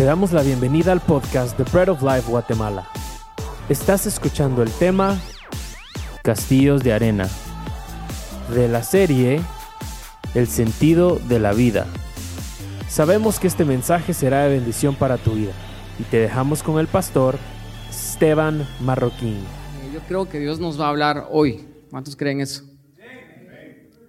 Te 0.00 0.06
damos 0.06 0.32
la 0.32 0.42
bienvenida 0.42 0.92
al 0.92 1.00
podcast 1.02 1.58
The 1.58 1.64
Bread 1.64 1.90
of 1.90 2.00
Life 2.00 2.30
Guatemala. 2.30 2.88
Estás 3.68 4.06
escuchando 4.06 4.62
el 4.62 4.70
tema 4.70 5.20
Castillos 6.22 6.82
de 6.82 6.94
Arena 6.94 7.28
de 8.54 8.66
la 8.66 8.82
serie 8.82 9.42
El 10.34 10.46
sentido 10.46 11.18
de 11.28 11.38
la 11.38 11.52
vida. 11.52 11.86
Sabemos 12.88 13.38
que 13.38 13.46
este 13.46 13.66
mensaje 13.66 14.14
será 14.14 14.44
de 14.44 14.56
bendición 14.56 14.94
para 14.94 15.18
tu 15.18 15.32
vida 15.32 15.52
y 15.98 16.04
te 16.04 16.16
dejamos 16.16 16.62
con 16.62 16.80
el 16.80 16.86
pastor 16.86 17.36
Esteban 17.90 18.66
Marroquín. 18.80 19.36
Yo 19.92 20.00
creo 20.08 20.26
que 20.26 20.38
Dios 20.38 20.60
nos 20.60 20.80
va 20.80 20.86
a 20.86 20.88
hablar 20.88 21.26
hoy. 21.30 21.68
¿Cuántos 21.90 22.16
creen 22.16 22.40
eso? 22.40 22.64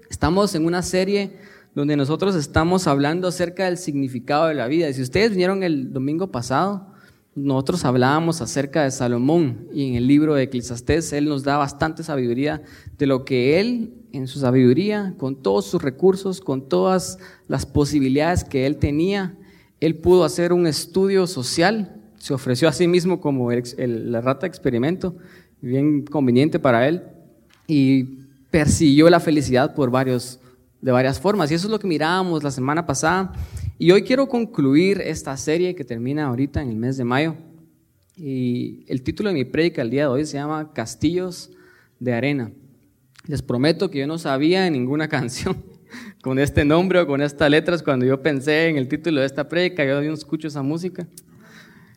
Estamos 0.09 0.55
en 0.55 0.65
una 0.65 0.83
serie 0.83 1.37
donde 1.73 1.95
nosotros 1.95 2.35
estamos 2.35 2.87
hablando 2.87 3.27
acerca 3.27 3.65
del 3.65 3.77
significado 3.77 4.47
de 4.47 4.55
la 4.55 4.67
vida. 4.67 4.89
Y 4.89 4.93
si 4.93 5.01
ustedes 5.01 5.31
vinieron 5.31 5.63
el 5.63 5.93
domingo 5.93 6.31
pasado, 6.31 6.87
nosotros 7.33 7.85
hablábamos 7.85 8.41
acerca 8.41 8.83
de 8.83 8.91
Salomón 8.91 9.67
y 9.73 9.87
en 9.87 9.95
el 9.95 10.05
libro 10.05 10.35
de 10.35 10.43
Eclesiastés 10.43 11.13
él 11.13 11.25
nos 11.25 11.43
da 11.43 11.55
bastante 11.55 12.03
sabiduría 12.03 12.61
de 12.97 13.05
lo 13.07 13.23
que 13.23 13.61
él 13.61 13.93
en 14.11 14.27
su 14.27 14.39
sabiduría, 14.39 15.15
con 15.17 15.41
todos 15.41 15.65
sus 15.65 15.81
recursos, 15.81 16.41
con 16.41 16.67
todas 16.67 17.17
las 17.47 17.65
posibilidades 17.65 18.43
que 18.43 18.65
él 18.65 18.75
tenía, 18.75 19.37
él 19.79 19.95
pudo 19.95 20.25
hacer 20.25 20.51
un 20.51 20.67
estudio 20.67 21.25
social, 21.25 21.95
se 22.17 22.33
ofreció 22.33 22.67
a 22.67 22.73
sí 22.73 22.89
mismo 22.89 23.21
como 23.21 23.49
la 23.51 24.19
rata 24.19 24.45
experimento, 24.45 25.15
bien 25.61 26.05
conveniente 26.05 26.59
para 26.59 26.89
él, 26.89 27.03
y 27.67 28.03
persiguió 28.49 29.09
la 29.09 29.21
felicidad 29.21 29.73
por 29.73 29.89
varios 29.89 30.40
de 30.81 30.91
varias 30.91 31.19
formas. 31.19 31.51
Y 31.51 31.55
eso 31.55 31.67
es 31.67 31.71
lo 31.71 31.79
que 31.79 31.87
mirábamos 31.87 32.43
la 32.43 32.51
semana 32.51 32.85
pasada. 32.85 33.33
Y 33.77 33.91
hoy 33.91 34.03
quiero 34.03 34.27
concluir 34.27 35.01
esta 35.01 35.35
serie 35.37 35.75
que 35.75 35.83
termina 35.83 36.25
ahorita 36.25 36.61
en 36.61 36.69
el 36.69 36.75
mes 36.75 36.97
de 36.97 37.03
mayo. 37.03 37.35
Y 38.15 38.83
el 38.87 39.01
título 39.01 39.29
de 39.29 39.35
mi 39.35 39.45
prédica 39.45 39.81
el 39.81 39.89
día 39.89 40.03
de 40.03 40.07
hoy 40.07 40.25
se 40.25 40.37
llama 40.37 40.73
Castillos 40.73 41.51
de 41.99 42.13
Arena. 42.13 42.51
Les 43.25 43.41
prometo 43.41 43.89
que 43.89 43.99
yo 43.99 44.07
no 44.07 44.17
sabía 44.17 44.69
ninguna 44.69 45.07
canción 45.09 45.63
con 46.21 46.39
este 46.39 46.65
nombre 46.65 46.99
o 46.99 47.07
con 47.07 47.21
estas 47.21 47.49
letras 47.49 47.83
cuando 47.83 48.05
yo 48.05 48.21
pensé 48.21 48.67
en 48.67 48.77
el 48.77 48.87
título 48.87 49.21
de 49.21 49.27
esta 49.27 49.47
prédica. 49.47 49.85
Yo 49.85 50.01
no 50.01 50.13
escucho 50.13 50.47
esa 50.47 50.61
música. 50.61 51.07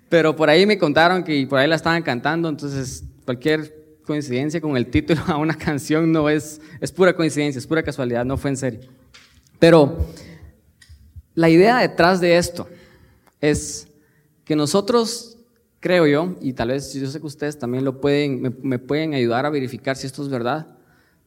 Pero 0.08 0.36
por 0.36 0.48
ahí 0.48 0.66
me 0.66 0.78
contaron 0.78 1.24
que 1.24 1.46
por 1.46 1.58
ahí 1.58 1.68
la 1.68 1.76
estaban 1.76 2.02
cantando, 2.02 2.48
entonces 2.48 3.04
cualquier 3.24 3.83
coincidencia 4.04 4.60
con 4.60 4.76
el 4.76 4.86
título 4.86 5.20
a 5.26 5.36
una 5.36 5.54
canción 5.54 6.12
no 6.12 6.28
es, 6.28 6.60
es 6.80 6.92
pura 6.92 7.14
coincidencia, 7.14 7.58
es 7.58 7.66
pura 7.66 7.82
casualidad, 7.82 8.24
no 8.24 8.36
fue 8.36 8.50
en 8.50 8.56
serio. 8.56 8.80
Pero 9.58 9.96
la 11.34 11.48
idea 11.48 11.78
detrás 11.78 12.20
de 12.20 12.36
esto 12.36 12.68
es 13.40 13.88
que 14.44 14.56
nosotros, 14.56 15.38
creo 15.80 16.06
yo, 16.06 16.36
y 16.40 16.52
tal 16.52 16.68
vez 16.68 16.92
yo 16.94 17.06
sé 17.08 17.20
que 17.20 17.26
ustedes 17.26 17.58
también 17.58 17.84
lo 17.84 18.00
pueden, 18.00 18.40
me, 18.40 18.50
me 18.50 18.78
pueden 18.78 19.14
ayudar 19.14 19.46
a 19.46 19.50
verificar 19.50 19.96
si 19.96 20.06
esto 20.06 20.22
es 20.22 20.28
verdad, 20.28 20.76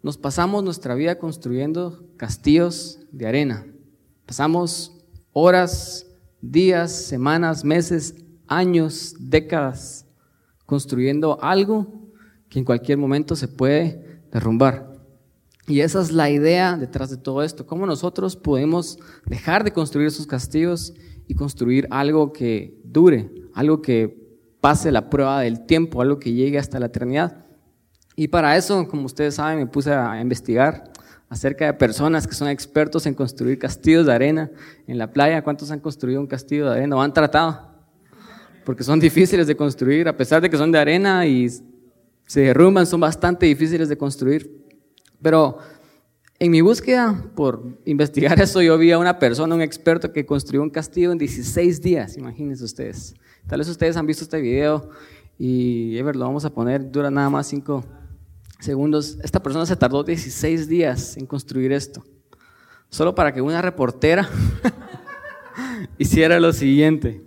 nos 0.03 0.17
pasamos 0.17 0.64
nuestra 0.64 0.95
vida 0.95 1.17
construyendo 1.17 2.06
castillos 2.16 3.00
de 3.12 3.28
arena. 3.28 3.66
Pasamos 4.25 4.94
horas, 5.34 6.06
días, 6.41 6.91
semanas, 6.91 7.64
meses, 7.64 8.16
años, 8.47 9.16
décadas 9.19 10.06
construyendo 10.66 11.41
algo 11.41 12.06
que 12.50 12.59
en 12.59 12.66
cualquier 12.66 12.98
momento 12.98 13.36
se 13.36 13.48
puede 13.48 14.22
derrumbar. 14.31 14.94
Y 15.67 15.81
esa 15.81 16.02
es 16.02 16.12
la 16.12 16.30
idea 16.30 16.78
detrás 16.78 17.09
de 17.09 17.17
todo 17.17 17.44
esto, 17.44 17.67
cómo 17.67 17.86
nosotros 17.86 18.38
podemos 18.38 19.00
dejar 19.26 19.64
de 19.66 19.73
construir 19.73 20.08
esos 20.08 20.26
castillos 20.26 20.94
y 21.28 21.36
construir 21.36 21.88
algo 21.92 22.31
que 22.31 22.80
dure, 22.86 23.30
algo 23.53 23.81
que 23.81 24.28
pase 24.62 24.92
la 24.92 25.09
prueba 25.09 25.42
del 25.42 25.66
tiempo, 25.66 26.02
algo 26.02 26.19
que 26.19 26.31
llegue 26.31 26.57
hasta 26.57 26.80
la 26.80 26.86
eternidad. 26.86 27.46
Y 28.16 28.30
para 28.30 28.56
eso, 28.56 28.88
como 28.88 29.06
ustedes 29.06 29.36
saben, 29.36 29.59
me 29.59 29.68
puse 29.68 29.91
a 29.91 30.19
investigar 30.22 30.91
acerca 31.30 31.66
de 31.66 31.74
personas 31.74 32.25
que 32.25 32.34
son 32.34 32.47
expertos 32.47 33.06
en 33.06 33.13
construir 33.13 33.59
castillos 33.59 34.06
de 34.06 34.13
arena 34.13 34.50
en 34.88 34.97
la 34.97 35.12
playa. 35.12 35.44
¿Cuántos 35.44 35.69
han 35.72 35.80
construido 35.80 36.22
un 36.22 36.28
castillo 36.28 36.69
de 36.69 36.78
arena 36.78 36.96
o 36.96 37.02
han 37.02 37.13
tratado? 37.13 37.75
Porque 38.66 38.84
son 38.84 39.00
difíciles 39.00 39.47
de 39.47 39.56
construir, 39.56 40.07
a 40.07 40.16
pesar 40.16 40.41
de 40.41 40.50
que 40.50 40.57
son 40.57 40.72
de 40.72 40.80
arena 40.80 41.25
y 41.25 41.47
se 42.27 42.41
derrumban, 42.41 42.85
son 42.85 42.99
bastante 42.99 43.45
difíciles 43.45 43.89
de 43.89 43.97
construir. 43.97 44.67
Pero 45.21 45.57
en 46.38 46.51
mi 46.51 46.61
búsqueda 46.61 47.25
por 47.35 47.79
investigar 47.85 48.39
eso, 48.41 48.61
yo 48.61 48.77
vi 48.77 48.91
a 48.91 48.99
una 48.99 49.17
persona, 49.17 49.55
un 49.55 49.61
experto 49.61 50.13
que 50.13 50.25
construyó 50.25 50.61
un 50.61 50.69
castillo 50.69 51.11
en 51.11 51.17
16 51.17 51.81
días, 51.81 52.17
imagínense 52.17 52.63
ustedes. 52.63 53.15
Tal 53.47 53.59
vez 53.59 53.69
ustedes 53.69 53.97
han 53.97 54.05
visto 54.05 54.23
este 54.23 54.39
video 54.41 54.89
y, 55.39 55.97
Ever, 55.97 56.15
lo 56.15 56.25
vamos 56.25 56.45
a 56.45 56.53
poner, 56.53 56.91
dura 56.91 57.09
nada 57.09 57.29
más 57.29 57.47
5 57.47 57.83
segundos. 58.59 59.17
Esta 59.23 59.41
persona 59.41 59.65
se 59.65 59.75
tardó 59.75 60.03
16 60.03 60.67
días 60.67 61.15
en 61.15 61.25
construir 61.25 61.71
esto, 61.71 62.03
solo 62.89 63.15
para 63.15 63.33
que 63.33 63.41
una 63.41 63.61
reportera 63.61 64.29
hiciera 65.97 66.39
lo 66.41 66.51
siguiente. 66.51 67.23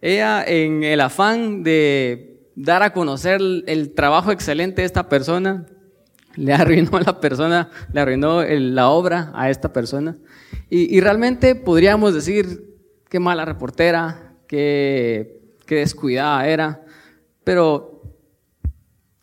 Ella, 0.00 0.42
en 0.44 0.82
el 0.82 1.00
afán 1.02 1.62
de 1.62 2.29
dar 2.62 2.82
a 2.82 2.92
conocer 2.92 3.40
el, 3.40 3.92
trabajo 3.94 4.32
excelente 4.32 4.82
de 4.82 4.86
esta 4.86 5.08
persona, 5.08 5.66
le 6.36 6.52
arruinó 6.52 6.98
a 6.98 7.00
la 7.00 7.20
persona, 7.20 7.70
le 7.92 8.00
arruinó 8.00 8.42
la 8.42 8.88
obra 8.90 9.32
a 9.34 9.50
esta 9.50 9.72
persona. 9.72 10.16
Y, 10.68 11.00
realmente 11.00 11.54
podríamos 11.54 12.14
decir 12.14 12.76
qué 13.08 13.18
mala 13.18 13.44
reportera, 13.44 14.34
qué, 14.46 15.40
qué 15.66 15.76
descuidada 15.76 16.46
era, 16.46 16.84
pero 17.44 18.02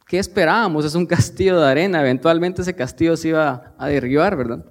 ¿qué 0.07 0.19
esperábamos? 0.19 0.83
Es 0.83 0.95
un 0.95 1.05
castillo 1.05 1.59
de 1.59 1.67
arena, 1.67 2.01
eventualmente 2.01 2.63
ese 2.63 2.75
castillo 2.75 3.15
se 3.15 3.29
iba 3.29 3.75
a 3.77 3.87
derribar, 3.87 4.35
¿verdad? 4.35 4.65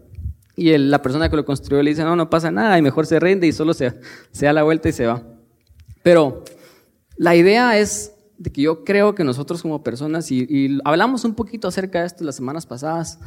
Y 0.57 0.77
la 0.77 1.01
persona 1.01 1.31
que 1.31 1.37
lo 1.37 1.45
construyó 1.45 1.83
le 1.83 1.91
dice, 1.91 2.03
no, 2.03 2.17
no 2.17 2.29
pasa 2.29 2.51
nada, 2.51 2.77
y 2.77 2.83
mejor 2.83 3.07
se 3.07 3.21
rinde 3.21 3.47
y 3.47 3.53
solo 3.53 3.75
se, 3.75 3.95
se 4.33 4.47
da 4.47 4.53
la 4.53 4.65
vuelta 4.65 4.89
y 4.89 4.93
se 4.93 5.07
va. 5.07 5.23
Pero 6.03 6.45
la 7.17 7.35
idea 7.37 7.79
es 7.79 8.16
de 8.39 8.51
que 8.51 8.63
yo 8.63 8.85
creo 8.85 9.15
que 9.15 9.25
nosotros 9.25 9.63
como 9.63 9.83
personas, 9.83 10.31
y, 10.31 10.79
hablamos 10.85 11.25
un 11.25 11.35
poquito 11.35 11.69
acerca 11.69 12.01
de 12.01 12.07
esto 12.07 12.25
las 12.25 12.37
semanas 12.37 12.67
pasadas, 12.67 13.19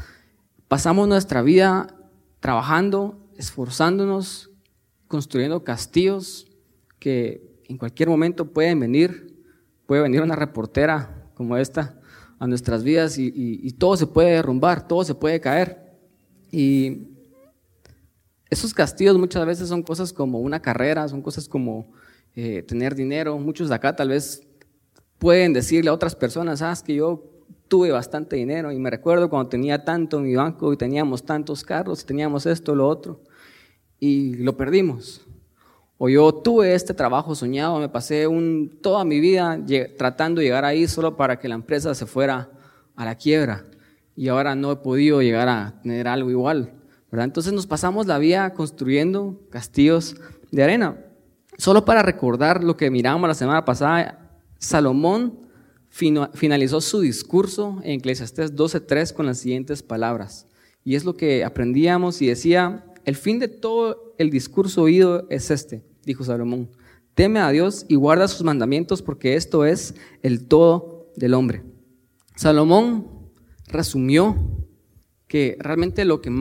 pasamos 0.68 1.08
nuestra 1.08 1.42
vida 1.42 1.88
trabajando, 2.40 3.18
esforzándonos, 3.38 4.52
construyendo 5.08 5.64
castillos 5.64 6.48
que 7.00 7.62
en 7.68 7.78
cualquier 7.78 8.10
momento 8.10 8.52
pueden 8.52 8.80
venir, 8.80 9.44
puede 9.86 10.02
venir 10.02 10.22
una 10.22 10.36
reportera 10.36 11.30
como 11.34 11.58
esta 11.58 12.00
a 12.38 12.48
nuestras 12.48 12.84
vidas 12.84 13.18
y, 13.18 13.32
y 13.36 13.72
todo 13.74 13.98
se 13.98 14.08
puede 14.08 14.32
derrumbar, 14.32 14.88
todo 14.88 15.04
se 15.04 15.16
puede 15.16 15.40
caer. 15.42 15.98
Y 16.52 17.10
esos 18.50 18.74
castillos 18.74 19.18
muchas 19.18 19.46
veces 19.46 19.70
son 19.70 19.84
cosas 19.84 20.14
como 20.14 20.40
una 20.40 20.62
carrera, 20.62 21.08
son 21.08 21.22
cosas 21.22 21.48
como 21.48 21.92
eh, 22.36 22.64
tener 22.64 22.96
dinero. 22.96 23.38
Muchos 23.38 23.70
de 23.70 23.76
acá 23.76 23.96
tal 23.96 24.10
vez 24.10 24.48
pueden 25.20 25.54
decirle 25.54 25.90
a 25.90 25.94
otras 25.94 26.16
personas, 26.16 26.62
ah, 26.62 26.74
que 26.84 26.96
yo 26.96 27.24
tuve 27.68 27.92
bastante 27.92 28.36
dinero 28.36 28.72
y 28.72 28.80
me 28.80 28.90
recuerdo 28.90 29.30
cuando 29.30 29.50
tenía 29.50 29.86
tanto 29.86 30.18
en 30.18 30.24
mi 30.24 30.36
banco 30.36 30.74
y 30.74 30.78
teníamos 30.78 31.24
tantos 31.24 31.64
carros, 31.64 32.02
y 32.02 32.06
teníamos 32.06 32.46
esto, 32.46 32.74
lo 32.74 32.88
otro, 32.88 33.22
y 34.00 34.36
lo 34.36 34.58
perdimos. 34.58 35.22
O 35.98 36.08
yo 36.10 36.34
tuve 36.34 36.74
este 36.74 36.94
trabajo 36.94 37.36
soñado, 37.36 37.78
me 37.78 37.90
pasé 37.90 38.26
toda 38.82 39.04
mi 39.04 39.20
vida 39.20 39.60
tratando 39.98 40.40
de 40.40 40.46
llegar 40.46 40.64
ahí 40.64 40.88
solo 40.88 41.18
para 41.18 41.38
que 41.38 41.50
la 41.50 41.56
empresa 41.56 41.94
se 41.94 42.06
fuera 42.06 42.50
a 42.96 43.06
la 43.06 43.16
quiebra 43.16 43.66
y 44.16 44.30
ahora 44.30 44.56
no 44.56 44.72
he 44.72 44.78
podido 44.78 45.22
llegar 45.22 45.50
a 45.50 45.80
tener 45.82 46.08
algo 46.08 46.30
igual. 46.30 46.74
¿verdad? 47.12 47.26
Entonces 47.26 47.52
nos 47.54 47.68
pasamos 47.68 48.08
la 48.08 48.18
vida 48.18 48.54
construyendo 48.54 49.42
castillos 49.50 50.16
de 50.52 50.64
arena. 50.64 50.98
Solo 51.58 51.84
para 51.84 52.02
recordar 52.02 52.64
lo 52.64 52.78
que 52.78 52.90
mirábamos 52.90 53.28
la 53.28 53.34
semana 53.34 53.66
pasada, 53.66 54.29
Salomón 54.60 55.40
finalizó 55.90 56.82
su 56.82 57.00
discurso 57.02 57.80
en 57.84 58.00
Eclesiastés 58.00 58.56
12.3 58.56 59.14
con 59.14 59.26
las 59.26 59.40
siguientes 59.40 59.82
palabras. 59.82 60.46
Y 60.84 60.96
es 60.96 61.04
lo 61.04 61.16
que 61.16 61.44
aprendíamos 61.44 62.22
y 62.22 62.28
decía, 62.28 62.86
el 63.06 63.16
fin 63.16 63.40
de 63.40 63.48
todo 63.48 64.14
el 64.18 64.30
discurso 64.30 64.84
oído 64.84 65.26
es 65.30 65.50
este, 65.50 65.84
dijo 66.06 66.24
Salomón. 66.24 66.70
Teme 67.16 67.40
a 67.40 67.50
Dios 67.50 67.86
y 67.88 67.96
guarda 67.96 68.28
sus 68.28 68.44
mandamientos 68.44 69.02
porque 69.02 69.36
esto 69.36 69.66
es 69.66 69.96
el 70.22 70.46
todo 70.46 71.12
del 71.16 71.34
hombre. 71.34 71.64
Salomón 72.36 73.08
resumió 73.68 74.38
que 75.28 75.58
realmente 75.60 76.06
lo 76.06 76.22
que 76.22 76.32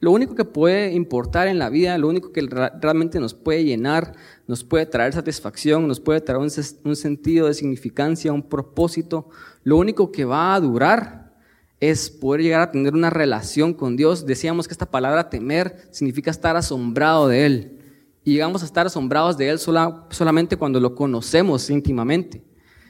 lo 0.00 0.12
único 0.12 0.34
que 0.34 0.46
puede 0.46 0.92
importar 0.94 1.46
en 1.46 1.58
la 1.58 1.68
vida, 1.68 1.98
lo 1.98 2.08
único 2.08 2.32
que 2.32 2.40
realmente 2.80 3.20
nos 3.20 3.34
puede 3.34 3.64
llenar, 3.64 4.14
nos 4.46 4.64
puede 4.64 4.86
traer 4.86 5.12
satisfacción, 5.12 5.86
nos 5.86 6.00
puede 6.00 6.22
traer 6.22 6.40
un, 6.40 6.96
sentido 6.96 7.46
de 7.46 7.54
significancia, 7.54 8.32
un 8.32 8.42
propósito, 8.42 9.28
lo 9.62 9.76
único 9.76 10.10
que 10.10 10.24
va 10.24 10.54
a 10.54 10.60
durar 10.60 11.34
es 11.80 12.08
poder 12.08 12.40
llegar 12.40 12.62
a 12.62 12.70
tener 12.70 12.94
una 12.94 13.10
relación 13.10 13.74
con 13.74 13.96
Dios. 13.96 14.24
Decíamos 14.24 14.66
que 14.66 14.72
esta 14.72 14.90
palabra 14.90 15.28
temer 15.28 15.88
significa 15.90 16.30
estar 16.30 16.56
asombrado 16.56 17.28
de 17.28 17.46
Él. 17.46 17.76
y 18.22 18.32
llegamos 18.32 18.62
a 18.62 18.66
estar 18.66 18.86
asombrados 18.86 19.38
de 19.38 19.48
Él 19.48 19.58
solamente 19.58 20.56
cuando 20.56 20.80
lo 20.80 20.94
conocemos 20.94 21.68
íntimamente. 21.70 22.42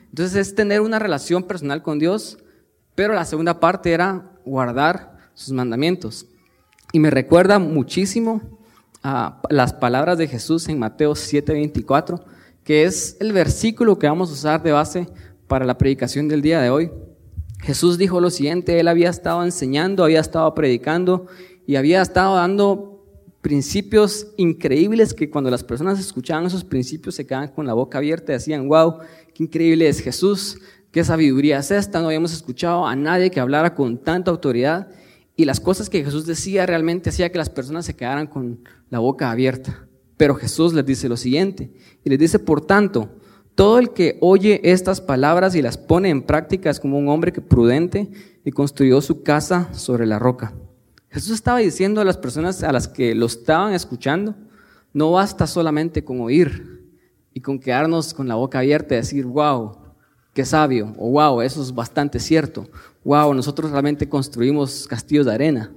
Entonces 0.09 0.49
es 0.49 0.55
tener 0.55 0.81
una 0.81 0.99
relación 0.99 1.45
personal 1.45 1.83
con 1.83 1.99
Dios, 2.01 2.39
pero 2.95 3.15
la 3.15 3.25
segunda 3.25 3.59
parte 3.61 3.93
era 3.93 4.33
guardar 4.45 5.31
sus 5.35 5.53
mandamientos. 5.53 6.27
Y 6.93 6.99
me 6.99 7.11
recuerda 7.11 7.59
muchísimo 7.59 8.43
a 9.03 9.41
las 9.49 9.73
palabras 9.73 10.19
de 10.19 10.27
Jesús 10.27 10.69
en 10.69 10.79
Mateo 10.79 11.15
7:24, 11.15 12.25
que 12.65 12.85
es 12.85 13.17
el 13.21 13.33
versículo 13.33 13.99
que 13.99 14.09
vamos 14.09 14.31
a 14.31 14.33
usar 14.33 14.63
de 14.63 14.73
base 14.73 15.09
para 15.47 15.65
la 15.65 15.79
predicación 15.79 16.29
del 16.29 16.43
día 16.43 16.61
de 16.61 16.71
hoy. 16.71 16.91
Jesús 17.61 17.99
dijo 17.99 18.21
lo 18.21 18.31
siguiente, 18.31 18.81
él 18.81 18.89
había 18.89 19.11
estado 19.11 19.45
enseñando, 19.45 20.03
había 20.03 20.21
estado 20.21 20.53
predicando 20.55 21.27
y 21.67 21.77
había 21.77 22.03
estado 22.03 22.37
dando 22.37 23.05
principios 23.41 24.29
increíbles 24.37 25.15
que 25.15 25.31
cuando 25.31 25.51
las 25.51 25.65
personas 25.65 25.99
escuchaban 25.99 26.47
esos 26.47 26.65
principios 26.65 27.15
se 27.15 27.27
quedaban 27.27 27.49
con 27.49 27.67
la 27.67 27.75
boca 27.75 27.99
abierta 27.99 28.33
y 28.33 28.35
decían, 28.35 28.69
wow, 28.69 28.99
qué 29.35 29.45
increíble 29.45 29.89
es 29.89 30.01
Jesús, 30.01 30.59
qué 30.91 31.05
sabiduría 31.05 31.59
es 31.59 31.71
esta, 31.71 32.01
no 32.01 32.07
habíamos 32.07 32.33
escuchado 32.33 32.87
a 32.87 32.97
nadie 32.97 33.31
que 33.31 33.41
hablara 33.41 33.75
con 33.75 33.99
tanta 33.99 34.31
autoridad 34.31 34.89
y 35.41 35.47
las 35.47 35.59
cosas 35.59 35.89
que 35.89 36.05
Jesús 36.05 36.27
decía 36.27 36.67
realmente 36.67 37.09
hacía 37.09 37.33
que 37.33 37.39
las 37.39 37.49
personas 37.49 37.87
se 37.87 37.97
quedaran 37.97 38.27
con 38.27 38.61
la 38.91 38.99
boca 38.99 39.31
abierta. 39.31 39.87
Pero 40.19 40.35
Jesús 40.35 40.75
les 40.75 40.85
dice 40.85 41.09
lo 41.09 41.17
siguiente, 41.17 41.73
y 42.05 42.11
les 42.11 42.19
dice, 42.19 42.39
por 42.39 42.61
tanto, 42.61 43.09
todo 43.55 43.79
el 43.79 43.95
que 43.95 44.19
oye 44.21 44.61
estas 44.63 45.01
palabras 45.01 45.55
y 45.55 45.63
las 45.63 45.79
pone 45.79 46.11
en 46.11 46.23
práctica 46.27 46.69
es 46.69 46.79
como 46.79 46.99
un 46.99 47.09
hombre 47.09 47.33
que 47.33 47.41
prudente 47.41 48.11
y 48.45 48.51
construyó 48.51 49.01
su 49.01 49.23
casa 49.23 49.73
sobre 49.73 50.05
la 50.05 50.19
roca. 50.19 50.53
Jesús 51.09 51.33
estaba 51.33 51.59
diciendo 51.59 52.03
a 52.03 52.05
las 52.05 52.19
personas 52.19 52.63
a 52.63 52.71
las 52.71 52.87
que 52.87 53.15
lo 53.15 53.25
estaban 53.25 53.73
escuchando, 53.73 54.35
no 54.93 55.13
basta 55.13 55.47
solamente 55.47 56.05
con 56.05 56.21
oír 56.21 56.87
y 57.33 57.41
con 57.41 57.59
quedarnos 57.59 58.13
con 58.13 58.29
la 58.29 58.35
boca 58.35 58.59
abierta 58.59 58.95
y 58.95 58.99
decir, 58.99 59.25
wow, 59.25 59.73
qué 60.35 60.45
sabio, 60.45 60.93
o 60.99 61.11
wow, 61.13 61.41
eso 61.41 61.63
es 61.63 61.75
bastante 61.75 62.21
cierto, 62.21 62.69
wow, 63.05 63.33
nosotros 63.35 63.71
realmente 63.71 64.09
construimos 64.09 64.87
castillos 64.87 65.27
de 65.27 65.35
arena, 65.35 65.73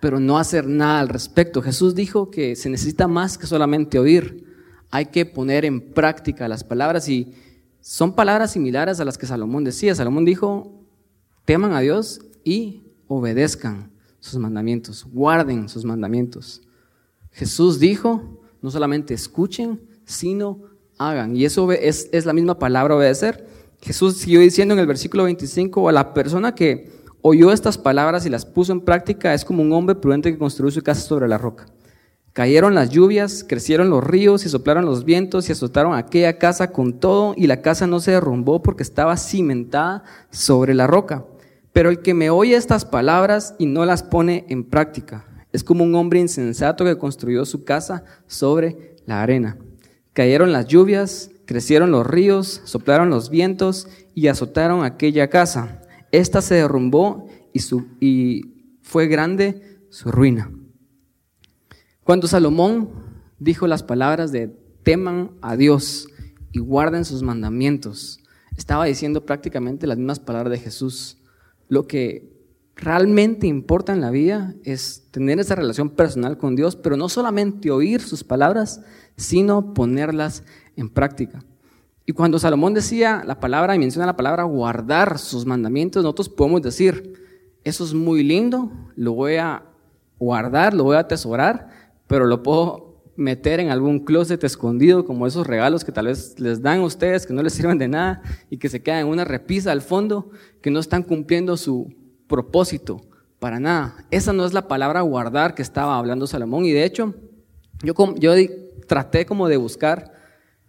pero 0.00 0.20
no 0.20 0.38
hacer 0.38 0.66
nada 0.66 1.00
al 1.00 1.08
respecto. 1.08 1.62
Jesús 1.62 1.94
dijo 1.94 2.30
que 2.30 2.56
se 2.56 2.68
necesita 2.68 3.08
más 3.08 3.38
que 3.38 3.46
solamente 3.46 3.98
oír, 3.98 4.44
hay 4.90 5.06
que 5.06 5.26
poner 5.26 5.64
en 5.64 5.92
práctica 5.92 6.48
las 6.48 6.64
palabras 6.64 7.08
y 7.08 7.32
son 7.80 8.14
palabras 8.14 8.52
similares 8.52 9.00
a 9.00 9.04
las 9.04 9.18
que 9.18 9.26
Salomón 9.26 9.64
decía. 9.64 9.94
Salomón 9.94 10.24
dijo, 10.24 10.84
teman 11.44 11.72
a 11.72 11.80
Dios 11.80 12.20
y 12.44 12.84
obedezcan 13.08 13.90
sus 14.20 14.38
mandamientos, 14.38 15.04
guarden 15.04 15.68
sus 15.68 15.84
mandamientos. 15.84 16.62
Jesús 17.30 17.78
dijo, 17.78 18.40
no 18.62 18.70
solamente 18.70 19.14
escuchen, 19.14 19.80
sino 20.04 20.62
hagan. 20.98 21.36
Y 21.36 21.44
eso 21.44 21.70
es, 21.72 22.08
es 22.12 22.26
la 22.26 22.32
misma 22.32 22.58
palabra 22.58 22.96
obedecer. 22.96 23.46
Jesús 23.86 24.16
siguió 24.16 24.40
diciendo 24.40 24.74
en 24.74 24.80
el 24.80 24.86
versículo 24.88 25.22
25, 25.22 25.88
a 25.88 25.92
la 25.92 26.12
persona 26.12 26.56
que 26.56 26.90
oyó 27.22 27.52
estas 27.52 27.78
palabras 27.78 28.26
y 28.26 28.30
las 28.30 28.44
puso 28.44 28.72
en 28.72 28.80
práctica 28.80 29.32
es 29.32 29.44
como 29.44 29.62
un 29.62 29.72
hombre 29.72 29.94
prudente 29.94 30.32
que 30.32 30.38
construyó 30.38 30.72
su 30.72 30.82
casa 30.82 31.02
sobre 31.02 31.28
la 31.28 31.38
roca. 31.38 31.66
Cayeron 32.32 32.74
las 32.74 32.90
lluvias, 32.90 33.44
crecieron 33.48 33.88
los 33.88 34.02
ríos 34.02 34.44
y 34.44 34.48
soplaron 34.48 34.86
los 34.86 35.04
vientos 35.04 35.48
y 35.48 35.52
azotaron 35.52 35.94
aquella 35.94 36.36
casa 36.36 36.72
con 36.72 36.98
todo 36.98 37.34
y 37.36 37.46
la 37.46 37.62
casa 37.62 37.86
no 37.86 38.00
se 38.00 38.10
derrumbó 38.10 38.60
porque 38.60 38.82
estaba 38.82 39.16
cimentada 39.16 40.02
sobre 40.30 40.74
la 40.74 40.88
roca. 40.88 41.24
Pero 41.72 41.88
el 41.88 42.00
que 42.00 42.12
me 42.12 42.28
oye 42.28 42.56
estas 42.56 42.84
palabras 42.84 43.54
y 43.56 43.66
no 43.66 43.84
las 43.84 44.02
pone 44.02 44.46
en 44.48 44.64
práctica 44.64 45.28
es 45.52 45.62
como 45.62 45.84
un 45.84 45.94
hombre 45.94 46.18
insensato 46.18 46.84
que 46.84 46.98
construyó 46.98 47.44
su 47.44 47.62
casa 47.62 48.02
sobre 48.26 48.96
la 49.06 49.22
arena. 49.22 49.58
Cayeron 50.12 50.50
las 50.50 50.66
lluvias, 50.66 51.30
crecieron 51.46 51.90
los 51.90 52.06
ríos, 52.06 52.60
soplaron 52.64 53.08
los 53.08 53.30
vientos 53.30 53.88
y 54.14 54.26
azotaron 54.26 54.84
aquella 54.84 55.30
casa. 55.30 55.80
Esta 56.12 56.42
se 56.42 56.56
derrumbó 56.56 57.28
y, 58.00 58.52
fue 58.82 59.08
grande 59.08 59.80
su 59.90 60.12
ruina. 60.12 60.50
Cuando 62.04 62.28
Salomón 62.28 62.90
dijo 63.38 63.66
las 63.66 63.82
palabras 63.82 64.30
de 64.30 64.48
teman 64.82 65.32
a 65.40 65.56
Dios 65.56 66.08
y 66.52 66.60
guarden 66.60 67.04
sus 67.04 67.22
mandamientos, 67.22 68.20
estaba 68.56 68.84
diciendo 68.84 69.26
prácticamente 69.26 69.86
las 69.86 69.98
mismas 69.98 70.20
palabras 70.20 70.52
de 70.52 70.58
Jesús. 70.58 71.18
Lo 71.68 71.86
que 71.86 72.32
realmente 72.76 73.46
importa 73.46 73.92
en 73.92 74.00
la 74.00 74.10
vida 74.10 74.54
es 74.62 75.08
tener 75.10 75.40
esa 75.40 75.56
relación 75.56 75.90
personal 75.90 76.38
con 76.38 76.54
Dios, 76.54 76.76
pero 76.76 76.96
no 76.96 77.08
solamente 77.08 77.70
oír 77.70 78.00
sus 78.00 78.22
palabras, 78.22 78.82
sino 79.16 79.74
ponerlas 79.74 80.44
en 80.76 80.88
práctica. 80.88 81.42
Y 82.04 82.12
cuando 82.12 82.38
Salomón 82.38 82.74
decía 82.74 83.24
la 83.26 83.40
palabra 83.40 83.74
y 83.74 83.78
menciona 83.78 84.06
la 84.06 84.16
palabra 84.16 84.44
guardar 84.44 85.18
sus 85.18 85.44
mandamientos, 85.44 86.04
nosotros 86.04 86.28
podemos 86.28 86.62
decir, 86.62 87.14
eso 87.64 87.84
es 87.84 87.94
muy 87.94 88.22
lindo, 88.22 88.70
lo 88.94 89.12
voy 89.12 89.36
a 89.36 89.64
guardar, 90.18 90.72
lo 90.72 90.84
voy 90.84 90.96
a 90.96 91.00
atesorar, 91.00 91.68
pero 92.06 92.26
lo 92.26 92.44
puedo 92.44 93.02
meter 93.16 93.60
en 93.60 93.70
algún 93.70 94.00
closet 94.00 94.44
escondido, 94.44 95.04
como 95.04 95.26
esos 95.26 95.46
regalos 95.46 95.84
que 95.84 95.90
tal 95.90 96.06
vez 96.06 96.38
les 96.38 96.62
dan 96.62 96.80
a 96.80 96.84
ustedes, 96.84 97.26
que 97.26 97.32
no 97.32 97.42
les 97.42 97.54
sirven 97.54 97.78
de 97.78 97.88
nada 97.88 98.22
y 98.50 98.58
que 98.58 98.68
se 98.68 98.82
quedan 98.82 99.00
en 99.00 99.06
una 99.08 99.24
repisa 99.24 99.72
al 99.72 99.82
fondo, 99.82 100.30
que 100.62 100.70
no 100.70 100.78
están 100.78 101.02
cumpliendo 101.02 101.56
su 101.56 101.92
propósito 102.28 103.00
para 103.38 103.58
nada. 103.58 104.06
Esa 104.10 104.32
no 104.32 104.44
es 104.44 104.52
la 104.52 104.68
palabra 104.68 105.00
guardar 105.00 105.54
que 105.54 105.62
estaba 105.62 105.98
hablando 105.98 106.26
Salomón. 106.26 106.64
Y 106.66 106.72
de 106.72 106.84
hecho, 106.84 107.14
yo, 107.82 107.94
yo 108.16 108.32
traté 108.86 109.26
como 109.26 109.48
de 109.48 109.56
buscar 109.56 110.12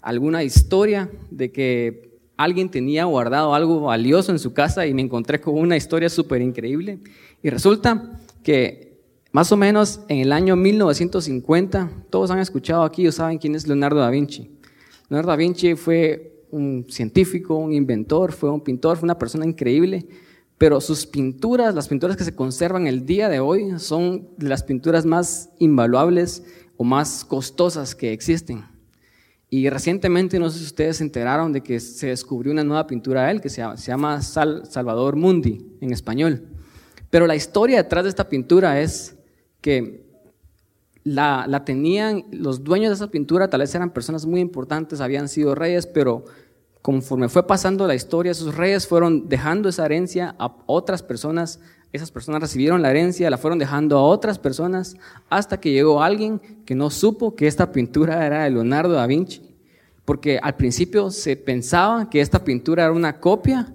alguna 0.01 0.43
historia 0.43 1.09
de 1.31 1.51
que 1.51 2.19
alguien 2.37 2.69
tenía 2.69 3.05
guardado 3.05 3.53
algo 3.53 3.81
valioso 3.81 4.31
en 4.31 4.39
su 4.39 4.53
casa 4.53 4.85
y 4.85 4.93
me 4.93 5.01
encontré 5.01 5.41
con 5.41 5.55
una 5.55 5.75
historia 5.75 6.09
súper 6.09 6.41
increíble. 6.41 6.99
Y 7.41 7.49
resulta 7.49 8.19
que 8.43 8.87
más 9.31 9.51
o 9.51 9.57
menos 9.57 10.01
en 10.07 10.19
el 10.19 10.31
año 10.31 10.55
1950, 10.55 11.91
todos 12.09 12.31
han 12.31 12.39
escuchado 12.39 12.83
aquí 12.83 13.07
o 13.07 13.11
saben 13.11 13.37
quién 13.37 13.55
es 13.55 13.67
Leonardo 13.67 13.99
da 13.99 14.09
Vinci. 14.09 14.49
Leonardo 15.09 15.31
da 15.31 15.35
Vinci 15.35 15.75
fue 15.75 16.45
un 16.51 16.85
científico, 16.89 17.55
un 17.55 17.73
inventor, 17.73 18.31
fue 18.31 18.49
un 18.49 18.61
pintor, 18.61 18.97
fue 18.97 19.05
una 19.05 19.19
persona 19.19 19.45
increíble, 19.45 20.07
pero 20.57 20.79
sus 20.79 21.05
pinturas, 21.05 21.75
las 21.75 21.87
pinturas 21.87 22.15
que 22.17 22.23
se 22.23 22.35
conservan 22.35 22.87
el 22.87 23.05
día 23.05 23.29
de 23.29 23.39
hoy, 23.39 23.77
son 23.79 24.29
de 24.37 24.47
las 24.47 24.63
pinturas 24.63 25.05
más 25.05 25.49
invaluables 25.59 26.43
o 26.77 26.83
más 26.83 27.25
costosas 27.25 27.95
que 27.95 28.13
existen. 28.13 28.63
Y 29.49 29.69
recientemente, 29.69 30.39
no 30.39 30.49
sé 30.49 30.59
si 30.59 30.65
ustedes 30.65 30.97
se 30.97 31.03
enteraron 31.03 31.53
de 31.53 31.61
que 31.61 31.79
se 31.79 32.07
descubrió 32.07 32.51
una 32.51 32.65
nueva 32.65 32.85
pintura 32.85 33.25
de 33.25 33.31
él 33.31 33.41
que 33.41 33.49
se 33.49 33.61
llama, 33.77 34.21
Salvador 34.21 35.15
Mundi 35.15 35.65
en 35.79 35.93
español. 35.93 36.47
Pero 37.09 37.27
la 37.27 37.35
historia 37.35 37.81
detrás 37.81 38.03
de 38.03 38.09
esta 38.09 38.27
pintura 38.27 38.81
es 38.81 39.15
que 39.61 40.05
la, 41.05 41.63
tenían, 41.63 42.25
los 42.31 42.65
dueños 42.65 42.89
de 42.89 42.95
esa 42.95 43.09
pintura 43.09 43.49
tal 43.49 43.61
vez 43.61 43.73
eran 43.73 43.91
personas 43.91 44.25
muy 44.25 44.41
importantes, 44.41 44.99
habían 44.99 45.29
sido 45.29 45.55
reyes, 45.55 45.87
pero 45.87 46.25
conforme 46.81 47.29
fue 47.29 47.47
pasando 47.47 47.87
la 47.87 47.95
historia, 47.95 48.33
esos 48.33 48.55
reyes 48.55 48.85
fueron 48.85 49.29
dejando 49.29 49.69
esa 49.69 49.85
herencia 49.85 50.35
a 50.37 50.57
otras 50.65 51.03
personas, 51.03 51.61
esas 51.93 52.11
personas 52.11 52.41
recibieron 52.41 52.81
la 52.81 52.91
herencia, 52.91 53.29
la 53.29 53.37
fueron 53.37 53.59
dejando 53.59 53.97
a 53.97 54.03
otras 54.03 54.39
personas, 54.39 54.97
hasta 55.29 55.59
que 55.59 55.71
llegó 55.71 56.01
alguien 56.01 56.39
que 56.65 56.75
no 56.75 56.89
supo 56.89 57.35
que 57.35 57.47
esta 57.47 57.71
pintura 57.71 58.25
era 58.25 58.43
de 58.43 58.51
Leonardo 58.51 58.93
da 58.93 59.07
Vinci, 59.07 59.41
porque 60.05 60.39
al 60.41 60.55
principio 60.55 61.11
se 61.11 61.35
pensaba 61.35 62.09
que 62.09 62.21
esta 62.21 62.43
pintura 62.43 62.83
era 62.83 62.93
una 62.93 63.19
copia 63.19 63.73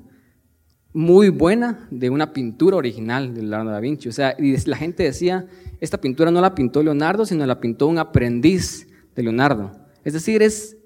muy 0.92 1.30
buena 1.30 1.88
de 1.90 2.10
una 2.10 2.32
pintura 2.32 2.76
original 2.76 3.34
de 3.34 3.42
Leonardo 3.42 3.70
da 3.70 3.80
Vinci. 3.80 4.08
O 4.08 4.12
sea, 4.12 4.36
y 4.38 4.56
la 4.66 4.76
gente 4.76 5.02
decía, 5.02 5.46
esta 5.80 5.98
pintura 5.98 6.30
no 6.30 6.40
la 6.40 6.54
pintó 6.54 6.82
Leonardo, 6.82 7.24
sino 7.24 7.46
la 7.46 7.60
pintó 7.60 7.86
un 7.86 7.98
aprendiz 7.98 8.88
de 9.14 9.22
Leonardo. 9.22 9.72
Es 10.04 10.12
decir, 10.12 10.42
es, 10.42 10.76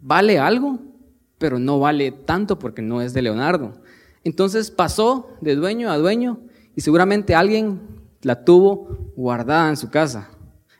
vale 0.00 0.38
algo, 0.38 0.80
pero 1.38 1.58
no 1.58 1.78
vale 1.78 2.10
tanto 2.10 2.58
porque 2.58 2.82
no 2.82 3.00
es 3.00 3.12
de 3.14 3.22
Leonardo. 3.22 3.80
Entonces 4.24 4.70
pasó 4.70 5.30
de 5.40 5.54
dueño 5.54 5.90
a 5.90 5.98
dueño 5.98 6.40
y 6.78 6.80
seguramente 6.80 7.34
alguien 7.34 7.80
la 8.22 8.44
tuvo 8.44 9.10
guardada 9.16 9.68
en 9.68 9.76
su 9.76 9.90
casa. 9.90 10.30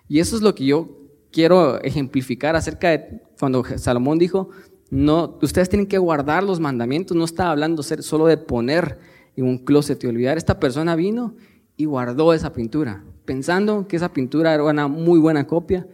Y 0.07 0.21
eso 0.21 0.37
es 0.37 0.43
lo 0.43 0.55
que 0.55 0.64
yo 0.64 0.88
quiero 1.33 1.83
ejemplificar 1.83 2.55
acerca 2.55 2.90
de 2.90 3.21
cuando 3.37 3.64
Salomón 3.78 4.17
dijo, 4.17 4.50
no, 4.90 5.37
ustedes 5.43 5.69
tienen 5.69 5.88
que 5.88 5.99
guardar 5.99 6.45
los 6.45 6.61
mandamientos, 6.61 7.17
no 7.17 7.25
está 7.25 7.50
hablando 7.50 7.83
solo 7.83 8.26
de 8.26 8.37
poner 8.37 8.97
en 9.35 9.47
un 9.47 9.59
closet 9.59 10.05
y 10.05 10.07
olvidar. 10.07 10.38
Esta 10.38 10.61
persona 10.61 10.95
vino 10.95 11.35
y 11.76 11.87
guardó 11.87 12.33
esa 12.33 12.52
pintura 12.52 13.02
pensando 13.25 13.88
que 13.88 13.97
esa 13.97 14.12
pintura 14.12 14.55
era 14.55 14.62
una 14.62 14.87
muy 14.87 15.19
buena 15.19 15.49
copia 15.49 15.88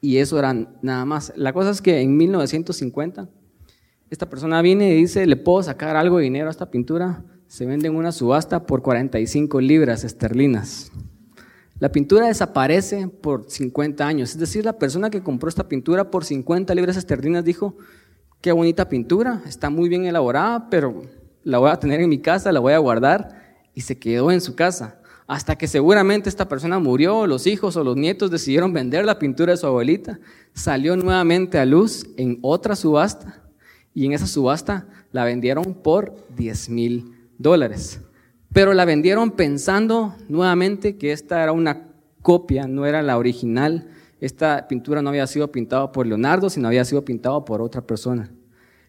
y 0.00 0.16
eso 0.16 0.36
era 0.36 0.52
nada 0.82 1.04
más. 1.04 1.32
La 1.36 1.52
cosa 1.52 1.70
es 1.70 1.80
que 1.80 2.00
en 2.00 2.16
1950 2.16 3.28
esta 4.10 4.28
persona 4.28 4.60
viene 4.62 4.90
y 4.90 4.96
dice, 4.96 5.24
le 5.28 5.36
puedo 5.36 5.62
sacar 5.62 5.94
algo 5.94 6.16
de 6.16 6.24
dinero 6.24 6.48
a 6.48 6.50
esta 6.50 6.72
pintura, 6.72 7.22
se 7.54 7.66
vende 7.66 7.86
en 7.86 7.94
una 7.94 8.10
subasta 8.10 8.66
por 8.66 8.82
45 8.82 9.60
libras 9.60 10.02
esterlinas. 10.02 10.90
La 11.78 11.92
pintura 11.92 12.26
desaparece 12.26 13.06
por 13.06 13.48
50 13.48 14.04
años. 14.04 14.32
Es 14.32 14.40
decir, 14.40 14.64
la 14.64 14.76
persona 14.76 15.08
que 15.08 15.22
compró 15.22 15.48
esta 15.48 15.68
pintura 15.68 16.10
por 16.10 16.24
50 16.24 16.74
libras 16.74 16.96
esterlinas 16.96 17.44
dijo, 17.44 17.76
qué 18.40 18.50
bonita 18.50 18.88
pintura, 18.88 19.40
está 19.46 19.70
muy 19.70 19.88
bien 19.88 20.04
elaborada, 20.04 20.68
pero 20.68 21.02
la 21.44 21.58
voy 21.58 21.70
a 21.70 21.76
tener 21.76 22.00
en 22.00 22.08
mi 22.08 22.18
casa, 22.18 22.50
la 22.50 22.58
voy 22.58 22.72
a 22.72 22.78
guardar 22.78 23.60
y 23.72 23.82
se 23.82 24.00
quedó 24.00 24.32
en 24.32 24.40
su 24.40 24.56
casa. 24.56 24.98
Hasta 25.28 25.56
que 25.56 25.68
seguramente 25.68 26.28
esta 26.28 26.48
persona 26.48 26.80
murió, 26.80 27.24
los 27.28 27.46
hijos 27.46 27.76
o 27.76 27.84
los 27.84 27.96
nietos 27.96 28.32
decidieron 28.32 28.72
vender 28.72 29.04
la 29.04 29.20
pintura 29.20 29.52
de 29.52 29.58
su 29.58 29.68
abuelita, 29.68 30.18
salió 30.54 30.96
nuevamente 30.96 31.58
a 31.58 31.66
luz 31.66 32.04
en 32.16 32.40
otra 32.42 32.74
subasta 32.74 33.44
y 33.94 34.06
en 34.06 34.12
esa 34.12 34.26
subasta 34.26 34.88
la 35.12 35.24
vendieron 35.24 35.72
por 35.72 36.16
10 36.34 36.68
mil 36.70 37.13
dólares. 37.38 38.00
Pero 38.52 38.72
la 38.72 38.84
vendieron 38.84 39.32
pensando 39.32 40.14
nuevamente 40.28 40.96
que 40.96 41.12
esta 41.12 41.42
era 41.42 41.52
una 41.52 41.88
copia, 42.22 42.66
no 42.68 42.86
era 42.86 43.02
la 43.02 43.18
original. 43.18 43.88
Esta 44.20 44.68
pintura 44.68 45.02
no 45.02 45.10
había 45.10 45.26
sido 45.26 45.50
pintada 45.50 45.90
por 45.92 46.06
Leonardo, 46.06 46.48
sino 46.48 46.68
había 46.68 46.84
sido 46.84 47.04
pintada 47.04 47.44
por 47.44 47.60
otra 47.60 47.86
persona. 47.86 48.30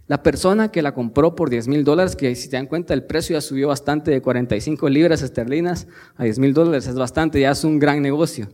La 0.08 0.22
persona 0.22 0.70
que 0.70 0.84
la 0.84 0.94
compró 0.94 1.36
por 1.36 1.50
10 1.50 1.68
mil 1.68 1.84
dólares, 1.84 2.16
que 2.16 2.36
si 2.36 2.48
te 2.48 2.58
dan 2.58 2.68
cuenta 2.68 2.94
el 2.94 3.04
precio 3.04 3.36
ya 3.36 3.42
subió 3.42 3.70
bastante 3.70 4.12
de 4.12 4.22
45 4.22 4.88
libras 4.88 5.24
esterlinas 5.24 5.88
a 6.16 6.26
10 6.26 6.38
mil 6.38 6.54
dólares, 6.54 6.86
es 6.86 6.96
bastante, 6.96 7.40
ya 7.40 7.52
es 7.52 7.64
un 7.64 7.80
gran 7.80 8.04
negocio. 8.04 8.48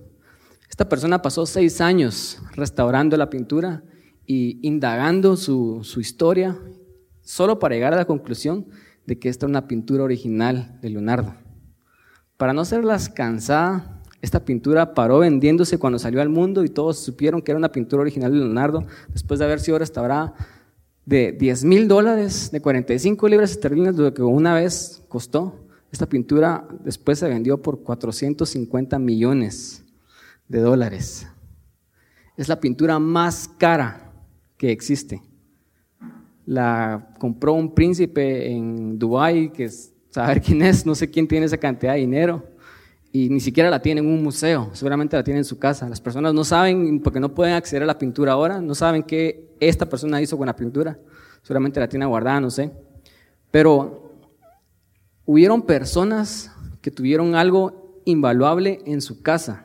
Esta 0.70 0.88
persona 0.88 1.22
pasó 1.22 1.46
seis 1.46 1.82
años 1.82 2.42
restaurando 2.56 3.18
la 3.18 3.30
pintura 3.30 3.84
y 4.26 4.66
indagando 4.66 5.36
su, 5.36 5.82
su 5.84 6.00
historia, 6.00 6.58
solo 7.22 7.60
para 7.60 7.76
llegar 7.76 7.94
a 7.94 7.98
la 7.98 8.06
conclusión 8.06 8.68
de 9.06 9.20
que 9.20 9.30
esta 9.30 9.46
es 9.46 9.50
una 9.50 9.68
pintura 9.68 10.04
original 10.04 10.80
de 10.82 10.90
Leonardo. 10.90 11.36
Para 12.38 12.54
no 12.54 12.66
serlas 12.66 13.10
cansada, 13.10 14.02
esta 14.22 14.46
pintura 14.46 14.94
paró 14.94 15.20
vendiéndose 15.20 15.80
cuando 15.80 16.00
salió 16.00 16.22
al 16.22 16.30
mundo 16.30 16.64
y 16.64 16.70
todos 16.70 17.00
supieron 17.00 17.42
que 17.42 17.52
era 17.52 17.58
una 17.58 17.72
pintura 17.72 18.02
original 18.02 18.32
de 18.32 18.40
Leonardo 18.40 18.86
después 19.10 19.40
de 19.40 19.46
haber 19.46 19.60
sido 19.60 19.80
restaurada 19.80 20.34
de 21.06 21.32
10 21.32 21.64
mil 21.66 21.88
dólares, 21.88 22.52
de 22.52 22.62
45 22.62 23.28
libras 23.28 23.52
esterlinas, 23.52 23.96
lo 23.96 24.14
que 24.14 24.22
una 24.22 24.54
vez 24.54 25.04
costó. 25.08 25.56
Esta 25.92 26.08
pintura 26.08 26.68
después 26.84 27.20
se 27.20 27.28
vendió 27.28 27.62
por 27.62 27.82
450 27.82 28.98
millones 29.00 29.84
de 30.48 30.60
dólares. 30.62 31.28
Es 32.38 32.48
la 32.48 32.60
pintura 32.60 33.00
más 33.00 33.50
cara 33.58 34.14
que 34.58 34.72
existe 34.72 35.22
la 36.52 37.08
compró 37.18 37.54
un 37.54 37.74
príncipe 37.74 38.52
en 38.52 39.00
Dubái, 39.00 39.52
que 39.52 39.64
es, 39.64 39.94
saber 40.10 40.42
quién 40.42 40.62
es, 40.62 40.86
no 40.86 40.96
sé 40.96 41.10
quién 41.10 41.26
tiene 41.26 41.46
esa 41.46 41.56
cantidad 41.56 41.94
de 41.94 42.00
dinero, 42.00 42.44
y 43.14 43.30
ni 43.30 43.40
siquiera 43.40 43.70
la 43.70 43.82
tiene 43.82 44.02
en 44.02 44.08
un 44.08 44.22
museo, 44.22 44.70
seguramente 44.74 45.16
la 45.16 45.24
tiene 45.24 45.38
en 45.38 45.46
su 45.46 45.58
casa. 45.58 45.88
Las 45.88 46.02
personas 46.02 46.34
no 46.34 46.44
saben, 46.44 47.00
porque 47.00 47.22
no 47.22 47.34
pueden 47.34 47.54
acceder 47.54 47.84
a 47.84 47.86
la 47.86 47.98
pintura 47.98 48.34
ahora, 48.34 48.60
no 48.60 48.76
saben 48.76 49.04
qué 49.04 49.56
esta 49.62 49.86
persona 49.86 50.22
hizo 50.22 50.38
con 50.38 50.46
la 50.46 50.56
pintura, 50.58 51.00
seguramente 51.42 51.80
la 51.80 51.88
tiene 51.88 52.06
guardada, 52.06 52.42
no 52.42 52.50
sé. 52.50 52.70
Pero 53.50 54.12
hubieron 55.24 55.62
personas 55.62 56.52
que 56.82 56.92
tuvieron 56.92 57.34
algo 57.34 58.02
invaluable 58.04 58.82
en 58.86 59.00
su 59.00 59.22
casa 59.22 59.64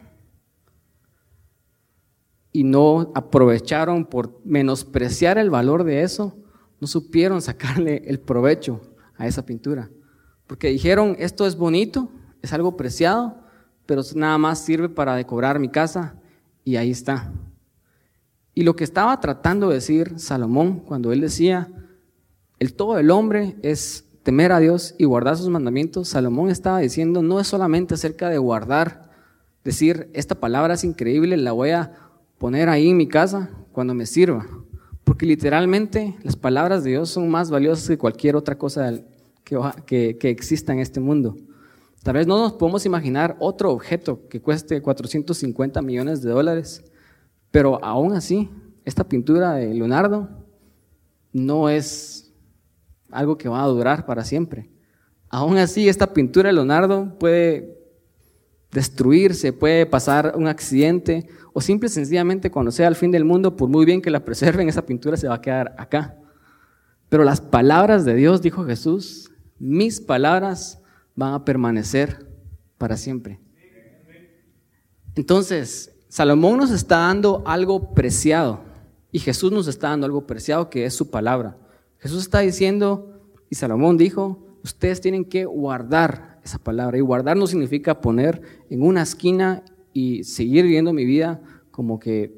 y 2.53 2.63
no 2.63 3.11
aprovecharon 3.13 4.05
por 4.05 4.41
menospreciar 4.45 5.37
el 5.37 5.51
valor 5.51 5.83
de 5.83 6.03
eso 6.03 6.46
no 6.81 6.87
supieron 6.87 7.43
sacarle 7.43 8.03
el 8.07 8.21
provecho 8.21 8.81
a 9.17 9.27
esa 9.27 9.45
pintura. 9.45 9.91
Porque 10.47 10.69
dijeron, 10.69 11.17
esto 11.19 11.47
es 11.47 11.57
bonito, 11.57 12.11
es 12.43 12.53
algo 12.53 12.77
preciado, 12.77 13.41
pero 13.87 14.03
nada 14.15 14.39
más 14.39 14.65
sirve 14.65 14.89
para 14.89 15.17
decorar 15.17 15.59
mi 15.59 15.69
casa 15.69 16.17
y 16.65 16.77
ahí 16.77 16.91
está. 16.91 17.33
Y 18.55 18.63
lo 18.63 18.75
que 18.75 18.85
estaba 18.85 19.21
tratando 19.21 19.69
de 19.69 19.75
decir 19.75 20.19
Salomón 20.19 20.81
cuando 20.81 21.13
él 21.13 21.21
decía, 21.21 21.69
el 22.59 22.75
todo 22.75 22.95
del 22.95 23.11
hombre 23.11 23.57
es 23.63 24.05
temer 24.23 24.51
a 24.51 24.59
Dios 24.59 24.95
y 24.99 25.05
guardar 25.05 25.37
sus 25.37 25.49
mandamientos, 25.49 26.09
Salomón 26.09 26.51
estaba 26.51 26.81
diciendo, 26.81 27.23
no 27.23 27.39
es 27.39 27.47
solamente 27.47 27.95
acerca 27.95 28.29
de 28.29 28.39
guardar, 28.39 29.11
decir, 29.63 30.11
esta 30.15 30.35
palabra 30.35 30.75
es 30.75 30.85
increíble, 30.85 31.37
la 31.37 31.53
voy 31.53 31.71
a 31.71 31.93
poner 32.39 32.69
ahí 32.69 32.89
en 32.89 32.97
mi 32.97 33.09
casa 33.09 33.51
cuando 33.73 33.95
me 33.95 34.07
sirva. 34.07 34.47
Porque 35.07 35.25
literalmente 35.25 36.17
las 36.25 36.35
palabras 36.35 36.83
de 36.83 36.91
Dios 36.91 37.11
son 37.11 37.31
más 37.31 37.49
valiosas 37.49 37.87
que 37.87 37.97
cualquier 37.97 38.35
otra 38.35 38.59
cosa 38.59 38.93
que, 39.45 40.17
que, 40.19 40.31
exista 40.31 40.73
en 40.73 40.81
este 40.81 40.99
mundo. 40.99 41.37
Tal 42.03 42.15
vez 42.15 42.27
no 42.27 42.37
nos 42.37 42.55
podemos 42.55 42.85
imaginar 42.87 43.37
otro 43.39 43.71
objeto 43.71 44.27
que 44.29 44.41
cueste 44.43 44.83
450 44.83 45.81
millones 45.81 46.23
de 46.23 46.31
dólares, 46.33 46.83
pero 47.53 47.79
aún 47.85 48.15
así, 48.15 48.51
esta 48.85 49.05
pintura 49.05 49.55
de 49.55 49.73
Leonardo 49.73 50.29
no 51.33 51.69
es 51.69 52.35
algo 53.13 53.39
que 53.39 53.49
va 53.49 53.63
a 53.63 53.69
durar 53.69 54.07
para 54.07 54.25
siempre. 54.25 54.69
Aún 55.29 55.57
así, 55.57 55.89
esta 55.89 56.13
pintura 56.13 56.49
de 56.49 56.55
Leonardo 56.55 57.17
puede 57.21 57.76
destruirse, 58.71 59.53
puede 59.53 59.87
pasar 59.87 60.35
un 60.37 60.49
accidente 60.49 61.29
o 61.53 61.61
simple 61.61 61.87
y 61.89 61.91
sencillamente 61.91 62.51
cuando 62.51 62.71
sea 62.71 62.89
el 62.89 62.97
fin 62.97 63.11
del 63.11 63.25
mundo, 63.25 63.57
por 63.57 63.69
muy 63.69 63.85
bien 63.85 64.03
que 64.03 64.11
la 64.11 64.25
preserven, 64.25 64.69
esa 64.69 64.87
pintura 64.87 65.17
se 65.17 65.29
va 65.29 65.37
a 65.37 65.41
quedar 65.41 65.75
acá. 65.79 66.17
Pero 67.09 67.25
las 67.25 67.41
palabras 67.41 68.05
de 68.05 68.15
Dios, 68.15 68.43
dijo 68.43 68.65
Jesús, 68.65 69.31
mis 69.59 70.01
palabras 70.01 70.83
van 71.15 71.35
a 71.35 71.45
permanecer 71.45 72.27
para 72.79 72.97
siempre. 72.97 73.41
Entonces, 75.15 75.97
Salomón 76.09 76.59
nos 76.59 76.71
está 76.71 76.99
dando 76.99 77.43
algo 77.47 77.95
preciado 77.95 78.61
y 79.11 79.19
Jesús 79.19 79.51
nos 79.51 79.67
está 79.67 79.89
dando 79.89 80.05
algo 80.05 80.27
preciado 80.27 80.69
que 80.69 80.85
es 80.85 80.95
su 80.95 81.11
palabra. 81.11 81.57
Jesús 81.99 82.23
está 82.23 82.41
diciendo, 82.41 83.23
y 83.49 83.55
Salomón 83.55 83.97
dijo, 83.97 84.59
ustedes 84.63 85.01
tienen 85.01 85.25
que 85.25 85.47
guardar 85.47 86.36
esa 86.47 86.59
palabra. 86.59 86.97
Y 86.97 87.03
guardar 87.03 87.37
no 87.37 87.47
significa 87.47 88.01
poner 88.01 88.41
en 88.71 88.83
una 88.83 89.03
esquina 89.03 89.63
y 89.93 90.25
seguir 90.25 90.65
viviendo 90.65 90.93
mi 90.93 91.05
vida 91.05 91.41
como 91.71 91.99
que 91.99 92.35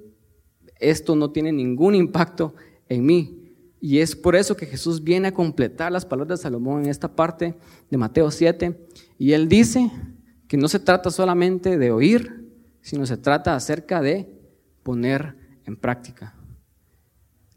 esto 0.80 1.16
no 1.16 1.30
tiene 1.30 1.52
ningún 1.52 1.94
impacto 1.94 2.54
en 2.88 3.06
mí. 3.06 3.54
Y 3.80 3.98
es 3.98 4.16
por 4.16 4.34
eso 4.34 4.56
que 4.56 4.66
Jesús 4.66 5.04
viene 5.04 5.28
a 5.28 5.34
completar 5.34 5.92
las 5.92 6.04
palabras 6.04 6.40
de 6.40 6.42
Salomón 6.42 6.84
en 6.84 6.90
esta 6.90 7.14
parte 7.14 7.54
de 7.90 7.96
Mateo 7.96 8.30
7. 8.30 8.86
Y 9.18 9.32
él 9.32 9.48
dice 9.48 9.90
que 10.48 10.56
no 10.56 10.68
se 10.68 10.80
trata 10.80 11.10
solamente 11.10 11.78
de 11.78 11.90
oír, 11.92 12.48
sino 12.80 13.06
se 13.06 13.16
trata 13.16 13.54
acerca 13.54 14.00
de 14.02 14.34
poner 14.82 15.36
en 15.64 15.76
práctica. 15.76 16.34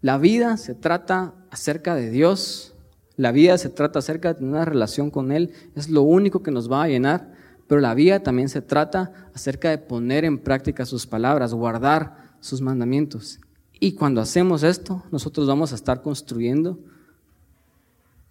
La 0.02 0.18
vida 0.18 0.58
se 0.58 0.76
trata 0.76 1.34
acerca 1.50 1.96
de 1.96 2.10
Dios, 2.10 2.71
la 3.18 3.32
vida 3.32 3.58
se 3.58 3.70
trata 3.70 4.00
acerca 4.00 4.34
de 4.34 4.46
una 4.46 4.66
relación 4.66 5.12
con 5.12 5.32
Él, 5.32 5.52
es 5.76 5.90
lo 5.90 6.02
único 6.02 6.44
que 6.44 6.52
nos 6.52 6.72
va 6.72 6.84
a 6.84 6.88
llenar 6.88 7.42
pero 7.72 7.80
la 7.80 7.94
vida 7.94 8.20
también 8.20 8.50
se 8.50 8.62
trata 8.62 9.30
acerca 9.34 9.70
de 9.70 9.78
poner 9.78 10.26
en 10.26 10.40
práctica 10.40 10.86
sus 10.86 11.08
palabras, 11.08 11.54
guardar 11.54 12.34
sus 12.42 12.60
mandamientos. 12.60 13.40
Y 13.80 13.94
cuando 13.94 14.20
hacemos 14.20 14.64
esto, 14.64 15.06
nosotros 15.10 15.48
vamos 15.48 15.72
a 15.72 15.76
estar 15.76 16.02
construyendo 16.02 16.80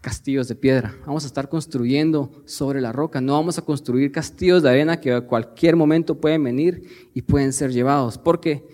castillos 0.02 0.46
de 0.46 0.56
piedra, 0.56 0.94
vamos 1.06 1.24
a 1.24 1.26
estar 1.26 1.48
construyendo 1.48 2.42
sobre 2.44 2.82
la 2.82 2.92
roca, 2.92 3.22
no 3.22 3.32
vamos 3.32 3.56
a 3.56 3.62
construir 3.62 4.12
castillos 4.12 4.62
de 4.62 4.68
arena 4.68 5.00
que 5.00 5.10
a 5.10 5.22
cualquier 5.22 5.74
momento 5.74 6.20
pueden 6.20 6.44
venir 6.44 7.08
y 7.14 7.22
pueden 7.22 7.54
ser 7.54 7.72
llevados, 7.72 8.18
porque 8.18 8.68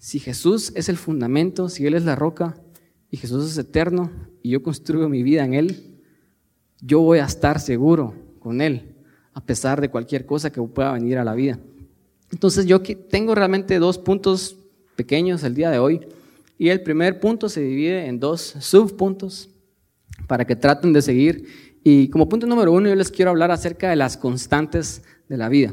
si 0.00 0.18
Jesús 0.18 0.72
es 0.74 0.88
el 0.88 0.96
fundamento, 0.96 1.68
si 1.68 1.86
Él 1.86 1.94
es 1.94 2.04
la 2.04 2.16
roca 2.16 2.56
y 3.10 3.16
Jesús 3.16 3.50
es 3.50 3.58
eterno 3.58 4.10
y 4.42 4.50
yo 4.50 4.62
construyo 4.62 5.08
mi 5.08 5.22
vida 5.22 5.44
en 5.44 5.54
Él, 5.54 5.98
yo 6.80 7.00
voy 7.00 7.18
a 7.18 7.24
estar 7.24 7.60
seguro 7.60 8.14
con 8.38 8.60
Él 8.60 8.94
a 9.32 9.40
pesar 9.40 9.80
de 9.80 9.88
cualquier 9.88 10.26
cosa 10.26 10.50
que 10.50 10.60
pueda 10.60 10.92
venir 10.92 11.18
a 11.18 11.24
la 11.24 11.34
vida. 11.34 11.58
Entonces 12.32 12.66
yo 12.66 12.82
tengo 12.82 13.34
realmente 13.34 13.78
dos 13.78 13.96
puntos 13.96 14.56
pequeños 14.96 15.44
el 15.44 15.54
día 15.54 15.70
de 15.70 15.78
hoy 15.78 16.00
y 16.58 16.68
el 16.70 16.82
primer 16.82 17.20
punto 17.20 17.48
se 17.48 17.60
divide 17.60 18.06
en 18.06 18.18
dos 18.18 18.56
subpuntos 18.58 19.48
para 20.26 20.44
que 20.44 20.56
traten 20.56 20.92
de 20.92 21.02
seguir 21.02 21.78
y 21.84 22.08
como 22.08 22.28
punto 22.28 22.46
número 22.46 22.72
uno 22.72 22.88
yo 22.88 22.96
les 22.96 23.10
quiero 23.10 23.30
hablar 23.30 23.50
acerca 23.50 23.88
de 23.88 23.96
las 23.96 24.16
constantes 24.16 25.02
de 25.28 25.36
la 25.36 25.48
vida. 25.48 25.72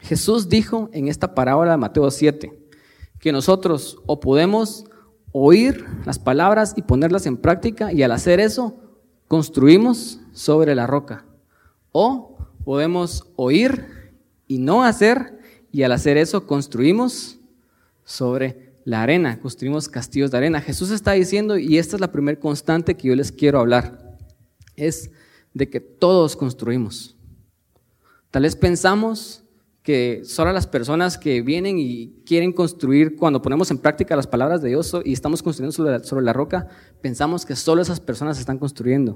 Jesús 0.00 0.48
dijo 0.48 0.88
en 0.92 1.08
esta 1.08 1.34
parábola 1.34 1.72
de 1.72 1.78
Mateo 1.78 2.10
7 2.10 2.52
que 3.18 3.32
nosotros 3.32 3.98
o 4.06 4.20
podemos 4.20 4.84
oír 5.38 5.84
las 6.06 6.18
palabras 6.18 6.72
y 6.76 6.82
ponerlas 6.82 7.26
en 7.26 7.36
práctica 7.36 7.92
y 7.92 8.02
al 8.02 8.12
hacer 8.12 8.40
eso 8.40 8.74
construimos 9.28 10.18
sobre 10.32 10.74
la 10.74 10.86
roca 10.86 11.26
o 11.92 12.38
podemos 12.64 13.24
oír 13.36 14.14
y 14.46 14.58
no 14.58 14.82
hacer, 14.82 15.38
y 15.72 15.82
al 15.82 15.92
hacer 15.92 16.16
eso 16.16 16.46
construimos 16.46 17.38
sobre 18.04 18.72
la 18.84 19.02
arena, 19.02 19.38
construimos 19.40 19.88
castillos 19.88 20.30
de 20.30 20.38
arena. 20.38 20.62
Jesús 20.62 20.90
está 20.90 21.12
diciendo, 21.12 21.58
y 21.58 21.76
esta 21.76 21.96
es 21.96 22.00
la 22.00 22.12
primera 22.12 22.40
constante 22.40 22.96
que 22.96 23.08
yo 23.08 23.16
les 23.16 23.30
quiero 23.30 23.60
hablar, 23.60 24.16
es 24.74 25.10
de 25.52 25.68
que 25.68 25.80
todos 25.80 26.34
construimos. 26.34 27.16
Tal 28.30 28.44
vez 28.44 28.56
pensamos 28.56 29.44
que 29.86 30.22
solo 30.24 30.52
las 30.52 30.66
personas 30.66 31.16
que 31.16 31.42
vienen 31.42 31.78
y 31.78 32.12
quieren 32.26 32.52
construir, 32.52 33.14
cuando 33.14 33.40
ponemos 33.40 33.70
en 33.70 33.78
práctica 33.78 34.16
las 34.16 34.26
palabras 34.26 34.60
de 34.60 34.70
Dios 34.70 34.96
y 35.04 35.12
estamos 35.12 35.44
construyendo 35.44 36.00
sobre 36.02 36.24
la, 36.24 36.32
roca, 36.32 36.66
pensamos 37.00 37.46
que 37.46 37.54
solo 37.54 37.82
esas 37.82 38.00
personas 38.00 38.40
están 38.40 38.58
construyendo. 38.58 39.14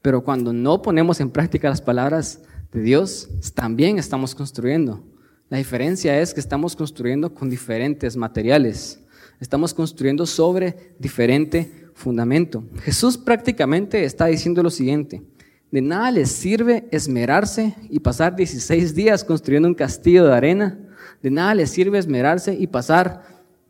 Pero 0.00 0.24
cuando 0.24 0.54
no 0.54 0.80
ponemos 0.80 1.20
en 1.20 1.28
práctica 1.28 1.68
las 1.68 1.82
palabras 1.82 2.40
de 2.72 2.80
Dios, 2.80 3.28
también 3.52 3.98
estamos 3.98 4.34
construyendo. 4.34 5.04
La 5.50 5.58
diferencia 5.58 6.18
es 6.18 6.32
que 6.32 6.40
estamos 6.40 6.76
construyendo 6.76 7.34
con 7.34 7.50
diferentes 7.50 8.16
materiales. 8.16 9.00
Estamos 9.38 9.74
construyendo 9.74 10.24
sobre 10.24 10.94
diferente 10.98 11.90
fundamento. 11.92 12.64
Jesús 12.84 13.18
prácticamente 13.18 14.02
está 14.04 14.24
diciendo 14.24 14.62
lo 14.62 14.70
siguiente. 14.70 15.22
De 15.70 15.80
nada 15.80 16.10
les 16.10 16.30
sirve 16.30 16.88
esmerarse 16.90 17.76
y 17.88 18.00
pasar 18.00 18.34
16 18.34 18.94
días 18.94 19.22
construyendo 19.22 19.68
un 19.68 19.74
castillo 19.74 20.26
de 20.26 20.34
arena. 20.34 20.78
De 21.22 21.30
nada 21.30 21.54
les 21.54 21.70
sirve 21.70 21.98
esmerarse 21.98 22.54
y 22.54 22.66
pasar 22.66 23.22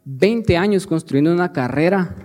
20 0.04 0.56
años 0.56 0.86
construyendo 0.86 1.32
una 1.32 1.52
carrera, 1.52 2.16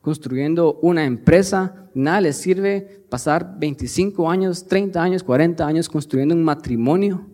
construyendo 0.00 0.78
una 0.80 1.04
empresa. 1.04 1.90
De 1.94 2.00
nada 2.00 2.22
les 2.22 2.36
sirve 2.36 3.04
pasar 3.10 3.58
25 3.58 4.30
años, 4.30 4.66
30 4.66 5.02
años, 5.02 5.22
40 5.22 5.66
años 5.66 5.88
construyendo 5.88 6.34
un 6.34 6.44
matrimonio 6.44 7.26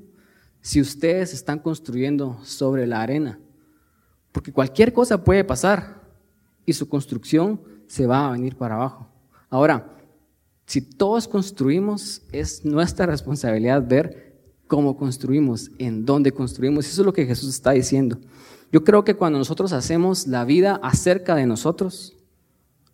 si 0.61 0.81
ustedes 0.81 1.33
están 1.33 1.59
construyendo 1.61 2.41
sobre 2.43 2.87
la 2.87 3.03
arena. 3.03 3.39
Porque 4.33 4.53
cualquier 4.53 4.93
cosa 4.93 5.23
puede 5.23 5.45
pasar 5.45 6.03
y 6.67 6.73
su 6.73 6.89
construcción 6.89 7.61
se 7.87 8.07
va 8.07 8.27
a 8.27 8.33
venir 8.33 8.57
para 8.57 8.75
abajo. 8.75 9.07
Ahora, 9.49 9.94
si 10.67 10.81
todos 10.81 11.29
construimos, 11.29 12.23
es 12.33 12.65
nuestra 12.65 13.07
responsabilidad 13.07 13.87
ver 13.87 14.35
cómo 14.67 14.97
construimos, 14.97 15.71
en 15.79 16.05
dónde 16.05 16.33
construimos. 16.33 16.87
Eso 16.87 17.03
es 17.03 17.07
lo 17.07 17.13
que 17.13 17.27
Jesús 17.27 17.51
está 17.51 17.73
diciendo. 17.73 18.19
Yo 18.73 18.83
creo 18.83 19.05
que 19.05 19.15
cuando 19.15 19.39
nosotros 19.39 19.73
hacemos 19.73 20.27
la 20.27 20.45
vida 20.45 20.81
acerca 20.83 21.37
de 21.37 21.47
nosotros, 21.47 22.17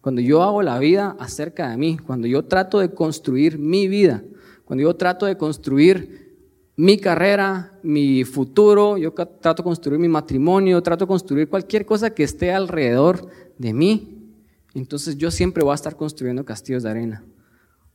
cuando 0.00 0.20
yo 0.20 0.42
hago 0.42 0.62
la 0.62 0.78
vida 0.78 1.16
acerca 1.18 1.70
de 1.70 1.76
mí, 1.76 1.96
cuando 1.98 2.26
yo 2.26 2.44
trato 2.44 2.80
de 2.80 2.90
construir 2.92 3.58
mi 3.58 3.86
vida, 3.86 4.24
cuando 4.64 4.82
yo 4.82 4.96
trato 4.96 5.26
de 5.26 5.36
construir 5.36 6.30
mi 6.76 6.98
carrera, 6.98 7.78
mi 7.82 8.24
futuro, 8.24 8.96
yo 8.96 9.12
trato 9.12 9.62
de 9.62 9.64
construir 9.64 10.00
mi 10.00 10.08
matrimonio, 10.08 10.82
trato 10.82 11.04
de 11.04 11.08
construir 11.08 11.48
cualquier 11.48 11.84
cosa 11.84 12.10
que 12.10 12.24
esté 12.24 12.52
alrededor 12.52 13.28
de 13.58 13.72
mí, 13.72 14.34
entonces 14.74 15.16
yo 15.16 15.30
siempre 15.30 15.62
voy 15.62 15.72
a 15.72 15.74
estar 15.74 15.96
construyendo 15.96 16.44
castillos 16.44 16.82
de 16.82 16.90
arena. 16.90 17.24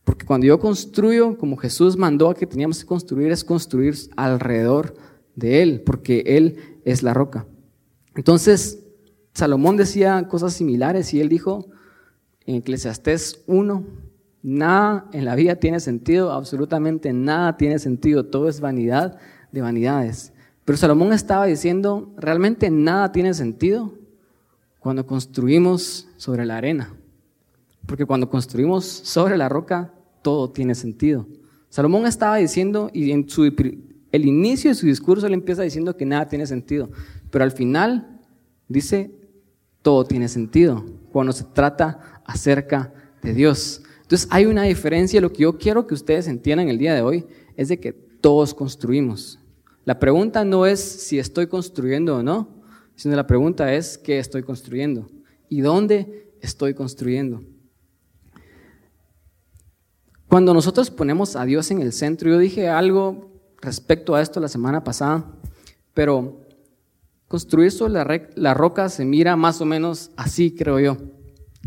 Porque 0.05 0.25
cuando 0.25 0.47
yo 0.47 0.59
construyo, 0.59 1.37
como 1.37 1.57
Jesús 1.57 1.97
mandó 1.97 2.29
a 2.29 2.35
que 2.35 2.47
teníamos 2.47 2.79
que 2.79 2.85
construir, 2.85 3.31
es 3.31 3.43
construir 3.43 3.95
alrededor 4.15 4.95
de 5.35 5.61
Él, 5.61 5.81
porque 5.85 6.23
Él 6.25 6.79
es 6.85 7.03
la 7.03 7.13
roca. 7.13 7.45
Entonces, 8.15 8.79
Salomón 9.33 9.75
decía 9.75 10.27
cosas 10.29 10.53
similares 10.53 11.13
y 11.13 11.19
él 11.19 11.27
dijo 11.27 11.67
en 12.45 12.55
Eclesiastés 12.55 13.43
1, 13.47 13.83
nada 14.43 15.09
en 15.11 15.25
la 15.25 15.35
vida 15.35 15.57
tiene 15.57 15.81
sentido, 15.81 16.31
absolutamente 16.31 17.11
nada 17.11 17.57
tiene 17.57 17.79
sentido, 17.79 18.27
todo 18.27 18.47
es 18.47 18.61
vanidad 18.61 19.19
de 19.51 19.61
vanidades. 19.61 20.31
Pero 20.63 20.77
Salomón 20.77 21.11
estaba 21.11 21.45
diciendo, 21.45 22.13
realmente 22.15 22.69
nada 22.69 23.11
tiene 23.11 23.33
sentido 23.33 23.93
cuando 24.79 25.05
construimos 25.05 26.07
sobre 26.15 26.45
la 26.45 26.57
arena. 26.57 26.93
Porque 27.87 28.05
cuando 28.05 28.29
construimos 28.29 28.85
sobre 28.85 29.37
la 29.37 29.49
roca, 29.49 29.93
todo 30.25 30.49
tiene 30.49 30.73
sentido. 30.73 31.27
Salomón 31.69 32.07
estaba 32.07 32.37
diciendo, 32.37 32.89
y 32.91 33.11
en 33.11 33.29
su, 33.29 33.43
el 33.43 34.25
inicio 34.25 34.71
de 34.71 34.75
su 34.75 34.87
discurso 34.87 35.27
él 35.27 35.33
empieza 35.33 35.61
diciendo 35.61 35.95
que 35.95 36.03
nada 36.03 36.27
tiene 36.27 36.47
sentido, 36.47 36.89
pero 37.29 37.43
al 37.43 37.51
final 37.51 38.21
dice, 38.67 39.11
todo 39.83 40.03
tiene 40.03 40.27
sentido, 40.27 40.83
cuando 41.11 41.31
se 41.31 41.43
trata 41.43 42.23
acerca 42.25 42.91
de 43.21 43.35
Dios. 43.35 43.83
Entonces 44.01 44.27
hay 44.31 44.47
una 44.47 44.63
diferencia, 44.63 45.21
lo 45.21 45.31
que 45.31 45.43
yo 45.43 45.59
quiero 45.59 45.85
que 45.85 45.93
ustedes 45.93 46.27
entiendan 46.27 46.69
el 46.69 46.79
día 46.79 46.95
de 46.95 47.03
hoy 47.03 47.27
es 47.55 47.67
de 47.67 47.79
que 47.79 47.93
todos 47.93 48.55
construimos. 48.55 49.37
La 49.83 49.99
pregunta 49.99 50.43
no 50.43 50.65
es 50.65 50.79
si 50.79 51.19
estoy 51.19 51.45
construyendo 51.45 52.15
o 52.15 52.23
no, 52.23 52.49
sino 52.95 53.15
la 53.15 53.27
pregunta 53.27 53.75
es 53.75 53.99
qué 53.99 54.17
estoy 54.17 54.41
construyendo 54.41 55.05
y 55.49 55.61
dónde 55.61 56.31
estoy 56.41 56.73
construyendo. 56.73 57.43
Cuando 60.27 60.53
nosotros 60.53 60.89
ponemos 60.89 61.35
a 61.35 61.45
Dios 61.45 61.69
en 61.71 61.81
el 61.81 61.93
centro, 61.93 62.29
yo 62.29 62.39
dije 62.39 62.67
algo 62.67 63.31
respecto 63.61 64.15
a 64.15 64.21
esto 64.21 64.39
la 64.39 64.47
semana 64.47 64.83
pasada, 64.83 65.25
pero 65.93 66.41
construir 67.27 67.71
sobre 67.71 68.29
la, 68.35 68.53
roca 68.53 68.89
se 68.89 69.05
mira 69.05 69.35
más 69.35 69.61
o 69.61 69.65
menos 69.65 70.11
así, 70.15 70.51
creo 70.51 70.79
yo. 70.79 70.97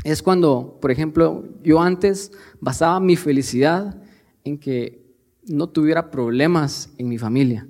Es 0.05 0.23
cuando, 0.23 0.79
por 0.81 0.91
ejemplo, 0.91 1.45
yo 1.63 1.81
antes 1.81 2.33
basaba 2.61 3.01
mi 3.01 3.17
felicidad 3.17 4.01
en 4.45 4.59
que 4.59 5.05
no 5.47 5.69
tuviera 5.69 6.11
problemas 6.11 6.91
en 6.99 7.09
mi 7.09 7.19
familia. 7.19 7.67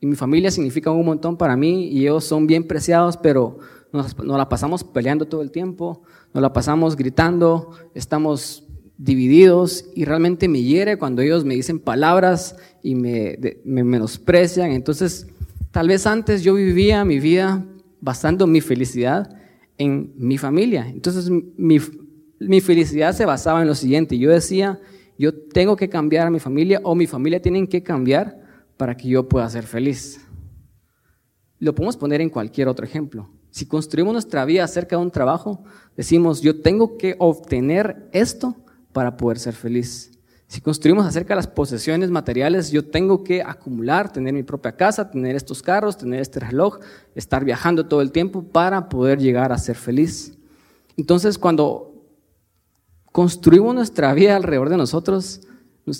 Y 0.00 0.06
mi 0.06 0.16
familia 0.16 0.50
significa 0.50 0.90
un 0.90 1.04
montón 1.04 1.36
para 1.36 1.56
mí 1.56 1.88
y 1.88 2.02
ellos 2.02 2.24
son 2.24 2.46
bien 2.46 2.66
preciados, 2.66 3.16
pero 3.16 3.58
nos, 3.92 4.16
nos 4.18 4.36
la 4.36 4.48
pasamos 4.48 4.84
peleando 4.84 5.26
todo 5.26 5.42
el 5.42 5.50
tiempo, 5.50 6.02
nos 6.32 6.42
la 6.42 6.52
pasamos 6.52 6.96
gritando, 6.96 7.70
estamos 7.94 8.65
divididos 8.98 9.86
y 9.94 10.04
realmente 10.04 10.48
me 10.48 10.62
hiere 10.62 10.98
cuando 10.98 11.22
ellos 11.22 11.44
me 11.44 11.54
dicen 11.54 11.78
palabras 11.78 12.56
y 12.82 12.94
me, 12.94 13.38
menosprecian. 13.64 14.72
Entonces, 14.72 15.26
tal 15.70 15.88
vez 15.88 16.06
antes 16.06 16.42
yo 16.42 16.54
vivía 16.54 17.04
mi 17.04 17.20
vida 17.20 17.64
basando 18.00 18.46
mi 18.46 18.60
felicidad 18.60 19.36
en 19.78 20.12
mi 20.16 20.38
familia. 20.38 20.88
Entonces, 20.88 21.30
mi, 21.30 21.78
mi 22.38 22.60
felicidad 22.60 23.14
se 23.14 23.26
basaba 23.26 23.60
en 23.60 23.68
lo 23.68 23.74
siguiente. 23.74 24.18
Yo 24.18 24.30
decía, 24.30 24.80
yo 25.18 25.34
tengo 25.34 25.76
que 25.76 25.88
cambiar 25.88 26.26
a 26.26 26.30
mi 26.30 26.40
familia 26.40 26.80
o 26.82 26.94
mi 26.94 27.06
familia 27.06 27.42
tienen 27.42 27.66
que 27.66 27.82
cambiar 27.82 28.40
para 28.76 28.96
que 28.96 29.08
yo 29.08 29.28
pueda 29.28 29.48
ser 29.50 29.64
feliz. 29.64 30.20
Lo 31.58 31.74
podemos 31.74 31.96
poner 31.96 32.20
en 32.20 32.30
cualquier 32.30 32.68
otro 32.68 32.84
ejemplo. 32.84 33.30
Si 33.50 33.66
construimos 33.66 34.12
nuestra 34.12 34.44
vida 34.44 34.64
acerca 34.64 34.96
de 34.96 35.02
un 35.02 35.10
trabajo, 35.10 35.64
decimos, 35.96 36.42
yo 36.42 36.60
tengo 36.60 36.98
que 36.98 37.16
obtener 37.18 38.08
esto 38.12 38.56
para 38.96 39.14
poder 39.14 39.38
ser 39.38 39.52
feliz. 39.52 40.10
Si 40.46 40.62
construimos 40.62 41.04
acerca 41.04 41.34
de 41.34 41.36
las 41.36 41.46
posesiones 41.46 42.10
materiales, 42.10 42.70
yo 42.70 42.82
tengo 42.82 43.22
que 43.22 43.42
acumular, 43.42 44.10
tener 44.10 44.32
mi 44.32 44.42
propia 44.42 44.72
casa, 44.72 45.10
tener 45.10 45.36
estos 45.36 45.60
carros, 45.60 45.98
tener 45.98 46.22
este 46.22 46.40
reloj, 46.40 46.78
estar 47.14 47.44
viajando 47.44 47.84
todo 47.84 48.00
el 48.00 48.10
tiempo 48.10 48.42
para 48.42 48.88
poder 48.88 49.18
llegar 49.18 49.52
a 49.52 49.58
ser 49.58 49.76
feliz. 49.76 50.32
Entonces, 50.96 51.36
cuando 51.36 52.06
construimos 53.12 53.74
nuestra 53.74 54.14
vida 54.14 54.34
alrededor 54.34 54.70
de 54.70 54.78
nosotros, 54.78 55.42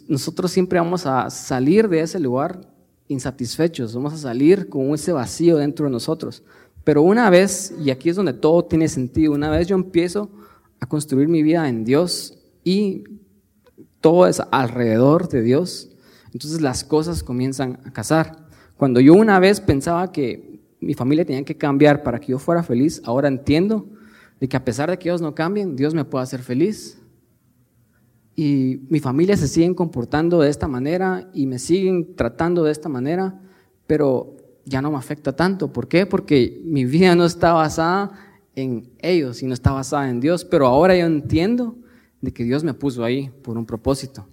nosotros 0.09 0.51
siempre 0.51 0.79
vamos 0.79 1.05
a 1.05 1.29
salir 1.29 1.91
de 1.91 2.01
ese 2.01 2.19
lugar 2.19 2.63
insatisfechos, 3.09 3.95
vamos 3.95 4.15
a 4.15 4.17
salir 4.17 4.71
con 4.71 4.95
ese 4.95 5.13
vacío 5.13 5.59
dentro 5.59 5.85
de 5.85 5.93
nosotros. 5.93 6.43
Pero 6.83 7.03
una 7.03 7.29
vez, 7.29 7.75
y 7.79 7.91
aquí 7.91 8.09
es 8.09 8.17
donde 8.17 8.33
todo 8.33 8.65
tiene 8.65 8.89
sentido, 8.89 9.35
una 9.35 9.51
vez 9.51 9.67
yo 9.67 9.77
empiezo 9.77 10.31
a 10.81 10.87
construir 10.87 11.29
mi 11.29 11.43
vida 11.43 11.69
en 11.69 11.85
Dios, 11.85 12.36
y 12.67 13.05
todo 14.01 14.27
es 14.27 14.43
alrededor 14.51 15.29
de 15.29 15.41
Dios, 15.41 15.89
entonces 16.33 16.61
las 16.61 16.83
cosas 16.83 17.23
comienzan 17.23 17.79
a 17.85 17.93
casar. 17.93 18.49
Cuando 18.77 18.99
yo 18.99 19.15
una 19.15 19.39
vez 19.39 19.61
pensaba 19.61 20.11
que 20.11 20.61
mi 20.81 20.93
familia 20.95 21.25
tenía 21.25 21.45
que 21.45 21.57
cambiar 21.57 22.03
para 22.03 22.19
que 22.19 22.33
yo 22.33 22.41
fuera 22.41 22.65
feliz, 22.65 23.01
ahora 23.05 23.29
entiendo 23.29 23.87
de 24.41 24.49
que 24.49 24.57
a 24.57 24.65
pesar 24.65 24.91
de 24.91 24.99
que 24.99 25.09
ellos 25.09 25.23
no 25.23 25.33
cambien, 25.33 25.77
Dios 25.77 25.95
me 25.95 26.05
puede 26.05 26.25
hacer 26.25 26.43
feliz. 26.43 27.01
Y 28.35 28.81
mi 28.91 28.99
familia 28.99 29.37
se 29.37 29.47
siguen 29.47 29.73
comportando 29.73 30.41
de 30.41 30.51
esta 30.51 30.67
manera 30.67 31.31
y 31.33 31.47
me 31.47 31.61
siguen 31.61 32.17
tratando 32.17 32.65
de 32.65 32.73
esta 32.73 32.89
manera, 32.89 33.41
pero 33.87 34.37
ya 34.65 34.83
no 34.83 34.91
me 34.91 34.99
afecta 34.99 35.37
tanto. 35.37 35.73
¿Por 35.73 35.87
qué? 35.87 36.05
Porque 36.05 36.61
mi 36.65 36.85
vida 36.85 37.15
no 37.15 37.27
está 37.27 37.53
basada 37.53 38.11
en 38.57 38.91
ellos, 38.99 39.37
sino 39.37 39.55
está 39.55 39.71
basada 39.71 40.11
en 40.11 40.19
Dios. 40.19 40.45
Pero 40.45 40.67
ahora 40.67 40.97
yo 40.97 41.07
entiendo 41.07 41.77
de 42.21 42.33
que 42.33 42.45
Dios 42.45 42.65
me 42.65 42.75
puso 42.75 43.05
ahí 43.05 43.31
por 43.43 43.57
un 43.57 43.67
propósito. 43.67 44.27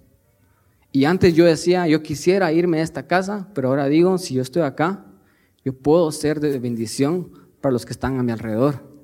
Y 0.92 1.06
antes 1.06 1.34
yo 1.34 1.44
decía, 1.44 1.88
yo 1.88 2.02
quisiera 2.02 2.52
irme 2.52 2.78
a 2.78 2.82
esta 2.82 3.06
casa, 3.06 3.48
pero 3.52 3.68
ahora 3.68 3.88
digo, 3.88 4.16
si 4.18 4.34
yo 4.34 4.42
estoy 4.42 4.62
acá, 4.62 5.04
yo 5.64 5.72
puedo 5.72 6.12
ser 6.12 6.38
de 6.38 6.58
bendición 6.58 7.32
para 7.60 7.72
los 7.72 7.84
que 7.84 7.92
están 7.92 8.18
a 8.18 8.22
mi 8.22 8.30
alrededor. 8.30 8.94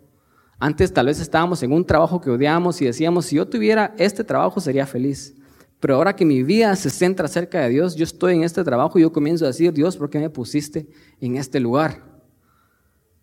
Antes 0.59 0.93
tal 0.93 1.07
vez 1.07 1.19
estábamos 1.19 1.63
en 1.63 1.73
un 1.73 1.85
trabajo 1.85 2.21
que 2.21 2.31
odiamos 2.31 2.81
y 2.81 2.85
decíamos, 2.85 3.27
si 3.27 3.37
yo 3.37 3.49
tuviera 3.49 3.95
este 3.99 4.23
trabajo 4.23 4.61
sería 4.61 4.87
feliz. 4.87 5.35
Pero 5.81 5.95
ahora 5.95 6.15
que 6.15 6.27
mi 6.27 6.43
vida 6.43 6.77
se 6.77 6.91
centra 6.91 7.27
cerca 7.27 7.61
de 7.63 7.71
Dios, 7.71 7.97
yo 7.97 8.05
estoy 8.05 8.35
en 8.35 8.45
este 8.45 8.63
trabajo 8.63 8.99
y 8.99 9.03
yo 9.03 9.11
comienzo 9.11 9.47
a 9.47 9.49
decir, 9.49 9.73
Dios, 9.73 9.97
¿por 9.97 10.11
qué 10.11 10.19
me 10.19 10.29
pusiste 10.29 10.87
en 11.21 11.37
este 11.37 11.59
lugar? 11.59 12.05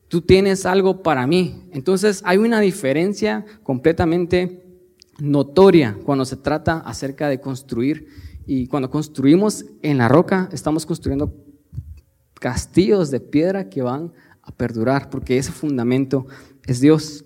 Tú 0.08 0.22
tienes 0.22 0.65
algo 0.65 1.04
para 1.04 1.28
mí. 1.28 1.70
Entonces 1.72 2.22
hay 2.26 2.38
una 2.38 2.60
diferencia 2.60 3.46
completamente 3.62 4.66
notoria 5.19 5.97
cuando 6.06 6.25
se 6.25 6.38
trata 6.38 6.80
acerca 6.80 7.30
de 7.30 7.41
construir. 7.41 8.08
Y 8.45 8.67
cuando 8.67 8.89
construimos 8.89 9.65
en 9.82 9.97
la 9.97 10.08
roca, 10.08 10.49
estamos 10.51 10.86
construyendo 10.86 11.34
castillos 12.36 13.12
de 13.12 13.19
piedra 13.19 13.69
que 13.69 13.82
van 13.82 14.13
a 14.41 14.51
perdurar, 14.51 15.10
porque 15.10 15.38
ese 15.38 15.51
fundamento 15.51 16.27
es 16.65 16.80
Dios. 16.80 17.25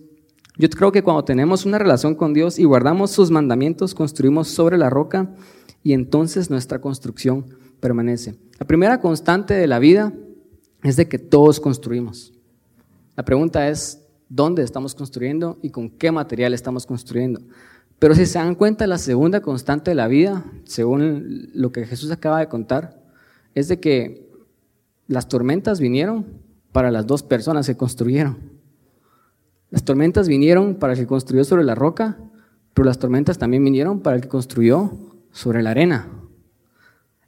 Yo 0.58 0.70
creo 0.70 0.92
que 0.92 1.04
cuando 1.04 1.24
tenemos 1.24 1.66
una 1.66 1.78
relación 1.78 2.16
con 2.16 2.34
Dios 2.34 2.60
y 2.60 2.64
guardamos 2.64 3.12
sus 3.12 3.32
mandamientos, 3.32 3.94
construimos 3.94 4.48
sobre 4.48 4.78
la 4.78 4.90
roca 4.90 5.34
y 5.84 5.94
entonces 5.94 6.50
nuestra 6.50 6.82
construcción 6.82 7.46
permanece. 7.80 8.36
La 8.60 8.68
primera 8.68 9.00
constante 9.00 9.54
de 9.54 9.68
la 9.68 9.80
vida 9.80 10.14
es 10.84 10.96
de 10.96 11.08
que 11.08 11.20
todos 11.20 11.60
construimos. 11.60 12.34
La 13.16 13.24
pregunta 13.24 13.70
es, 13.70 14.02
¿dónde 14.30 14.64
estamos 14.64 14.96
construyendo 14.96 15.58
y 15.62 15.70
con 15.70 15.90
qué 15.90 16.12
material 16.12 16.54
estamos 16.54 16.86
construyendo? 16.86 17.42
Pero 18.02 18.16
si 18.16 18.26
se 18.26 18.40
dan 18.40 18.56
cuenta, 18.56 18.88
la 18.88 18.98
segunda 18.98 19.42
constante 19.42 19.92
de 19.92 19.96
la 19.96 20.08
vida, 20.08 20.44
según 20.64 21.52
lo 21.54 21.72
que 21.72 21.86
Jesús 21.86 22.10
acaba 22.10 22.40
de 22.40 22.48
contar, 22.48 23.00
es 23.54 23.68
de 23.68 23.80
que 23.80 24.28
las 25.06 25.28
tormentas 25.28 25.80
vinieron 25.80 26.26
para 26.72 26.90
las 26.90 27.06
dos 27.06 27.22
personas 27.22 27.68
que 27.68 27.78
construyeron. 27.78 28.40
Las 29.70 29.84
tormentas 29.84 30.28
vinieron 30.28 30.78
para 30.78 30.94
el 30.94 31.00
que 31.00 31.06
construyó 31.06 31.44
sobre 31.44 31.64
la 31.64 31.76
roca, 31.76 32.18
pero 32.74 32.88
las 32.88 32.98
tormentas 32.98 33.38
también 33.38 33.64
vinieron 33.64 34.00
para 34.00 34.16
el 34.16 34.24
que 34.24 34.30
construyó 34.30 34.98
sobre 35.32 35.62
la 35.62 35.70
arena. 35.70 36.08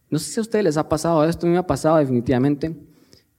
No 0.09 0.17
sé 0.17 0.31
si 0.31 0.39
a 0.39 0.41
ustedes 0.41 0.65
les 0.65 0.77
ha 0.77 0.89
pasado 0.89 1.23
esto, 1.23 1.45
a 1.45 1.49
mí 1.49 1.53
me 1.53 1.59
ha 1.59 1.67
pasado 1.67 1.97
definitivamente, 1.97 2.75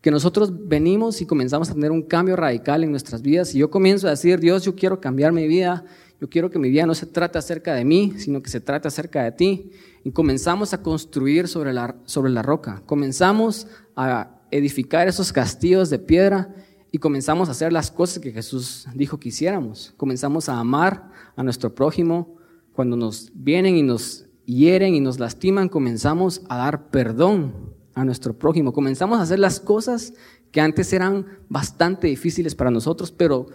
que 0.05 0.11
nosotros 0.11 0.53
venimos 0.69 1.23
y 1.23 1.27
comenzamos 1.27 1.71
a 1.71 1.73
tener 1.73 1.91
un 1.91 2.03
cambio 2.03 2.37
radical 2.37 2.85
en 2.85 2.91
nuestras 2.91 3.23
vidas 3.23 3.55
y 3.55 3.59
yo 3.61 3.71
comienzo 3.71 4.07
a 4.07 4.11
decir, 4.11 4.39
Dios, 4.39 4.63
yo 4.63 4.77
quiero 4.77 5.01
cambiar 5.01 5.33
mi 5.33 5.49
vida, 5.49 5.83
yo 6.21 6.29
quiero 6.29 6.51
que 6.51 6.59
mi 6.59 6.69
vida 6.69 6.85
no 6.85 6.95
se 6.95 7.07
trate 7.07 7.39
acerca 7.39 7.73
de 7.73 7.87
mí, 7.87 8.13
sino 8.19 8.43
que 8.43 8.51
se 8.51 8.61
trate 8.61 8.87
acerca 8.87 9.23
de 9.23 9.33
ti. 9.33 9.71
Y 10.05 10.11
comenzamos 10.11 10.75
a 10.75 10.83
construir 10.83 11.49
sobre 11.49 11.73
la, 11.73 11.97
sobre 12.05 12.31
la 12.31 12.43
roca. 12.43 12.83
Comenzamos 12.85 13.67
a 13.97 14.43
edificar 14.51 15.09
esos 15.09 15.33
castillos 15.33 15.89
de 15.89 15.99
piedra 15.99 16.55
y 16.93 16.99
comenzamos 16.99 17.49
a 17.49 17.53
hacer 17.53 17.73
las 17.73 17.91
cosas 17.91 18.19
que 18.19 18.31
Jesús 18.31 18.87
dijo 18.95 19.19
que 19.19 19.31
hiciéramos. 19.31 19.95
Comenzamos 19.97 20.51
a 20.51 20.59
amar 20.59 21.13
a 21.35 21.43
nuestro 21.43 21.75
prójimo. 21.75 22.37
Cuando 22.75 22.95
nos 22.99 23.33
vienen 23.35 23.79
y 23.79 23.83
nos 23.83 24.27
hieren 24.45 24.95
y 24.95 25.01
nos 25.01 25.19
lastiman, 25.19 25.71
comenzamos 25.71 26.43
a 26.51 26.59
dar 26.59 26.91
perdón 26.91 27.74
a 27.95 28.05
nuestro 28.05 28.35
prójimo. 28.35 28.73
Comenzamos 28.73 29.19
a 29.19 29.23
hacer 29.23 29.39
las 29.39 29.61
cosas 29.61 30.15
que 30.51 30.61
antes 30.61 30.93
eran 30.93 31.27
bastante 31.49 32.07
difíciles 32.09 32.55
para 32.55 32.71
nosotros, 32.71 33.13
pero 33.13 33.47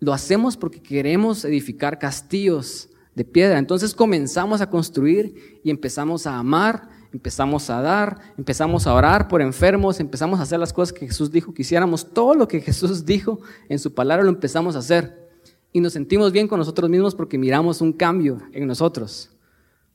lo 0.00 0.12
hacemos 0.12 0.56
porque 0.56 0.80
queremos 0.80 1.44
edificar 1.44 1.98
castillos 1.98 2.90
de 3.14 3.24
piedra. 3.24 3.58
Entonces 3.58 3.94
comenzamos 3.94 4.60
a 4.60 4.70
construir 4.70 5.60
y 5.64 5.70
empezamos 5.70 6.26
a 6.26 6.38
amar, 6.38 6.88
empezamos 7.12 7.68
a 7.70 7.80
dar, 7.80 8.18
empezamos 8.36 8.86
a 8.86 8.94
orar 8.94 9.28
por 9.28 9.42
enfermos, 9.42 9.98
empezamos 10.00 10.38
a 10.38 10.44
hacer 10.44 10.60
las 10.60 10.72
cosas 10.72 10.92
que 10.92 11.06
Jesús 11.06 11.30
dijo 11.30 11.52
que 11.52 11.62
hiciéramos. 11.62 12.12
Todo 12.12 12.34
lo 12.34 12.46
que 12.48 12.60
Jesús 12.60 13.04
dijo 13.06 13.40
en 13.68 13.78
su 13.78 13.94
palabra 13.94 14.24
lo 14.24 14.30
empezamos 14.30 14.76
a 14.76 14.80
hacer. 14.80 15.28
Y 15.72 15.80
nos 15.80 15.92
sentimos 15.92 16.32
bien 16.32 16.48
con 16.48 16.58
nosotros 16.58 16.88
mismos 16.88 17.14
porque 17.14 17.36
miramos 17.36 17.80
un 17.80 17.92
cambio 17.92 18.40
en 18.52 18.66
nosotros. 18.66 19.30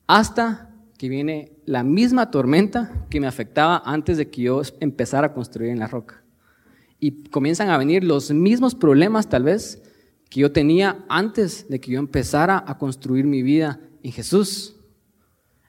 Hasta 0.06 0.73
que 0.98 1.10
viene 1.10 1.52
la 1.66 1.84
misma 1.84 2.32
tormenta 2.32 3.06
que 3.10 3.20
me 3.20 3.28
afectaba 3.28 3.82
antes 3.86 4.18
de 4.18 4.30
que 4.30 4.44
yo 4.44 4.62
empezara 4.80 5.28
a 5.28 5.34
construir 5.34 5.72
en 5.72 5.80
la 5.80 5.88
roca. 5.88 6.24
Y 7.00 7.24
comienzan 7.30 7.70
a 7.70 7.78
venir 7.78 8.04
los 8.04 8.32
mismos 8.32 8.76
problemas 8.76 9.28
tal 9.28 9.44
vez 9.44 9.82
que 10.30 10.40
yo 10.40 10.52
tenía 10.52 11.04
antes 11.10 11.68
de 11.70 11.80
que 11.80 11.92
yo 11.92 12.00
empezara 12.00 12.64
a 12.66 12.78
construir 12.78 13.26
mi 13.26 13.44
vida 13.44 13.80
en 14.04 14.12
Jesús. 14.12 14.76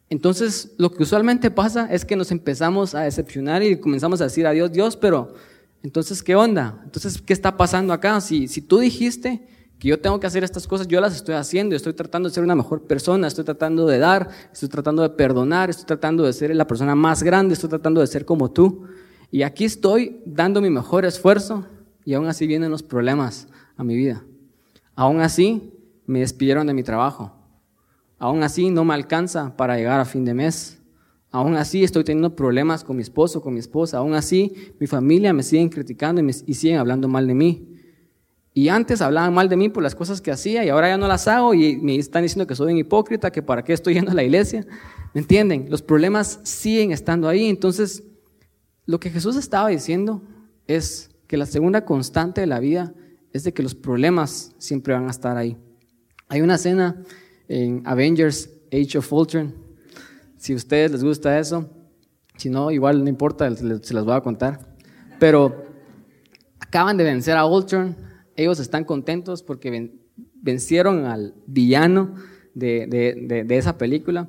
Entonces, 0.08 0.74
lo 0.78 0.90
que 0.92 1.02
usualmente 1.02 1.50
pasa 1.50 1.92
es 1.92 2.04
que 2.04 2.16
nos 2.16 2.30
empezamos 2.30 2.94
a 2.94 3.00
decepcionar 3.00 3.62
y 3.62 3.78
comenzamos 3.78 4.20
a 4.20 4.24
decir 4.24 4.46
a 4.46 4.52
Dios, 4.52 4.70
Dios, 4.72 4.96
pero 4.96 5.34
entonces, 5.82 6.22
¿qué 6.22 6.34
onda? 6.34 6.80
Entonces, 6.84 7.20
¿qué 7.20 7.32
está 7.32 7.56
pasando 7.56 7.92
acá? 7.92 8.20
Si, 8.20 8.48
si 8.48 8.62
tú 8.62 8.78
dijiste 8.78 9.46
que 9.84 9.90
yo 9.90 10.00
tengo 10.00 10.18
que 10.18 10.26
hacer 10.26 10.42
estas 10.42 10.66
cosas, 10.66 10.88
yo 10.88 10.98
las 10.98 11.14
estoy 11.14 11.34
haciendo, 11.34 11.76
estoy 11.76 11.92
tratando 11.92 12.30
de 12.30 12.34
ser 12.34 12.42
una 12.42 12.54
mejor 12.54 12.86
persona, 12.86 13.26
estoy 13.26 13.44
tratando 13.44 13.86
de 13.86 13.98
dar, 13.98 14.30
estoy 14.50 14.70
tratando 14.70 15.02
de 15.02 15.10
perdonar, 15.10 15.68
estoy 15.68 15.84
tratando 15.84 16.24
de 16.24 16.32
ser 16.32 16.56
la 16.56 16.66
persona 16.66 16.94
más 16.94 17.22
grande, 17.22 17.52
estoy 17.52 17.68
tratando 17.68 18.00
de 18.00 18.06
ser 18.06 18.24
como 18.24 18.50
tú. 18.50 18.84
Y 19.30 19.42
aquí 19.42 19.66
estoy 19.66 20.22
dando 20.24 20.62
mi 20.62 20.70
mejor 20.70 21.04
esfuerzo 21.04 21.66
y 22.02 22.14
aún 22.14 22.28
así 22.28 22.46
vienen 22.46 22.70
los 22.70 22.82
problemas 22.82 23.46
a 23.76 23.84
mi 23.84 23.94
vida. 23.94 24.24
Aún 24.94 25.20
así, 25.20 25.74
me 26.06 26.20
despidieron 26.20 26.66
de 26.66 26.72
mi 26.72 26.82
trabajo. 26.82 27.34
Aún 28.18 28.42
así, 28.42 28.70
no 28.70 28.86
me 28.86 28.94
alcanza 28.94 29.54
para 29.54 29.76
llegar 29.76 30.00
a 30.00 30.06
fin 30.06 30.24
de 30.24 30.32
mes. 30.32 30.80
Aún 31.30 31.56
así, 31.56 31.84
estoy 31.84 32.04
teniendo 32.04 32.34
problemas 32.34 32.84
con 32.84 32.96
mi 32.96 33.02
esposo, 33.02 33.42
con 33.42 33.52
mi 33.52 33.60
esposa. 33.60 33.98
Aún 33.98 34.14
así, 34.14 34.72
mi 34.80 34.86
familia 34.86 35.34
me 35.34 35.42
siguen 35.42 35.68
criticando 35.68 36.22
y, 36.22 36.30
y 36.46 36.54
siguen 36.54 36.78
hablando 36.78 37.06
mal 37.06 37.26
de 37.26 37.34
mí. 37.34 37.73
Y 38.56 38.68
antes 38.68 39.02
hablaban 39.02 39.34
mal 39.34 39.48
de 39.48 39.56
mí 39.56 39.68
por 39.68 39.82
las 39.82 39.96
cosas 39.96 40.20
que 40.20 40.30
hacía 40.30 40.64
y 40.64 40.68
ahora 40.68 40.88
ya 40.88 40.96
no 40.96 41.08
las 41.08 41.26
hago 41.26 41.54
y 41.54 41.76
me 41.78 41.96
están 41.96 42.22
diciendo 42.22 42.46
que 42.46 42.54
soy 42.54 42.72
un 42.72 42.78
hipócrita, 42.78 43.32
que 43.32 43.42
para 43.42 43.64
qué 43.64 43.72
estoy 43.72 43.94
yendo 43.94 44.12
a 44.12 44.14
la 44.14 44.22
iglesia. 44.22 44.64
¿Me 45.12 45.20
entienden? 45.22 45.66
Los 45.68 45.82
problemas 45.82 46.38
siguen 46.44 46.92
estando 46.92 47.28
ahí. 47.28 47.48
Entonces, 47.48 48.04
lo 48.86 49.00
que 49.00 49.10
Jesús 49.10 49.34
estaba 49.34 49.70
diciendo 49.70 50.22
es 50.68 51.10
que 51.26 51.36
la 51.36 51.46
segunda 51.46 51.84
constante 51.84 52.42
de 52.42 52.46
la 52.46 52.60
vida 52.60 52.94
es 53.32 53.42
de 53.42 53.52
que 53.52 53.64
los 53.64 53.74
problemas 53.74 54.54
siempre 54.58 54.94
van 54.94 55.08
a 55.08 55.10
estar 55.10 55.36
ahí. 55.36 55.56
Hay 56.28 56.40
una 56.40 56.54
escena 56.54 57.02
en 57.48 57.82
Avengers 57.84 58.50
Age 58.72 58.98
of 58.98 59.12
Ultron. 59.12 59.52
Si 60.36 60.52
a 60.52 60.56
ustedes 60.56 60.92
les 60.92 61.02
gusta 61.02 61.38
eso, 61.40 61.68
si 62.36 62.50
no, 62.50 62.70
igual 62.70 63.02
no 63.02 63.08
importa, 63.08 63.52
se 63.54 63.94
las 63.94 64.04
voy 64.04 64.14
a 64.14 64.20
contar. 64.20 64.76
Pero 65.18 65.64
acaban 66.60 66.96
de 66.96 67.04
vencer 67.04 67.36
a 67.36 67.46
Ultron. 67.46 67.96
Ellos 68.36 68.60
están 68.60 68.84
contentos 68.84 69.42
porque 69.42 69.90
vencieron 70.34 71.04
al 71.06 71.34
villano 71.46 72.14
de, 72.54 73.46
esa 73.50 73.78
película. 73.78 74.28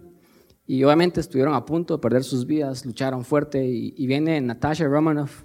Y 0.68 0.84
obviamente 0.84 1.20
estuvieron 1.20 1.54
a 1.54 1.66
punto 1.66 1.96
de 1.96 2.02
perder 2.02 2.24
sus 2.24 2.46
vidas, 2.46 2.86
lucharon 2.86 3.24
fuerte. 3.24 3.66
Y, 3.66 3.94
y 3.98 4.08
viene 4.08 4.42
Natasha 4.42 4.86
Romanoff 4.86 5.44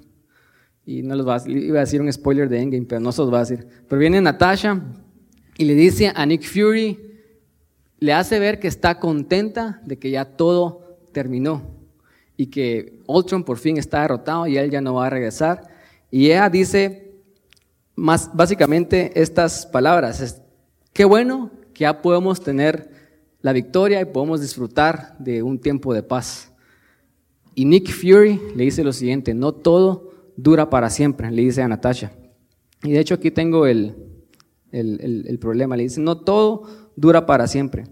y 0.87 1.03
no 1.03 1.15
los 1.15 1.27
va 1.27 1.37
a, 1.37 1.49
iba 1.49 1.79
a 1.79 1.81
decir 1.81 2.01
un 2.01 2.13
spoiler 2.13 2.49
de 2.49 2.61
Endgame, 2.61 2.87
pero 2.87 3.01
no 3.01 3.13
se 3.13 3.23
los 3.23 3.33
va 3.33 3.39
a 3.39 3.45
decir. 3.45 3.67
Pero 3.89 4.01
viene 4.01 4.21
Natasha 4.21 4.83
y 5.57 5.65
le 5.65 5.75
dice 5.75 6.13
a 6.15 6.27
Nick 6.27 6.43
Fury, 6.43 6.99
le 7.99 8.13
hace 8.13 8.39
ver 8.39 8.59
que 8.59 8.69
está 8.69 8.99
contenta 8.99 9.81
de 9.85 9.99
que 9.99 10.11
ya 10.11 10.25
todo 10.25 10.99
terminó 11.13 11.63
y 12.37 12.47
que 12.47 12.99
Ultron 13.07 13.45
por 13.45 13.59
fin 13.59 13.77
está 13.77 14.03
derrotado 14.03 14.47
y 14.47 14.57
él 14.57 14.71
ya 14.71 14.81
no 14.81 14.95
va 14.95 15.07
a 15.07 15.11
regresar. 15.11 15.69
Y 16.11 16.27
ella 16.27 16.49
dice 16.49 17.10
más 18.01 18.31
básicamente 18.33 19.13
estas 19.21 19.67
palabras, 19.67 20.23
es, 20.23 20.41
qué 20.95 21.05
bueno 21.05 21.51
que 21.75 21.83
ya 21.83 22.01
podemos 22.01 22.41
tener 22.41 22.91
la 23.43 23.53
victoria 23.53 24.01
y 24.01 24.07
podemos 24.07 24.41
disfrutar 24.41 25.19
de 25.19 25.43
un 25.43 25.59
tiempo 25.59 25.93
de 25.93 26.03
paz. 26.03 26.51
Y 27.55 27.67
Nick 27.67 27.91
Fury 27.91 28.41
le 28.57 28.65
dice 28.65 28.83
lo 28.85 28.95
siguiente, 28.95 29.35
no 29.35 29.53
todo 29.53 30.13
dura 30.35 30.71
para 30.71 30.89
siempre, 30.89 31.31
le 31.31 31.43
dice 31.43 31.61
a 31.61 31.69
Natasha. 31.69 32.13
Y 32.83 32.93
de 32.93 33.01
hecho 33.01 33.15
aquí 33.15 33.31
tengo 33.31 33.67
el, 33.67 33.95
el, 34.73 35.39
problema, 35.39 35.77
le 35.77 35.83
dice, 35.83 36.01
no 36.01 36.17
todo 36.17 36.63
dura 36.97 37.27
para 37.27 37.47
siempre. 37.47 37.85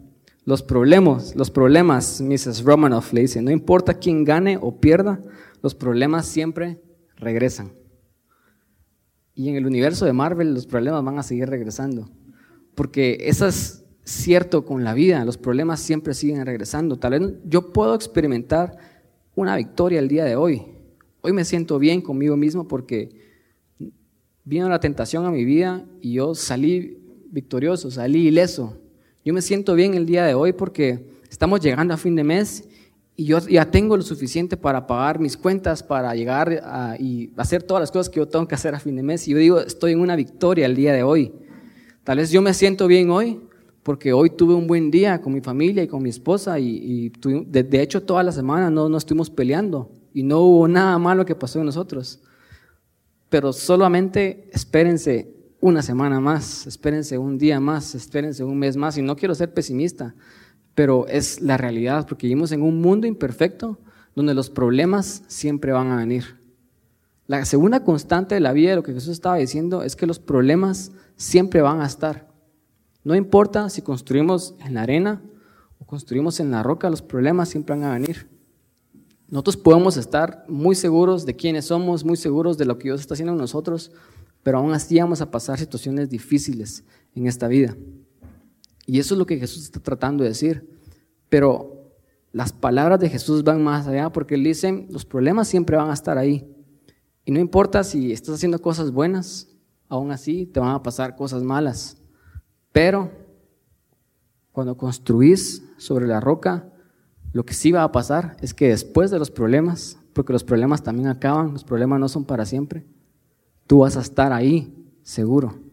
Los 0.46 0.62
problemas, 0.62 1.36
los 1.36 1.50
problemas, 1.50 2.22
Mrs. 2.22 2.64
Romanoff 2.64 3.12
le 3.12 3.20
dice, 3.20 3.42
no 3.42 3.50
importa 3.50 3.92
quién 3.92 4.24
gane 4.24 4.58
o 4.58 4.80
pierda, 4.80 5.20
los 5.62 5.74
problemas 5.74 6.24
siempre 6.24 6.80
regresan. 7.16 7.72
Y 9.38 9.48
en 9.48 9.56
el 9.56 9.64
universo 9.64 10.04
de 10.04 10.12
Marvel 10.12 10.52
los 10.52 10.66
problemas 10.66 11.02
van 11.02 11.18
a 11.18 11.22
seguir 11.22 11.48
regresando. 11.48 12.10
Porque 12.74 13.16
eso 13.22 13.46
es 13.46 13.86
cierto 14.04 14.66
con 14.66 14.84
la 14.84 14.92
vida, 14.92 15.24
los 15.24 15.38
problemas 15.38 15.80
siempre 15.80 16.12
siguen 16.12 16.44
regresando. 16.44 16.98
Tal 16.98 17.12
vez 17.12 17.32
yo 17.46 17.72
puedo 17.72 17.94
experimentar 17.94 18.76
una 19.34 19.56
victoria 19.56 20.00
el 20.00 20.08
día 20.08 20.26
de 20.26 20.36
hoy, 20.36 20.62
Hoy 21.20 21.32
me 21.32 21.44
siento 21.44 21.80
bien 21.80 22.00
conmigo 22.00 22.36
mismo 22.36 22.68
porque 22.68 23.10
vino 24.44 24.68
la 24.68 24.78
tentación 24.78 25.26
a 25.26 25.32
mi 25.32 25.44
vida 25.44 25.84
y 26.00 26.12
yo 26.12 26.34
salí 26.36 27.02
victorioso, 27.30 27.90
salí 27.90 28.28
ileso. 28.28 28.80
Yo 29.24 29.34
me 29.34 29.42
siento 29.42 29.74
bien 29.74 29.94
el 29.94 30.06
día 30.06 30.24
de 30.24 30.34
hoy 30.34 30.52
porque 30.52 31.18
estamos 31.28 31.60
llegando 31.60 31.92
a 31.92 31.96
fin 31.96 32.14
de 32.14 32.22
mes 32.22 32.67
y 33.20 33.24
yo 33.24 33.40
ya 33.40 33.68
tengo 33.68 33.96
lo 33.96 34.04
suficiente 34.04 34.56
para 34.56 34.86
pagar 34.86 35.18
mis 35.18 35.36
cuentas, 35.36 35.82
para 35.82 36.14
llegar 36.14 36.62
a, 36.62 36.94
y 37.00 37.32
hacer 37.36 37.64
todas 37.64 37.80
las 37.80 37.90
cosas 37.90 38.08
que 38.08 38.20
yo 38.20 38.28
tengo 38.28 38.46
que 38.46 38.54
hacer 38.54 38.76
a 38.76 38.78
fin 38.78 38.94
de 38.94 39.02
mes. 39.02 39.26
Y 39.26 39.32
yo 39.32 39.38
digo, 39.38 39.58
estoy 39.58 39.90
en 39.90 39.98
una 39.98 40.14
victoria 40.14 40.66
el 40.66 40.76
día 40.76 40.92
de 40.92 41.02
hoy. 41.02 41.32
Tal 42.04 42.18
vez 42.18 42.30
yo 42.30 42.40
me 42.42 42.54
siento 42.54 42.86
bien 42.86 43.10
hoy 43.10 43.40
porque 43.82 44.12
hoy 44.12 44.30
tuve 44.30 44.54
un 44.54 44.68
buen 44.68 44.92
día 44.92 45.20
con 45.20 45.32
mi 45.32 45.40
familia 45.40 45.82
y 45.82 45.88
con 45.88 46.00
mi 46.00 46.10
esposa 46.10 46.60
y, 46.60 47.10
de, 47.18 47.82
hecho 47.82 48.04
toda 48.04 48.22
la 48.22 48.30
semana 48.30 48.70
no, 48.70 48.88
no 48.88 48.96
estuvimos 48.96 49.30
peleando 49.30 49.90
y 50.14 50.22
no 50.22 50.38
hubo 50.38 50.68
nada 50.68 50.96
malo 51.00 51.26
que 51.26 51.34
pasó 51.34 51.58
en 51.58 51.66
nosotros. 51.66 52.20
Pero 53.30 53.52
solamente 53.52 54.48
espérense 54.52 55.34
una 55.58 55.82
semana 55.82 56.20
más, 56.20 56.68
espérense 56.68 57.18
un 57.18 57.36
día 57.36 57.58
más, 57.58 57.96
espérense 57.96 58.44
un 58.44 58.56
mes 58.56 58.76
más. 58.76 58.96
Y 58.96 59.02
no 59.02 59.16
quiero 59.16 59.34
ser 59.34 59.52
pesimista, 59.52 60.14
pero 60.78 61.08
es 61.08 61.40
la 61.40 61.56
realidad, 61.56 62.06
porque 62.06 62.28
vivimos 62.28 62.52
en 62.52 62.62
un 62.62 62.80
mundo 62.80 63.08
imperfecto 63.08 63.80
donde 64.14 64.32
los 64.32 64.48
problemas 64.48 65.24
siempre 65.26 65.72
van 65.72 65.90
a 65.90 65.96
venir. 65.96 66.38
La 67.26 67.44
segunda 67.46 67.82
constante 67.82 68.36
de 68.36 68.40
la 68.40 68.52
vida 68.52 68.70
de 68.70 68.76
lo 68.76 68.84
que 68.84 68.92
Jesús 68.92 69.10
estaba 69.10 69.38
diciendo 69.38 69.82
es 69.82 69.96
que 69.96 70.06
los 70.06 70.20
problemas 70.20 70.92
siempre 71.16 71.62
van 71.62 71.80
a 71.80 71.86
estar. 71.86 72.28
No 73.02 73.16
importa 73.16 73.70
si 73.70 73.82
construimos 73.82 74.54
en 74.64 74.74
la 74.74 74.82
arena 74.82 75.20
o 75.80 75.84
construimos 75.84 76.38
en 76.38 76.52
la 76.52 76.62
roca, 76.62 76.90
los 76.90 77.02
problemas 77.02 77.48
siempre 77.48 77.74
van 77.74 77.82
a 77.82 77.94
venir. 77.94 78.28
Nosotros 79.26 79.56
podemos 79.56 79.96
estar 79.96 80.44
muy 80.46 80.76
seguros 80.76 81.26
de 81.26 81.34
quiénes 81.34 81.64
somos, 81.64 82.04
muy 82.04 82.16
seguros 82.16 82.56
de 82.56 82.66
lo 82.66 82.78
que 82.78 82.84
Dios 82.84 83.00
está 83.00 83.14
haciendo 83.14 83.32
en 83.32 83.38
nosotros, 83.40 83.90
pero 84.44 84.58
aún 84.58 84.72
así 84.72 84.96
vamos 85.00 85.22
a 85.22 85.32
pasar 85.32 85.58
situaciones 85.58 86.08
difíciles 86.08 86.84
en 87.16 87.26
esta 87.26 87.48
vida. 87.48 87.74
Y 88.88 88.98
eso 88.98 89.14
es 89.14 89.18
lo 89.18 89.26
que 89.26 89.36
Jesús 89.36 89.64
está 89.64 89.80
tratando 89.80 90.24
de 90.24 90.30
decir. 90.30 90.66
Pero 91.28 91.92
las 92.32 92.54
palabras 92.54 92.98
de 92.98 93.10
Jesús 93.10 93.44
van 93.44 93.62
más 93.62 93.86
allá 93.86 94.10
porque 94.10 94.34
él 94.34 94.44
dice, 94.44 94.86
los 94.88 95.04
problemas 95.04 95.46
siempre 95.46 95.76
van 95.76 95.90
a 95.90 95.92
estar 95.92 96.16
ahí. 96.16 96.50
Y 97.26 97.30
no 97.30 97.38
importa 97.38 97.84
si 97.84 98.12
estás 98.12 98.36
haciendo 98.36 98.62
cosas 98.62 98.90
buenas, 98.90 99.46
aún 99.90 100.10
así 100.10 100.46
te 100.46 100.58
van 100.58 100.70
a 100.70 100.82
pasar 100.82 101.16
cosas 101.16 101.42
malas. 101.42 101.98
Pero 102.72 103.12
cuando 104.52 104.78
construís 104.78 105.62
sobre 105.76 106.06
la 106.06 106.18
roca, 106.18 106.72
lo 107.34 107.44
que 107.44 107.52
sí 107.52 107.72
va 107.72 107.82
a 107.82 107.92
pasar 107.92 108.38
es 108.40 108.54
que 108.54 108.68
después 108.68 109.10
de 109.10 109.18
los 109.18 109.30
problemas, 109.30 109.98
porque 110.14 110.32
los 110.32 110.44
problemas 110.44 110.82
también 110.82 111.08
acaban, 111.08 111.52
los 111.52 111.62
problemas 111.62 112.00
no 112.00 112.08
son 112.08 112.24
para 112.24 112.46
siempre, 112.46 112.86
tú 113.66 113.80
vas 113.80 113.98
a 113.98 114.00
estar 114.00 114.32
ahí, 114.32 114.90
seguro. 115.02 115.67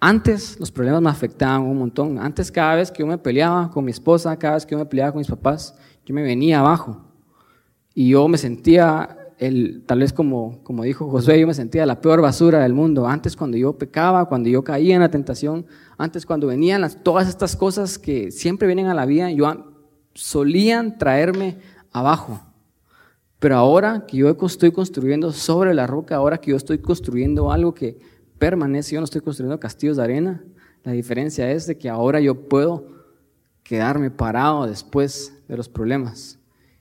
Antes 0.00 0.58
los 0.58 0.72
problemas 0.72 1.02
me 1.02 1.10
afectaban 1.10 1.60
un 1.60 1.78
montón. 1.78 2.18
Antes 2.18 2.50
cada 2.50 2.76
vez 2.76 2.90
que 2.90 3.00
yo 3.00 3.06
me 3.06 3.18
peleaba 3.18 3.70
con 3.70 3.84
mi 3.84 3.90
esposa, 3.90 4.34
cada 4.38 4.54
vez 4.54 4.64
que 4.64 4.72
yo 4.72 4.78
me 4.78 4.86
peleaba 4.86 5.12
con 5.12 5.18
mis 5.18 5.28
papás, 5.28 5.74
yo 6.06 6.14
me 6.14 6.22
venía 6.22 6.60
abajo. 6.60 7.04
Y 7.94 8.08
yo 8.08 8.26
me 8.26 8.38
sentía 8.38 9.18
el, 9.38 9.84
tal 9.86 9.98
vez 9.98 10.14
como, 10.14 10.62
como 10.64 10.84
dijo 10.84 11.10
Josué, 11.10 11.38
yo 11.38 11.46
me 11.46 11.52
sentía 11.52 11.84
la 11.84 12.00
peor 12.00 12.22
basura 12.22 12.60
del 12.60 12.72
mundo. 12.72 13.06
Antes 13.06 13.36
cuando 13.36 13.58
yo 13.58 13.76
pecaba, 13.76 14.24
cuando 14.24 14.48
yo 14.48 14.64
caía 14.64 14.94
en 14.94 15.02
la 15.02 15.10
tentación, 15.10 15.66
antes 15.98 16.24
cuando 16.24 16.46
venían 16.46 16.80
las, 16.80 17.02
todas 17.02 17.28
estas 17.28 17.54
cosas 17.54 17.98
que 17.98 18.30
siempre 18.30 18.66
vienen 18.66 18.86
a 18.86 18.94
la 18.94 19.04
vida, 19.04 19.30
yo 19.30 19.52
solían 20.14 20.96
traerme 20.96 21.58
abajo. 21.92 22.40
Pero 23.38 23.56
ahora 23.56 24.06
que 24.06 24.18
yo 24.18 24.34
estoy 24.46 24.70
construyendo 24.72 25.32
sobre 25.32 25.74
la 25.74 25.86
roca, 25.86 26.16
ahora 26.16 26.38
que 26.38 26.52
yo 26.52 26.56
estoy 26.56 26.78
construyendo 26.78 27.52
algo 27.52 27.74
que 27.74 27.98
permanece, 28.40 28.94
yo 28.94 29.00
no 29.00 29.04
estoy 29.04 29.20
construyendo 29.20 29.60
castillos 29.60 29.98
de 29.98 30.02
arena, 30.02 30.42
la 30.82 30.92
diferencia 30.92 31.52
es 31.52 31.66
de 31.66 31.78
que 31.78 31.88
ahora 31.88 32.20
yo 32.20 32.48
puedo 32.48 32.86
quedarme 33.62 34.10
parado 34.10 34.66
después 34.66 35.32
de 35.46 35.56
los 35.56 35.68
problemas. 35.68 36.38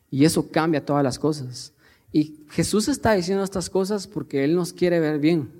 Y 0.09 0.25
eso 0.25 0.49
cambia 0.49 0.83
todas 0.83 1.03
las 1.03 1.19
cosas. 1.19 1.73
Y 2.11 2.45
Jesús 2.49 2.87
está 2.87 3.13
diciendo 3.13 3.43
estas 3.43 3.69
cosas 3.69 4.07
porque 4.07 4.43
Él 4.43 4.55
nos 4.55 4.73
quiere 4.73 4.99
ver 4.99 5.19
bien. 5.19 5.51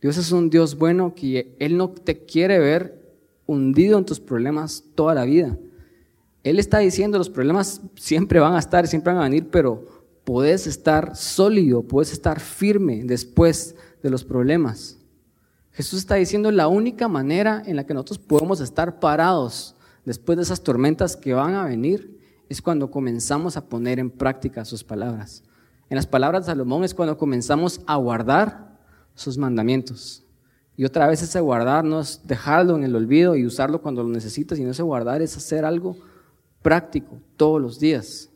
Dios 0.00 0.16
es 0.16 0.32
un 0.32 0.48
Dios 0.48 0.78
bueno 0.78 1.14
que 1.14 1.54
Él 1.58 1.76
no 1.76 1.90
te 1.90 2.24
quiere 2.24 2.58
ver 2.58 3.02
hundido 3.46 3.98
en 3.98 4.06
tus 4.06 4.20
problemas 4.20 4.84
toda 4.94 5.14
la 5.14 5.24
vida. 5.24 5.58
Él 6.44 6.58
está 6.58 6.78
diciendo 6.78 7.18
los 7.18 7.30
problemas 7.30 7.82
siempre 7.96 8.40
van 8.40 8.54
a 8.54 8.58
estar, 8.58 8.86
siempre 8.86 9.12
van 9.12 9.22
a 9.22 9.28
venir, 9.28 9.48
pero 9.50 9.84
puedes 10.24 10.66
estar 10.66 11.16
sólido, 11.16 11.82
puedes 11.82 12.12
estar 12.12 12.40
firme 12.40 13.02
después 13.04 13.74
de 14.02 14.10
los 14.10 14.24
problemas. 14.24 15.01
Jesús 15.72 16.00
está 16.00 16.16
diciendo 16.16 16.50
la 16.50 16.68
única 16.68 17.08
manera 17.08 17.62
en 17.64 17.76
la 17.76 17.84
que 17.84 17.94
nosotros 17.94 18.18
podemos 18.18 18.60
estar 18.60 19.00
parados 19.00 19.74
después 20.04 20.36
de 20.36 20.42
esas 20.42 20.62
tormentas 20.62 21.16
que 21.16 21.32
van 21.32 21.54
a 21.54 21.64
venir 21.64 22.20
es 22.48 22.60
cuando 22.60 22.90
comenzamos 22.90 23.56
a 23.56 23.66
poner 23.66 23.98
en 23.98 24.10
práctica 24.10 24.66
sus 24.66 24.84
palabras. 24.84 25.42
En 25.88 25.96
las 25.96 26.06
palabras 26.06 26.42
de 26.42 26.52
Salomón 26.52 26.84
es 26.84 26.94
cuando 26.94 27.16
comenzamos 27.16 27.80
a 27.86 27.96
guardar 27.96 28.78
sus 29.14 29.38
mandamientos. 29.38 30.24
Y 30.76 30.84
otra 30.84 31.06
vez 31.06 31.22
ese 31.22 31.40
guardar 31.40 31.84
no 31.84 32.00
es 32.00 32.20
dejarlo 32.24 32.76
en 32.76 32.84
el 32.84 32.94
olvido 32.94 33.36
y 33.36 33.46
usarlo 33.46 33.80
cuando 33.80 34.02
lo 34.02 34.10
necesitas, 34.10 34.58
sino 34.58 34.70
ese 34.70 34.82
guardar 34.82 35.22
es 35.22 35.36
hacer 35.36 35.64
algo 35.64 35.96
práctico 36.60 37.18
todos 37.36 37.60
los 37.60 37.78
días. 37.78 38.30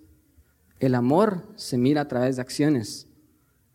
El 0.80 0.94
amor 0.94 1.42
se 1.56 1.76
mira 1.76 2.02
a 2.02 2.08
través 2.08 2.36
de 2.36 2.42
acciones. 2.42 3.08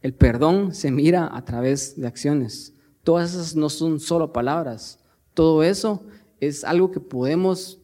El 0.02 0.14
perdón 0.14 0.74
se 0.74 0.92
mira 0.92 1.30
a 1.32 1.44
través 1.46 2.00
de 2.00 2.08
acciones. 2.08 2.74
Todas 3.04 3.34
esas 3.34 3.56
no 3.56 3.70
son 3.70 4.00
solo 4.00 4.32
palabras. 4.32 5.00
Todo 5.34 5.64
eso 5.64 6.04
es 6.40 6.64
algo 6.64 6.92
que 6.92 7.00
podemos 7.00 7.80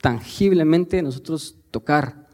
tangiblemente 0.00 1.02
nosotros 1.02 1.56
tocar. 1.70 2.26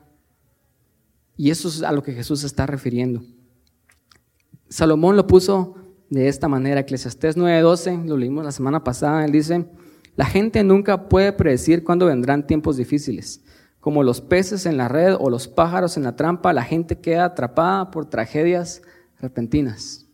Y 1.36 1.50
eso 1.50 1.68
es 1.68 1.82
a 1.82 1.92
lo 1.92 2.02
que 2.02 2.12
Jesús 2.12 2.40
se 2.40 2.46
está 2.46 2.66
refiriendo. 2.66 3.22
Salomón 4.68 5.16
lo 5.16 5.26
puso 5.26 5.76
de 6.10 6.28
esta 6.28 6.48
manera, 6.48 6.80
Eclesiastés 6.80 7.36
9:12, 7.36 8.06
lo 8.06 8.16
leímos 8.16 8.44
la 8.44 8.52
semana 8.52 8.82
pasada, 8.82 9.24
él 9.24 9.32
dice, 9.32 9.66
la 10.16 10.24
gente 10.24 10.64
nunca 10.64 11.08
puede 11.08 11.32
predecir 11.32 11.84
cuándo 11.84 12.06
vendrán 12.06 12.46
tiempos 12.46 12.76
difíciles. 12.76 13.42
Como 13.78 14.02
los 14.02 14.20
peces 14.20 14.66
en 14.66 14.76
la 14.76 14.88
red 14.88 15.14
o 15.18 15.30
los 15.30 15.46
pájaros 15.46 15.96
en 15.96 16.02
la 16.02 16.16
trampa, 16.16 16.52
la 16.52 16.64
gente 16.64 16.98
queda 16.98 17.26
atrapada 17.26 17.90
por 17.90 18.06
tragedias 18.06 18.82
repentinas. 19.20 20.07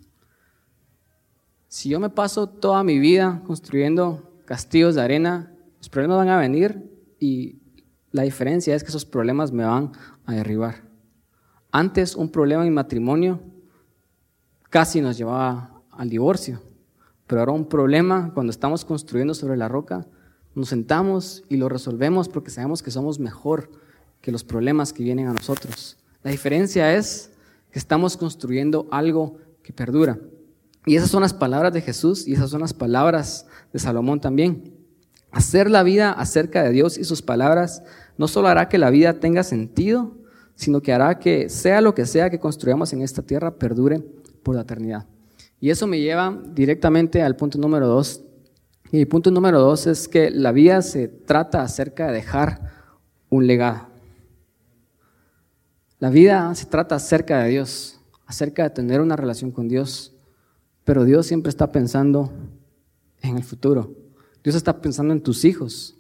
Si 1.75 1.89
yo 1.89 1.99
me 1.99 2.09
paso 2.09 2.49
toda 2.49 2.85
mi 2.85 3.01
vida 3.01 3.43
construyendo 3.45 4.31
castillos 4.45 4.95
de 4.95 5.03
arena, 5.03 5.53
los 5.79 5.89
problemas 5.89 6.19
van 6.19 6.29
a 6.29 6.39
venir 6.39 6.89
y 7.19 7.59
la 8.13 8.23
diferencia 8.23 8.77
es 8.77 8.85
que 8.85 8.91
esos 8.91 9.05
problemas 9.05 9.51
me 9.51 9.65
van 9.65 9.91
a 10.25 10.35
derribar. 10.35 10.89
Antes 11.73 12.15
un 12.15 12.31
problema 12.31 12.65
en 12.65 12.73
matrimonio 12.73 13.41
casi 14.71 15.01
nos 15.01 15.19
llevaba 15.19 15.83
al 15.91 16.09
divorcio, 16.09 16.63
pero 17.27 17.41
ahora 17.41 17.51
un 17.51 17.69
problema 17.69 18.31
cuando 18.35 18.53
estamos 18.53 18.85
construyendo 18.85 19.35
sobre 19.35 19.57
la 19.57 19.67
roca, 19.67 20.07
nos 20.55 20.69
sentamos 20.69 21.43
y 21.49 21.57
lo 21.57 21.69
resolvemos 21.69 22.29
porque 22.29 22.53
sabemos 22.53 22.85
que 22.85 22.93
somos 22.93 23.19
mejor 23.19 23.69
que 24.21 24.31
los 24.31 24.45
problemas 24.45 24.93
que 24.93 25.03
vienen 25.03 25.27
a 25.27 25.33
nosotros. 25.33 25.99
La 26.23 26.31
diferencia 26.31 26.95
es 26.95 27.33
que 27.73 27.81
estamos 27.81 28.17
construyendo 28.17 28.87
algo 28.93 29.39
que 29.65 29.73
perdura. 29.73 30.21
Y 30.87 30.97
esas 30.97 31.11
son 31.11 31.23
las 31.23 31.33
palabras 31.33 31.73
de 31.73 31.81
Jesús 31.81 32.27
y 32.29 32.35
esas 32.35 32.51
son 32.51 32.61
las 32.61 32.75
palabras 32.75 33.47
de 33.73 33.79
Salomón 33.79 34.21
también. 34.21 34.75
Hacer 35.31 35.71
la 35.71 35.83
vida 35.83 36.13
acerca 36.13 36.63
de 36.63 36.71
Dios 36.71 36.99
y 36.99 37.05
sus 37.05 37.23
palabras 37.23 37.83
no 38.19 38.29
solo 38.29 38.49
hará 38.49 38.69
que 38.69 38.79
la 38.79 38.91
vida 38.91 39.15
tenga 39.15 39.43
sentido, 39.43 40.13
sino 40.55 40.81
que 40.81 40.93
hará 40.93 41.19
que 41.19 41.49
sea 41.49 41.81
lo 41.81 41.95
que 41.95 42.07
sea 42.07 42.31
que 42.31 42.39
construyamos 42.39 42.93
en 42.93 43.03
esta 43.03 43.23
tierra 43.23 43.57
perdure 43.57 44.01
por 44.43 44.55
la 44.55 44.63
eternidad. 44.63 45.07
Y 45.61 45.71
eso 45.71 45.87
me 45.87 46.01
lleva 46.01 46.39
directamente 46.55 47.23
al 47.23 47.37
punto 47.37 47.59
número 47.59 47.89
dos. 47.89 48.23
Y 48.93 49.01
el 49.01 49.09
punto 49.09 49.31
número 49.31 49.61
dos 49.61 49.87
es 49.87 50.07
que 50.07 50.31
la 50.31 50.53
vida 50.53 50.83
se 50.83 51.09
trata 51.09 51.63
acerca 51.63 52.07
de 52.07 52.13
dejar 52.13 52.71
un 53.31 53.47
legado. 53.47 53.89
La 55.99 56.11
vida 56.11 56.55
se 56.55 56.67
trata 56.67 56.97
acerca 56.97 57.43
de 57.43 57.49
Dios, 57.49 57.99
acerca 58.27 58.65
de 58.65 58.71
tener 58.71 59.01
una 59.01 59.17
relación 59.17 59.51
con 59.51 59.69
Dios, 59.69 60.14
pero 60.85 61.05
Dios 61.05 61.27
siempre 61.27 61.51
está 61.51 61.73
pensando 61.73 62.33
en 63.23 63.37
el 63.37 63.45
futuro. 63.45 63.95
Dios 64.43 64.55
está 64.55 64.81
pensando 64.81 65.13
en 65.13 65.23
tus 65.23 65.45
hijos. 65.45 65.97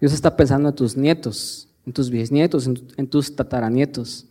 Dios 0.00 0.12
está 0.12 0.36
pensando 0.36 0.68
en 0.68 0.74
tus 0.74 0.96
nietos 0.96 1.70
en 1.86 1.92
tus 1.92 2.10
bisnietos, 2.10 2.68
en, 2.96 3.06
tus 3.08 3.34
tataranietos. 3.34 4.26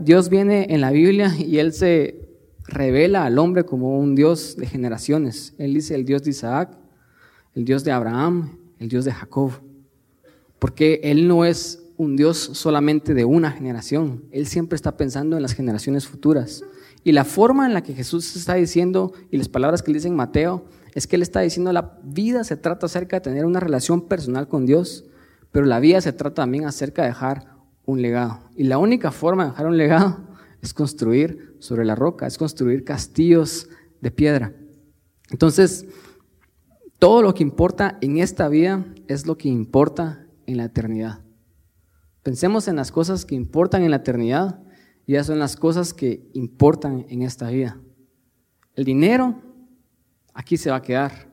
Dios 0.00 0.28
viene 0.28 0.66
en 0.70 0.80
la 0.80 0.90
Biblia 0.90 1.34
y 1.36 1.58
Él 1.58 1.72
se 1.72 2.28
revela 2.66 3.24
al 3.24 3.38
hombre 3.38 3.64
como 3.64 3.98
un 3.98 4.14
Dios 4.14 4.56
de 4.56 4.66
generaciones. 4.66 5.54
Él 5.58 5.74
dice 5.74 5.94
el 5.94 6.04
Dios 6.04 6.22
de 6.22 6.30
Isaac, 6.30 6.76
el 7.54 7.64
Dios 7.64 7.84
de 7.84 7.92
Abraham, 7.92 8.58
el 8.78 8.88
Dios 8.88 9.04
de 9.04 9.12
Jacob. 9.12 9.52
Porque 10.58 11.00
Él 11.02 11.28
no 11.28 11.44
es 11.44 11.82
un 11.96 12.16
Dios 12.16 12.38
solamente 12.38 13.14
de 13.14 13.24
una 13.24 13.50
generación. 13.50 14.24
Él 14.30 14.46
siempre 14.46 14.76
está 14.76 14.96
pensando 14.96 15.36
en 15.36 15.42
las 15.42 15.52
generaciones 15.52 16.06
futuras. 16.06 16.62
Y 17.06 17.12
la 17.12 17.24
forma 17.24 17.66
en 17.66 17.74
la 17.74 17.82
que 17.82 17.94
Jesús 17.94 18.34
está 18.36 18.54
diciendo, 18.54 19.12
y 19.30 19.36
las 19.38 19.48
palabras 19.48 19.82
que 19.82 19.90
él 19.90 19.94
dice 19.94 20.10
Mateo, 20.10 20.66
es 20.94 21.06
que 21.06 21.16
Él 21.16 21.22
está 21.22 21.40
diciendo 21.40 21.72
la 21.72 21.98
vida 22.02 22.42
se 22.42 22.56
trata 22.56 22.86
acerca 22.86 23.16
de 23.16 23.20
tener 23.20 23.44
una 23.44 23.60
relación 23.60 24.08
personal 24.08 24.48
con 24.48 24.64
Dios 24.64 25.04
pero 25.56 25.64
la 25.64 25.80
vida 25.80 26.02
se 26.02 26.12
trata 26.12 26.42
también 26.42 26.66
acerca 26.66 27.00
de 27.00 27.08
dejar 27.08 27.54
un 27.86 28.02
legado. 28.02 28.40
Y 28.56 28.64
la 28.64 28.76
única 28.76 29.10
forma 29.10 29.44
de 29.44 29.50
dejar 29.52 29.66
un 29.66 29.78
legado 29.78 30.18
es 30.60 30.74
construir 30.74 31.56
sobre 31.60 31.86
la 31.86 31.94
roca, 31.94 32.26
es 32.26 32.36
construir 32.36 32.84
castillos 32.84 33.70
de 34.02 34.10
piedra. 34.10 34.52
Entonces, 35.30 35.86
todo 36.98 37.22
lo 37.22 37.32
que 37.32 37.42
importa 37.42 37.96
en 38.02 38.18
esta 38.18 38.50
vida 38.50 38.84
es 39.08 39.26
lo 39.26 39.38
que 39.38 39.48
importa 39.48 40.26
en 40.44 40.58
la 40.58 40.64
eternidad. 40.64 41.20
Pensemos 42.22 42.68
en 42.68 42.76
las 42.76 42.92
cosas 42.92 43.24
que 43.24 43.34
importan 43.34 43.82
en 43.82 43.92
la 43.92 43.96
eternidad 43.96 44.60
y 45.06 45.12
ya 45.12 45.24
son 45.24 45.38
las 45.38 45.56
cosas 45.56 45.94
que 45.94 46.28
importan 46.34 47.06
en 47.08 47.22
esta 47.22 47.48
vida. 47.48 47.78
El 48.74 48.84
dinero 48.84 49.36
aquí 50.34 50.56
se 50.56 50.70
va 50.70 50.76
a 50.76 50.82
quedar. 50.82 51.30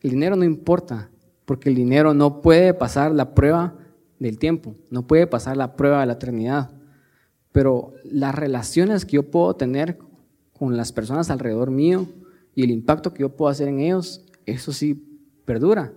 El 0.00 0.10
dinero 0.10 0.36
no 0.36 0.44
importa 0.44 1.10
porque 1.44 1.68
el 1.68 1.76
dinero 1.76 2.12
no 2.12 2.42
puede 2.42 2.74
pasar 2.74 3.12
la 3.12 3.34
prueba 3.34 3.78
del 4.18 4.38
tiempo, 4.38 4.74
no 4.90 5.06
puede 5.06 5.26
pasar 5.26 5.56
la 5.56 5.76
prueba 5.76 6.00
de 6.00 6.06
la 6.06 6.14
eternidad. 6.14 6.72
pero 7.52 7.94
las 8.04 8.34
relaciones 8.34 9.06
que 9.06 9.12
yo 9.12 9.30
puedo 9.30 9.56
tener 9.56 9.96
con 10.52 10.76
las 10.76 10.92
personas 10.92 11.30
alrededor 11.30 11.70
mío 11.70 12.06
y 12.54 12.64
el 12.64 12.70
impacto 12.70 13.14
que 13.14 13.22
yo 13.22 13.34
puedo 13.34 13.48
hacer 13.50 13.68
en 13.68 13.80
ellos, 13.80 14.26
eso 14.44 14.74
sí 14.74 15.22
perdura. 15.46 15.94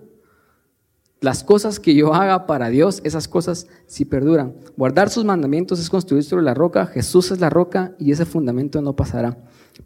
Las 1.20 1.44
cosas 1.44 1.78
que 1.78 1.94
yo 1.94 2.14
haga 2.14 2.46
para 2.46 2.70
Dios, 2.70 3.02
esas 3.04 3.28
cosas 3.28 3.66
sí 3.86 4.06
perduran. 4.06 4.54
Guardar 4.76 5.10
sus 5.10 5.24
mandamientos 5.24 5.78
es 5.78 5.90
construir 5.90 6.24
sobre 6.24 6.44
la 6.44 6.54
roca, 6.54 6.86
Jesús 6.86 7.30
es 7.30 7.40
la 7.40 7.50
roca 7.50 7.94
y 7.98 8.10
ese 8.10 8.24
fundamento 8.24 8.80
no 8.80 8.96
pasará. 8.96 9.36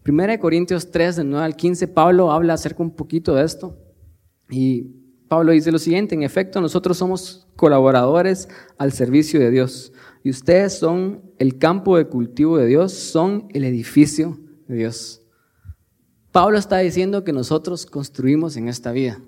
Primera 0.04 0.32
de 0.32 0.38
Corintios 0.38 0.92
3, 0.92 1.16
de 1.16 1.24
9 1.24 1.44
al 1.44 1.56
15, 1.56 1.88
Pablo 1.88 2.30
habla 2.30 2.54
acerca 2.54 2.84
un 2.84 2.92
poquito 2.92 3.34
de 3.34 3.44
esto. 3.44 3.76
Y 4.48 4.92
Pablo 5.26 5.50
dice 5.50 5.72
lo 5.72 5.80
siguiente, 5.80 6.14
en 6.14 6.22
efecto, 6.22 6.60
nosotros 6.60 6.98
somos 6.98 7.48
colaboradores 7.56 8.48
al 8.78 8.92
servicio 8.92 9.40
de 9.40 9.50
Dios. 9.50 9.92
Y 10.22 10.30
ustedes 10.30 10.78
son 10.78 11.32
el 11.38 11.58
campo 11.58 11.96
de 11.96 12.06
cultivo 12.06 12.58
de 12.58 12.66
Dios, 12.66 12.92
son 12.92 13.48
el 13.52 13.64
edificio 13.64 14.38
de 14.68 14.76
Dios. 14.76 15.22
Pablo 16.30 16.58
está 16.58 16.78
diciendo 16.78 17.24
que 17.24 17.32
nosotros 17.32 17.86
construimos 17.86 18.56
en 18.56 18.68
esta 18.68 18.92
vida. 18.92 19.20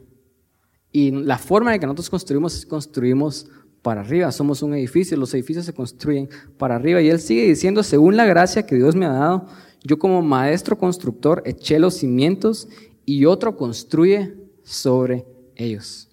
Y 0.97 1.11
la 1.11 1.37
forma 1.37 1.75
en 1.75 1.79
que 1.79 1.85
nosotros 1.85 2.09
construimos 2.09 2.57
es 2.57 2.65
construimos 2.65 3.47
para 3.83 4.01
arriba. 4.01 4.33
Somos 4.33 4.63
un 4.63 4.73
edificio, 4.73 5.15
los 5.19 5.35
edificios 5.35 5.67
se 5.67 5.75
construyen 5.75 6.31
para 6.57 6.77
arriba. 6.77 7.03
Y 7.03 7.11
él 7.11 7.21
sigue 7.21 7.43
diciendo, 7.43 7.83
según 7.83 8.17
la 8.17 8.25
gracia 8.25 8.65
que 8.65 8.77
Dios 8.77 8.97
me 8.97 9.05
ha 9.05 9.13
dado, 9.13 9.47
yo 9.85 9.99
como 9.99 10.23
maestro 10.23 10.79
constructor 10.79 11.43
eché 11.45 11.79
los 11.79 11.99
cimientos 11.99 12.67
y 13.05 13.27
otro 13.27 13.59
construye 13.59 14.37
sobre 14.63 15.27
ellos. 15.55 16.09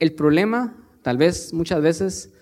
El 0.00 0.14
problema, 0.14 0.76
tal 1.02 1.16
vez 1.16 1.52
muchas 1.52 1.80
veces, 1.80 2.32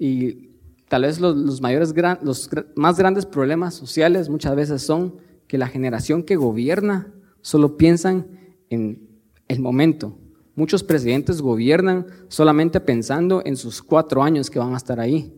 y 0.00 0.50
tal 0.88 1.02
vez 1.02 1.20
los, 1.20 1.60
mayores, 1.60 1.94
los 2.22 2.50
más 2.74 2.98
grandes 2.98 3.24
problemas 3.24 3.74
sociales 3.74 4.28
muchas 4.28 4.56
veces 4.56 4.82
son 4.82 5.14
que 5.46 5.58
la 5.58 5.68
generación 5.68 6.24
que 6.24 6.34
gobierna 6.34 7.14
solo 7.40 7.76
piensan 7.76 8.26
en 8.68 9.08
el 9.46 9.60
momento, 9.60 10.19
Muchos 10.54 10.82
presidentes 10.82 11.40
gobiernan 11.40 12.06
solamente 12.28 12.80
pensando 12.80 13.42
en 13.44 13.56
sus 13.56 13.82
cuatro 13.82 14.22
años 14.22 14.50
que 14.50 14.58
van 14.58 14.74
a 14.74 14.76
estar 14.76 15.00
ahí, 15.00 15.32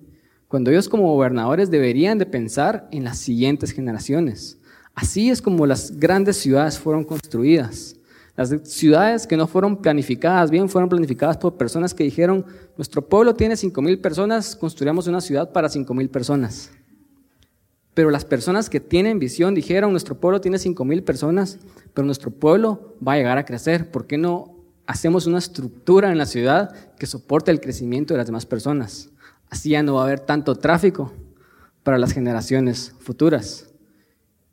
cuando 0.48 0.70
ellos 0.70 0.88
como 0.88 1.12
gobernadores 1.12 1.70
deberían 1.70 2.18
de 2.18 2.27
pensar 2.27 2.88
en 2.90 3.05
las 3.05 3.18
siguientes 3.18 3.72
generaciones. 3.72 4.59
Así 4.94 5.31
es 5.31 5.40
como 5.40 5.66
las 5.66 5.98
grandes 5.98 6.37
ciudades 6.37 6.79
fueron 6.79 7.05
construidas. 7.05 7.96
Las 8.37 8.51
ciudades 8.64 9.27
que 9.27 9.37
no 9.37 9.46
fueron 9.46 9.77
planificadas 9.77 10.51
bien 10.51 10.68
fueron 10.68 10.88
planificadas 10.88 11.37
por 11.37 11.57
personas 11.57 11.92
que 11.92 12.05
dijeron, 12.05 12.46
nuestro 12.77 13.07
pueblo 13.07 13.35
tiene 13.35 13.57
cinco 13.57 13.83
mil 13.83 14.01
personas, 14.01 14.57
construyamos 14.57 15.07
una 15.07 15.20
ciudad 15.20 15.53
para 15.53 15.68
cinco 15.68 15.92
mil 15.94 16.09
personas. 16.09 16.70
Pero 17.94 18.11
las 18.11 18.25
personas 18.25 18.70
que 18.70 18.81
tienen 18.81 19.18
visión 19.18 19.55
dijeron, 19.55 19.90
nuestro 19.90 20.18
pueblo 20.18 20.40
tiene 20.40 20.59
cinco 20.59 20.87
mil 20.87 21.03
personas, 21.03 21.59
pero 21.92 22.07
nuestro 22.07 22.31
pueblo 22.31 22.96
va 23.07 23.12
a 23.12 23.16
llegar 23.16 23.37
a 23.37 23.44
crecer. 23.44 23.90
¿Por 23.90 24.07
qué 24.07 24.16
no 24.16 24.52
hacemos 24.87 25.27
una 25.27 25.38
estructura 25.38 26.11
en 26.11 26.18
la 26.18 26.27
ciudad 26.27 26.75
que 26.97 27.07
soporte 27.07 27.51
el 27.51 27.61
crecimiento 27.61 28.14
de 28.14 28.18
las 28.18 28.27
demás 28.27 28.47
personas. 28.47 29.11
Así 29.51 29.71
ya 29.71 29.83
no 29.83 29.95
va 29.95 30.03
a 30.03 30.05
haber 30.05 30.21
tanto 30.21 30.55
tráfico 30.55 31.12
para 31.83 31.99
las 31.99 32.12
generaciones 32.12 32.95
futuras. 33.01 33.68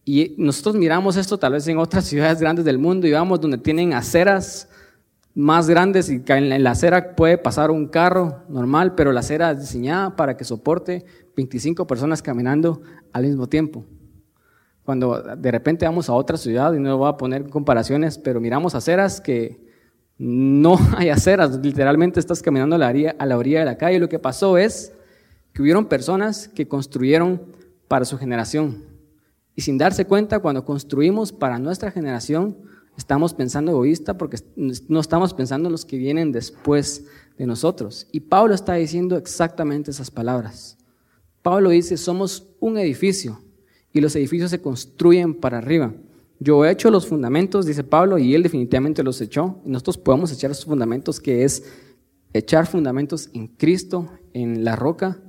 Y 0.06 0.36
nosotros 0.38 0.76
miramos 0.76 1.18
esto 1.18 1.38
tal 1.38 1.54
vez 1.54 1.68
en 1.68 1.78
otras 1.78 2.06
ciudades 2.08 2.40
grandes 2.40 2.66
del 2.66 2.80
mundo 2.80 3.08
y 3.08 3.12
vamos 3.12 3.40
donde 3.42 3.58
tienen 3.58 3.94
aceras 3.94 4.68
más 5.36 5.70
grandes 5.70 6.10
y 6.10 6.22
en 6.28 6.64
la 6.64 6.72
acera 6.72 7.16
puede 7.16 7.38
pasar 7.38 7.72
un 7.72 7.88
carro 7.88 8.44
normal, 8.50 8.96
pero 8.96 9.12
la 9.12 9.22
acera 9.22 9.52
es 9.52 9.60
diseñada 9.60 10.16
para 10.16 10.36
que 10.36 10.44
soporte 10.44 11.06
25 11.36 11.88
personas 11.88 12.22
caminando 12.22 12.82
al 13.14 13.24
mismo 13.24 13.48
tiempo. 13.48 13.86
Cuando 14.84 15.22
de 15.38 15.52
repente 15.52 15.86
vamos 15.86 16.10
a 16.10 16.14
otra 16.14 16.36
ciudad, 16.36 16.74
y 16.74 16.80
no 16.80 16.98
voy 16.98 17.10
a 17.10 17.16
poner 17.16 17.48
comparaciones, 17.48 18.18
pero 18.18 18.42
miramos 18.42 18.74
aceras 18.74 19.22
que 19.22 19.69
no 20.20 20.78
hay 20.98 21.10
aceras, 21.10 21.58
literalmente 21.58 22.20
estás 22.20 22.44
caminando 22.44 22.76
a 22.76 22.80
la, 22.80 22.88
orilla, 23.38 23.60
de 23.60 23.66
la 23.66 23.78
calle. 23.78 24.00
Lo 24.00 24.10
que 24.10 24.20
pasó 24.20 24.58
es 24.58 24.92
que 25.54 25.64
hubieron 25.64 25.86
personas 25.86 26.48
que 26.48 26.68
construyeron 26.68 27.42
para 27.88 28.06
su 28.06 28.18
generación. 28.20 28.84
Y 29.56 29.62
sin 29.62 29.78
darse 29.78 30.06
cuenta, 30.06 30.40
cuando 30.40 30.64
construimos 30.64 31.32
para 31.32 31.58
nuestra 31.58 31.90
generación, 31.90 32.56
estamos 32.98 33.34
pensando 33.34 33.72
egoísta 33.72 34.18
porque 34.18 34.38
no 34.56 35.00
estamos 35.00 35.34
pensando 35.34 35.70
en 35.70 35.72
los 35.72 35.86
que 35.86 35.98
vienen 35.98 36.32
después 36.32 37.06
de 37.38 37.48
nosotros. 37.48 38.08
Y 38.12 38.20
Pablo 38.20 38.54
está 38.54 38.76
diciendo 38.76 39.18
exactamente 39.18 39.92
esas 39.92 40.12
palabras. 40.12 40.78
Pablo 41.42 41.70
dice, 41.70 41.98
somos 41.98 42.48
un 42.60 42.78
edificio 42.78 43.42
y 43.94 44.02
los 44.02 44.16
edificios 44.16 44.52
se 44.52 44.62
construyen 44.62 45.34
para 45.34 45.58
arriba. 45.58 45.94
Yo 46.40 46.64
he 46.64 46.72
hecho 46.72 46.90
los 46.90 47.06
fundamentos, 47.06 47.66
dice 47.66 47.84
Pablo, 47.84 48.18
y 48.18 48.34
él 48.34 48.44
definitivamente 48.44 49.04
los 49.04 49.20
echó. 49.20 49.60
Y 49.66 49.70
nosotros 49.70 49.98
podemos 49.98 50.32
echar 50.32 50.52
esos 50.52 50.66
fundamentos, 50.66 51.20
que 51.20 51.44
es 51.44 51.64
echar 52.34 52.66
fundamentos 52.66 53.30
en 53.34 53.48
Cristo, 53.48 54.10
en 54.34 54.64
la 54.64 54.76
roca. 54.78 55.22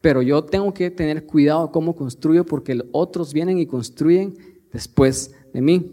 Pero 0.00 0.22
yo 0.22 0.44
tengo 0.44 0.74
que 0.74 0.90
tener 0.90 1.24
cuidado 1.24 1.70
cómo 1.70 1.94
construyo, 1.94 2.44
porque 2.44 2.80
otros 2.92 3.32
vienen 3.32 3.58
y 3.58 3.66
construyen 3.66 4.34
después 4.72 5.32
de 5.52 5.60
mí. 5.60 5.92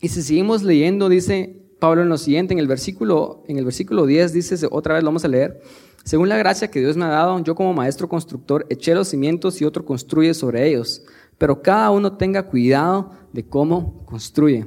Y 0.00 0.08
si 0.08 0.22
seguimos 0.22 0.62
leyendo, 0.62 1.08
dice 1.08 1.62
Pablo 1.78 2.02
en 2.02 2.08
lo 2.08 2.16
siguiente, 2.16 2.54
en 2.54 2.58
el 2.58 2.66
versículo, 2.66 3.44
en 3.48 3.58
el 3.58 3.64
versículo 3.64 4.06
10, 4.06 4.32
dice, 4.32 4.66
otra 4.70 4.94
vez 4.94 5.02
lo 5.02 5.08
vamos 5.08 5.24
a 5.24 5.28
leer. 5.28 5.60
Según 6.04 6.28
la 6.28 6.36
gracia 6.36 6.70
que 6.70 6.80
Dios 6.80 6.96
me 6.96 7.04
ha 7.04 7.08
dado, 7.08 7.38
yo 7.40 7.54
como 7.54 7.74
maestro 7.74 8.08
constructor 8.08 8.64
eché 8.70 8.94
los 8.94 9.08
cimientos 9.08 9.60
y 9.60 9.64
otro 9.64 9.84
construye 9.84 10.34
sobre 10.34 10.68
ellos. 10.68 11.04
Pero 11.38 11.62
cada 11.62 11.90
uno 11.90 12.16
tenga 12.16 12.44
cuidado 12.44 13.10
de 13.32 13.44
cómo 13.46 14.04
construye, 14.06 14.66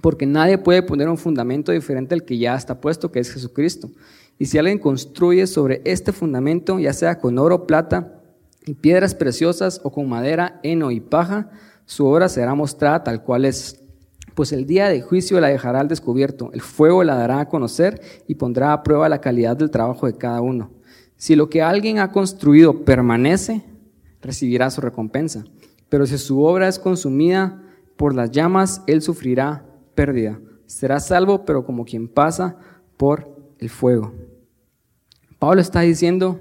porque 0.00 0.26
nadie 0.26 0.58
puede 0.58 0.82
poner 0.82 1.08
un 1.08 1.18
fundamento 1.18 1.72
diferente 1.72 2.14
al 2.14 2.24
que 2.24 2.38
ya 2.38 2.54
está 2.54 2.80
puesto, 2.80 3.10
que 3.10 3.18
es 3.18 3.32
Jesucristo. 3.32 3.90
Y 4.38 4.46
si 4.46 4.56
alguien 4.56 4.78
construye 4.78 5.46
sobre 5.46 5.82
este 5.84 6.12
fundamento, 6.12 6.78
ya 6.78 6.92
sea 6.92 7.18
con 7.18 7.38
oro, 7.38 7.66
plata 7.66 8.22
y 8.64 8.74
piedras 8.74 9.14
preciosas 9.14 9.80
o 9.84 9.90
con 9.90 10.08
madera, 10.08 10.60
heno 10.62 10.90
y 10.90 11.00
paja, 11.00 11.50
su 11.84 12.06
obra 12.06 12.28
será 12.28 12.54
mostrada 12.54 13.04
tal 13.04 13.22
cual 13.22 13.44
es. 13.44 13.80
Pues 14.34 14.52
el 14.52 14.64
día 14.64 14.88
de 14.88 15.02
juicio 15.02 15.40
la 15.40 15.48
dejará 15.48 15.80
al 15.80 15.88
descubierto, 15.88 16.50
el 16.54 16.60
fuego 16.60 17.04
la 17.04 17.16
dará 17.16 17.40
a 17.40 17.48
conocer 17.48 18.00
y 18.28 18.36
pondrá 18.36 18.72
a 18.72 18.82
prueba 18.82 19.08
la 19.08 19.20
calidad 19.20 19.56
del 19.56 19.70
trabajo 19.70 20.06
de 20.06 20.16
cada 20.16 20.40
uno. 20.40 20.70
Si 21.16 21.36
lo 21.36 21.50
que 21.50 21.60
alguien 21.60 21.98
ha 21.98 22.12
construido 22.12 22.84
permanece, 22.84 23.62
recibirá 24.22 24.70
su 24.70 24.80
recompensa. 24.80 25.44
Pero 25.90 26.06
si 26.06 26.16
su 26.16 26.42
obra 26.42 26.68
es 26.68 26.78
consumida 26.78 27.62
por 27.96 28.14
las 28.14 28.30
llamas, 28.30 28.82
él 28.86 29.02
sufrirá 29.02 29.66
pérdida. 29.94 30.40
Será 30.64 31.00
salvo, 31.00 31.44
pero 31.44 31.66
como 31.66 31.84
quien 31.84 32.08
pasa 32.08 32.56
por 32.96 33.28
el 33.58 33.68
fuego. 33.68 34.14
Pablo 35.38 35.60
está 35.60 35.80
diciendo 35.80 36.40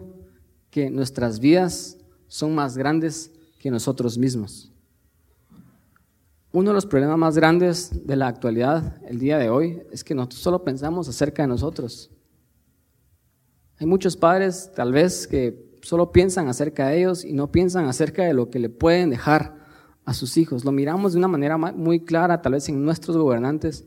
que 0.69 0.89
nuestras 0.89 1.39
vidas 1.39 1.97
son 2.27 2.55
más 2.55 2.77
grandes 2.77 3.31
que 3.57 3.71
nosotros 3.71 4.17
mismos. 4.17 4.71
Uno 6.51 6.69
de 6.69 6.75
los 6.75 6.85
problemas 6.85 7.17
más 7.17 7.35
grandes 7.35 8.05
de 8.07 8.15
la 8.15 8.27
actualidad, 8.27 9.01
el 9.05 9.19
día 9.19 9.37
de 9.37 9.49
hoy, 9.49 9.81
es 9.91 10.03
que 10.03 10.15
nosotros 10.15 10.41
solo 10.41 10.63
pensamos 10.63 11.07
acerca 11.09 11.43
de 11.43 11.47
nosotros. 11.47 12.11
Hay 13.77 13.87
muchos 13.87 14.15
padres, 14.17 14.71
tal 14.75 14.91
vez, 14.91 15.27
que 15.27 15.68
solo 15.81 16.11
piensan 16.11 16.47
acerca 16.47 16.87
de 16.87 16.99
ellos 16.99 17.25
y 17.25 17.33
no 17.33 17.51
piensan 17.51 17.85
acerca 17.85 18.23
de 18.23 18.33
lo 18.33 18.49
que 18.49 18.59
le 18.59 18.69
pueden 18.69 19.09
dejar 19.09 19.55
a 20.05 20.13
sus 20.13 20.37
hijos. 20.37 20.65
Lo 20.65 20.71
miramos 20.71 21.13
de 21.13 21.19
una 21.19 21.27
manera 21.27 21.57
muy 21.57 21.99
clara, 21.99 22.41
tal 22.41 22.53
vez 22.53 22.67
en 22.69 22.83
nuestros 22.83 23.17
gobernantes, 23.17 23.85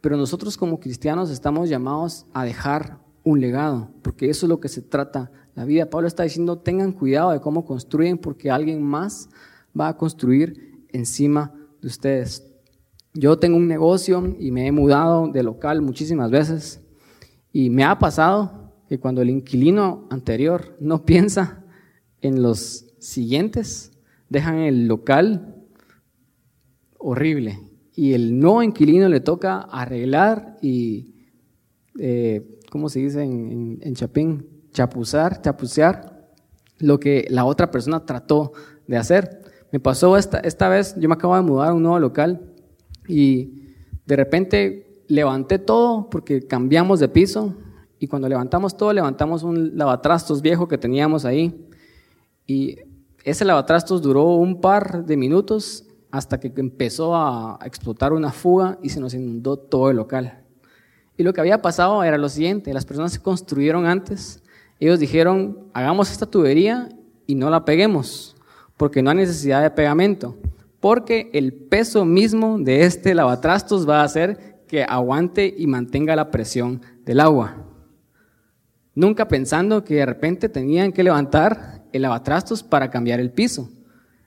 pero 0.00 0.16
nosotros 0.16 0.56
como 0.56 0.80
cristianos 0.80 1.30
estamos 1.30 1.68
llamados 1.68 2.26
a 2.32 2.44
dejar 2.44 2.98
un 3.24 3.40
legado, 3.40 3.90
porque 4.02 4.30
eso 4.30 4.46
es 4.46 4.50
lo 4.50 4.60
que 4.60 4.68
se 4.68 4.80
trata 4.80 5.30
la 5.54 5.64
vida. 5.64 5.90
Pablo 5.90 6.08
está 6.08 6.22
diciendo, 6.22 6.58
tengan 6.58 6.92
cuidado 6.92 7.32
de 7.32 7.40
cómo 7.40 7.64
construyen, 7.64 8.16
porque 8.16 8.50
alguien 8.50 8.82
más 8.82 9.28
va 9.78 9.88
a 9.88 9.96
construir 9.96 10.86
encima 10.90 11.52
de 11.82 11.88
ustedes. 11.88 12.46
Yo 13.14 13.38
tengo 13.38 13.56
un 13.56 13.68
negocio 13.68 14.36
y 14.38 14.50
me 14.50 14.66
he 14.66 14.72
mudado 14.72 15.28
de 15.28 15.42
local 15.42 15.82
muchísimas 15.82 16.30
veces 16.30 16.80
y 17.52 17.70
me 17.70 17.84
ha 17.84 17.98
pasado 17.98 18.57
que 18.88 18.98
cuando 18.98 19.22
el 19.22 19.30
inquilino 19.30 20.06
anterior 20.10 20.76
no 20.80 21.04
piensa 21.04 21.64
en 22.20 22.42
los 22.42 22.86
siguientes, 22.98 23.92
dejan 24.28 24.58
el 24.58 24.86
local 24.88 25.54
horrible 26.98 27.60
y 27.94 28.14
el 28.14 28.38
no 28.38 28.62
inquilino 28.62 29.08
le 29.08 29.20
toca 29.20 29.60
arreglar 29.60 30.56
y, 30.62 31.14
eh, 31.98 32.60
¿cómo 32.70 32.88
se 32.88 33.00
dice 33.00 33.22
en, 33.22 33.78
en, 33.82 33.94
Chapín? 33.94 34.46
Chapuzar, 34.72 35.42
chapucear 35.42 36.28
lo 36.78 37.00
que 37.00 37.26
la 37.28 37.44
otra 37.44 37.70
persona 37.70 38.06
trató 38.06 38.52
de 38.86 38.96
hacer. 38.96 39.42
Me 39.72 39.80
pasó 39.80 40.16
esta, 40.16 40.38
esta 40.38 40.68
vez, 40.68 40.94
yo 40.98 41.08
me 41.08 41.14
acabo 41.14 41.34
de 41.34 41.42
mudar 41.42 41.70
a 41.70 41.74
un 41.74 41.82
nuevo 41.82 41.98
local 41.98 42.54
y 43.08 43.74
de 44.06 44.16
repente 44.16 45.02
levanté 45.08 45.58
todo 45.58 46.08
porque 46.08 46.46
cambiamos 46.46 47.00
de 47.00 47.08
piso, 47.08 47.54
y 47.98 48.06
cuando 48.06 48.28
levantamos 48.28 48.76
todo, 48.76 48.92
levantamos 48.92 49.42
un 49.42 49.76
lavatrastos 49.76 50.40
viejo 50.42 50.68
que 50.68 50.78
teníamos 50.78 51.24
ahí. 51.24 51.68
Y 52.46 52.76
ese 53.24 53.44
lavatrastos 53.44 54.02
duró 54.02 54.24
un 54.24 54.60
par 54.60 55.04
de 55.04 55.16
minutos 55.16 55.84
hasta 56.10 56.40
que 56.40 56.52
empezó 56.56 57.14
a 57.14 57.58
explotar 57.64 58.12
una 58.12 58.32
fuga 58.32 58.78
y 58.82 58.88
se 58.88 59.00
nos 59.00 59.14
inundó 59.14 59.56
todo 59.56 59.90
el 59.90 59.96
local. 59.96 60.40
Y 61.16 61.22
lo 61.24 61.32
que 61.32 61.40
había 61.40 61.60
pasado 61.60 62.02
era 62.04 62.16
lo 62.16 62.28
siguiente, 62.28 62.72
las 62.72 62.86
personas 62.86 63.12
se 63.12 63.20
construyeron 63.20 63.86
antes, 63.86 64.42
ellos 64.78 65.00
dijeron, 65.00 65.68
hagamos 65.74 66.10
esta 66.12 66.26
tubería 66.26 66.88
y 67.26 67.34
no 67.34 67.50
la 67.50 67.64
peguemos, 67.64 68.36
porque 68.76 69.02
no 69.02 69.10
hay 69.10 69.16
necesidad 69.16 69.60
de 69.60 69.72
pegamento, 69.72 70.36
porque 70.78 71.28
el 71.34 71.52
peso 71.52 72.04
mismo 72.04 72.58
de 72.58 72.84
este 72.84 73.14
lavatrastos 73.14 73.88
va 73.88 74.00
a 74.00 74.04
hacer 74.04 74.62
que 74.68 74.84
aguante 74.84 75.52
y 75.56 75.66
mantenga 75.66 76.14
la 76.14 76.30
presión 76.30 76.80
del 77.04 77.18
agua. 77.18 77.67
Nunca 78.98 79.28
pensando 79.28 79.84
que 79.84 79.94
de 79.94 80.06
repente 80.06 80.48
tenían 80.48 80.90
que 80.90 81.04
levantar 81.04 81.84
el 81.92 82.02
lavatrastos 82.02 82.64
para 82.64 82.90
cambiar 82.90 83.20
el 83.20 83.30
piso. 83.30 83.70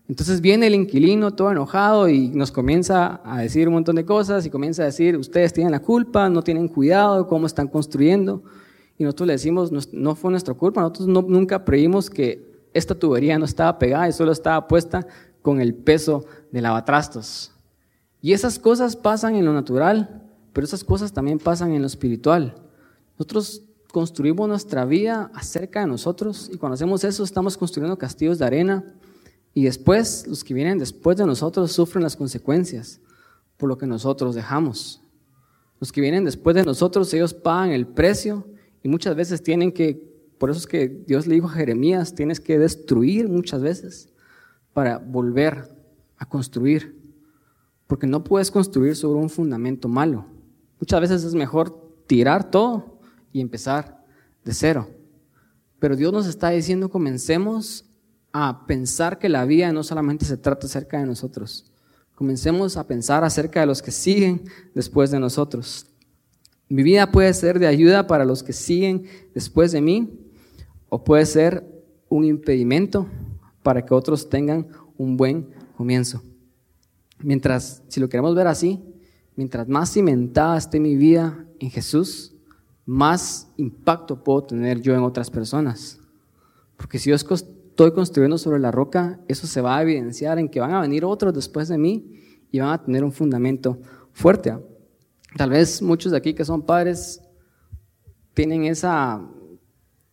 Entonces 0.07 0.39
viene 0.39 0.67
el 0.67 0.75
inquilino 0.75 1.31
todo 1.31 1.51
enojado 1.51 2.07
y 2.07 2.29
nos 2.29 2.53
comienza 2.53 3.19
a 3.25 3.41
decir 3.41 3.67
un 3.67 3.73
montón 3.73 3.97
de 3.97 4.05
cosas 4.05 4.45
y 4.45 4.49
comienza 4.49 4.83
a 4.83 4.85
decir, 4.85 5.17
ustedes 5.17 5.51
tienen 5.51 5.73
la 5.73 5.81
culpa, 5.81 6.29
no 6.29 6.41
tienen 6.41 6.69
cuidado 6.69 7.27
cómo 7.27 7.47
están 7.47 7.67
construyendo. 7.67 8.43
Y 8.97 9.03
nosotros 9.03 9.27
le 9.27 9.33
decimos, 9.33 9.91
no, 9.91 10.15
fue 10.15 10.31
nuestra 10.31 10.53
culpa, 10.53 10.79
nosotros 10.79 11.09
nunca 11.09 11.65
creímos 11.65 12.09
que 12.09 12.69
esta 12.73 12.95
tubería 12.95 13.37
no 13.37 13.43
estaba 13.43 13.77
pegada 13.77 14.07
y 14.07 14.13
solo 14.13 14.31
estaba 14.31 14.69
puesta 14.69 15.05
con 15.41 15.59
el 15.59 15.75
peso 15.75 16.23
de 16.49 16.61
lavatrastos. 16.61 17.51
Y 18.21 18.31
esas 18.31 18.57
cosas 18.57 18.95
pasan 18.95 19.35
en 19.35 19.43
lo 19.43 19.51
natural, 19.51 20.29
pero 20.53 20.63
esas 20.63 20.85
cosas 20.85 21.11
también 21.11 21.39
pasan 21.39 21.73
en 21.73 21.81
lo 21.81 21.87
espiritual. 21.87 22.55
Nosotros 23.17 23.65
construimos 23.91 24.47
nuestra 24.47 24.85
vida 24.85 25.31
acerca 25.33 25.81
de 25.81 25.87
nosotros 25.87 26.49
y 26.53 26.57
cuando 26.57 26.75
hacemos 26.75 27.03
eso 27.03 27.23
estamos 27.23 27.57
construyendo 27.57 27.97
castillos 27.97 28.39
de 28.39 28.45
arena 28.45 28.95
y 29.53 29.63
después, 29.65 30.25
los 30.27 30.43
que 30.43 30.53
vienen 30.53 30.77
después 30.77 31.17
de 31.17 31.25
nosotros 31.25 31.71
sufren 31.71 32.03
las 32.03 32.15
consecuencias 32.15 33.01
por 33.57 33.69
lo 33.69 33.77
que 33.77 33.85
nosotros 33.85 34.33
dejamos. 34.33 35.01
Los 35.79 35.91
que 35.91 36.01
vienen 36.01 36.23
después 36.23 36.55
de 36.55 36.63
nosotros, 36.63 37.13
ellos 37.13 37.33
pagan 37.33 37.71
el 37.71 37.87
precio 37.87 38.47
y 38.83 38.87
muchas 38.87 39.15
veces 39.15 39.43
tienen 39.43 39.71
que, 39.71 40.09
por 40.37 40.49
eso 40.49 40.59
es 40.59 40.67
que 40.67 40.87
Dios 40.87 41.27
le 41.27 41.35
dijo 41.35 41.47
a 41.47 41.51
Jeremías, 41.51 42.15
tienes 42.15 42.39
que 42.39 42.57
destruir 42.57 43.27
muchas 43.27 43.61
veces 43.61 44.09
para 44.73 44.99
volver 44.99 45.67
a 46.17 46.25
construir. 46.25 46.99
Porque 47.87 48.07
no 48.07 48.23
puedes 48.23 48.51
construir 48.51 48.95
sobre 48.95 49.19
un 49.19 49.29
fundamento 49.29 49.87
malo. 49.87 50.25
Muchas 50.79 51.01
veces 51.01 51.23
es 51.23 51.35
mejor 51.35 51.91
tirar 52.07 52.49
todo 52.49 52.90
y 53.31 53.41
empezar 53.41 54.03
de 54.43 54.53
cero. 54.53 54.89
Pero 55.79 55.95
Dios 55.95 56.13
nos 56.13 56.27
está 56.27 56.49
diciendo, 56.49 56.89
comencemos 56.89 57.85
a 58.31 58.65
pensar 58.65 59.19
que 59.19 59.29
la 59.29 59.45
vida 59.45 59.71
no 59.73 59.83
solamente 59.83 60.25
se 60.25 60.37
trata 60.37 60.67
acerca 60.67 60.99
de 60.99 61.05
nosotros. 61.05 61.71
Comencemos 62.15 62.77
a 62.77 62.85
pensar 62.85 63.23
acerca 63.23 63.61
de 63.61 63.65
los 63.65 63.81
que 63.81 63.91
siguen 63.91 64.43
después 64.75 65.11
de 65.11 65.19
nosotros. 65.19 65.87
Mi 66.69 66.83
vida 66.83 67.11
puede 67.11 67.33
ser 67.33 67.59
de 67.59 67.67
ayuda 67.67 68.07
para 68.07 68.25
los 68.25 68.43
que 68.43 68.53
siguen 68.53 69.05
después 69.33 69.71
de 69.71 69.81
mí 69.81 70.09
o 70.87 71.03
puede 71.03 71.25
ser 71.25 71.65
un 72.09 72.23
impedimento 72.23 73.07
para 73.63 73.85
que 73.85 73.93
otros 73.93 74.29
tengan 74.29 74.67
un 74.97 75.17
buen 75.17 75.49
comienzo. 75.75 76.21
Mientras, 77.19 77.81
si 77.87 77.99
lo 77.99 78.07
queremos 78.07 78.35
ver 78.35 78.47
así, 78.47 78.81
mientras 79.35 79.67
más 79.67 79.91
cimentada 79.91 80.57
esté 80.57 80.79
mi 80.79 80.95
vida 80.95 81.45
en 81.59 81.71
Jesús, 81.71 82.30
más 82.85 83.51
impacto 83.57 84.23
puedo 84.23 84.43
tener 84.43 84.81
yo 84.81 84.93
en 84.93 85.01
otras 85.01 85.29
personas. 85.29 85.99
Porque 86.77 86.99
si 86.99 87.09
yo 87.09 87.15
estoy 87.15 87.91
construyendo 87.93 88.37
sobre 88.37 88.59
la 88.59 88.71
roca, 88.71 89.19
eso 89.27 89.47
se 89.47 89.61
va 89.61 89.77
a 89.77 89.81
evidenciar 89.81 90.39
en 90.39 90.49
que 90.49 90.59
van 90.59 90.73
a 90.73 90.81
venir 90.81 91.05
otros 91.05 91.33
después 91.33 91.67
de 91.67 91.77
mí 91.77 92.19
y 92.51 92.59
van 92.59 92.69
a 92.69 92.83
tener 92.83 93.03
un 93.03 93.11
fundamento 93.11 93.79
fuerte. 94.11 94.57
Tal 95.37 95.49
vez 95.51 95.81
muchos 95.81 96.11
de 96.11 96.17
aquí 96.17 96.33
que 96.33 96.43
son 96.43 96.63
padres 96.63 97.21
tienen 98.33 98.65
esa, 98.65 99.21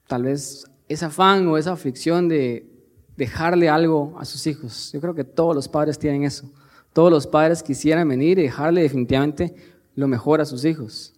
tal 0.07 0.23
vez, 0.25 0.64
ese 0.89 1.05
afán 1.05 1.47
o 1.49 1.57
esa 1.57 1.73
aflicción 1.73 2.29
de 2.29 2.69
dejarle 3.16 3.69
algo 3.69 4.16
a 4.19 4.25
sus 4.25 4.47
hijos. 4.47 4.93
Yo 4.93 5.01
creo 5.01 5.14
que 5.14 5.25
todos 5.25 5.55
los 5.55 5.69
padres 5.69 5.99
tienen 5.99 6.25
eso. 6.25 6.51
Todos 6.93 7.11
los 7.11 7.27
padres 7.27 7.62
quisieran 7.62 8.09
venir 8.09 8.39
y 8.39 8.43
dejarle 8.43 8.83
definitivamente 8.83 9.55
lo 9.95 10.07
mejor 10.07 10.41
a 10.41 10.45
sus 10.45 10.64
hijos. 10.64 11.18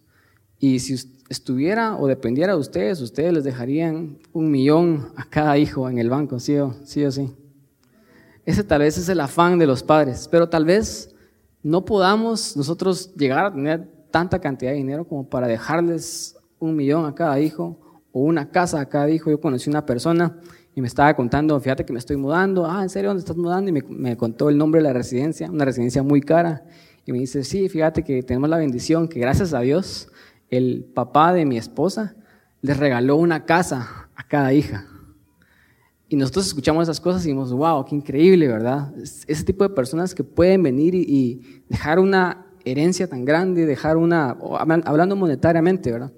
Y 0.61 0.79
si 0.79 0.93
estuviera 1.27 1.97
o 1.97 2.05
dependiera 2.07 2.53
de 2.53 2.59
ustedes, 2.59 3.01
ustedes 3.01 3.33
les 3.33 3.43
dejarían 3.43 4.19
un 4.31 4.51
millón 4.51 5.07
a 5.15 5.25
cada 5.25 5.57
hijo 5.57 5.89
en 5.89 5.97
el 5.97 6.07
banco, 6.07 6.39
sí 6.39 6.55
o 6.55 6.75
sí. 6.85 7.03
O 7.03 7.11
sí. 7.11 7.35
Ese 8.45 8.63
tal 8.63 8.81
vez 8.81 8.95
es 8.97 9.09
el 9.09 9.19
afán 9.19 9.57
de 9.57 9.65
los 9.65 9.81
padres, 9.81 10.27
pero 10.31 10.49
tal 10.49 10.65
vez 10.65 11.15
no 11.63 11.83
podamos 11.83 12.55
nosotros 12.55 13.11
llegar 13.15 13.45
a 13.45 13.51
tener 13.51 13.89
tanta 14.11 14.39
cantidad 14.39 14.69
de 14.69 14.77
dinero 14.77 15.03
como 15.03 15.27
para 15.27 15.47
dejarles 15.47 16.37
un 16.59 16.75
millón 16.75 17.05
a 17.05 17.15
cada 17.15 17.39
hijo 17.39 17.79
o 18.11 18.21
una 18.21 18.51
casa 18.51 18.79
a 18.79 18.85
cada 18.85 19.09
hijo. 19.09 19.31
Yo 19.31 19.41
conocí 19.41 19.67
una 19.67 19.83
persona 19.83 20.37
y 20.75 20.81
me 20.81 20.87
estaba 20.87 21.15
contando, 21.15 21.59
fíjate 21.59 21.85
que 21.85 21.93
me 21.93 21.99
estoy 21.99 22.17
mudando, 22.17 22.67
ah, 22.67 22.83
¿en 22.83 22.89
serio 22.89 23.09
dónde 23.09 23.21
estás 23.21 23.37
mudando? 23.37 23.69
Y 23.69 23.73
me, 23.73 23.81
me 23.89 24.15
contó 24.15 24.47
el 24.47 24.59
nombre 24.59 24.79
de 24.79 24.87
la 24.87 24.93
residencia, 24.93 25.49
una 25.49 25.65
residencia 25.65 26.03
muy 26.03 26.21
cara. 26.21 26.65
Y 27.03 27.11
me 27.13 27.17
dice, 27.17 27.43
sí, 27.43 27.67
fíjate 27.67 28.03
que 28.03 28.21
tenemos 28.21 28.47
la 28.47 28.57
bendición 28.57 29.07
que 29.07 29.19
gracias 29.19 29.55
a 29.55 29.61
Dios 29.61 30.07
el 30.51 30.83
papá 30.93 31.33
de 31.33 31.45
mi 31.45 31.57
esposa 31.57 32.15
les 32.61 32.77
regaló 32.77 33.15
una 33.15 33.45
casa 33.45 34.09
a 34.15 34.27
cada 34.27 34.53
hija. 34.53 34.85
Y 36.07 36.17
nosotros 36.17 36.45
escuchamos 36.45 36.83
esas 36.83 36.99
cosas 36.99 37.23
y 37.23 37.29
decimos, 37.29 37.53
wow, 37.53 37.85
qué 37.85 37.95
increíble, 37.95 38.47
¿verdad? 38.47 38.93
Ese 38.97 39.43
tipo 39.45 39.63
de 39.63 39.69
personas 39.73 40.13
que 40.13 40.25
pueden 40.25 40.61
venir 40.61 40.93
y, 40.93 41.63
dejar 41.69 41.99
una 41.99 42.45
herencia 42.65 43.07
tan 43.07 43.23
grande, 43.23 43.65
dejar 43.65 43.95
una, 43.95 44.37
hablando 44.85 45.15
monetariamente, 45.15 45.89
¿verdad? 45.91 46.11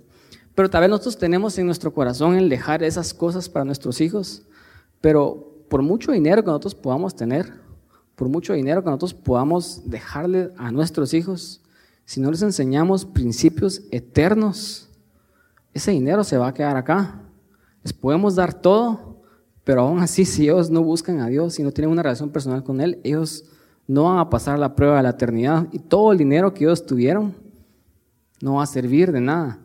Pero 0.55 0.69
tal 0.69 0.81
vez 0.81 0.89
nosotros 0.89 1.17
tenemos 1.17 1.57
en 1.59 1.67
nuestro 1.67 1.93
corazón 1.93 2.35
el 2.35 2.49
dejar 2.49 2.83
esas 2.83 3.13
cosas 3.13 3.47
para 3.49 3.65
nuestros 3.65 4.01
hijos, 4.01 4.45
pero 4.99 5.63
por 5.69 5.83
mucho 5.83 6.11
dinero 6.11 6.43
que 6.43 6.47
nosotros 6.47 6.75
podamos 6.75 7.15
tener, 7.15 7.53
por 8.15 8.29
mucho 8.29 8.53
dinero 8.53 8.83
que 8.83 8.89
nosotros 8.89 9.13
podamos 9.13 9.89
dejarle 9.89 10.51
a 10.57 10.71
nuestros 10.71 11.13
hijos, 11.13 11.62
si 12.05 12.19
no 12.19 12.29
les 12.29 12.41
enseñamos 12.41 13.05
principios 13.05 13.81
eternos, 13.91 14.89
ese 15.73 15.91
dinero 15.91 16.23
se 16.23 16.37
va 16.37 16.47
a 16.47 16.53
quedar 16.53 16.75
acá. 16.75 17.21
Les 17.81 17.93
podemos 17.93 18.35
dar 18.35 18.53
todo, 18.53 19.21
pero 19.63 19.81
aún 19.81 19.99
así 19.99 20.25
si 20.25 20.43
ellos 20.43 20.69
no 20.69 20.83
buscan 20.83 21.19
a 21.21 21.27
Dios, 21.27 21.53
si 21.53 21.63
no 21.63 21.71
tienen 21.71 21.91
una 21.91 22.03
relación 22.03 22.29
personal 22.29 22.63
con 22.63 22.81
Él, 22.81 22.99
ellos 23.03 23.45
no 23.87 24.03
van 24.03 24.19
a 24.19 24.29
pasar 24.29 24.59
la 24.59 24.75
prueba 24.75 24.97
de 24.97 25.03
la 25.03 25.09
eternidad. 25.09 25.67
Y 25.71 25.79
todo 25.79 26.11
el 26.11 26.17
dinero 26.17 26.53
que 26.53 26.65
ellos 26.65 26.85
tuvieron 26.85 27.35
no 28.41 28.55
va 28.55 28.63
a 28.63 28.67
servir 28.67 29.11
de 29.11 29.21
nada. 29.21 29.59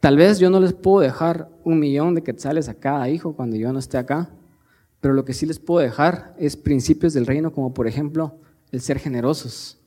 Tal 0.00 0.16
vez 0.16 0.38
yo 0.38 0.50
no 0.50 0.58
les 0.58 0.72
puedo 0.72 1.00
dejar 1.00 1.48
un 1.62 1.78
millón 1.78 2.14
de 2.14 2.22
quetzales 2.22 2.68
a 2.68 2.74
cada 2.74 3.08
hijo 3.08 3.34
cuando 3.34 3.56
yo 3.56 3.72
no 3.72 3.78
esté 3.78 3.98
acá, 3.98 4.30
pero 5.00 5.14
lo 5.14 5.24
que 5.24 5.32
sí 5.32 5.46
les 5.46 5.60
puedo 5.60 5.80
dejar 5.80 6.34
es 6.38 6.56
principios 6.56 7.12
del 7.12 7.26
reino, 7.26 7.52
como 7.52 7.72
por 7.72 7.86
ejemplo 7.86 8.36
el 8.72 8.80
ser 8.80 8.98
generosos 8.98 9.81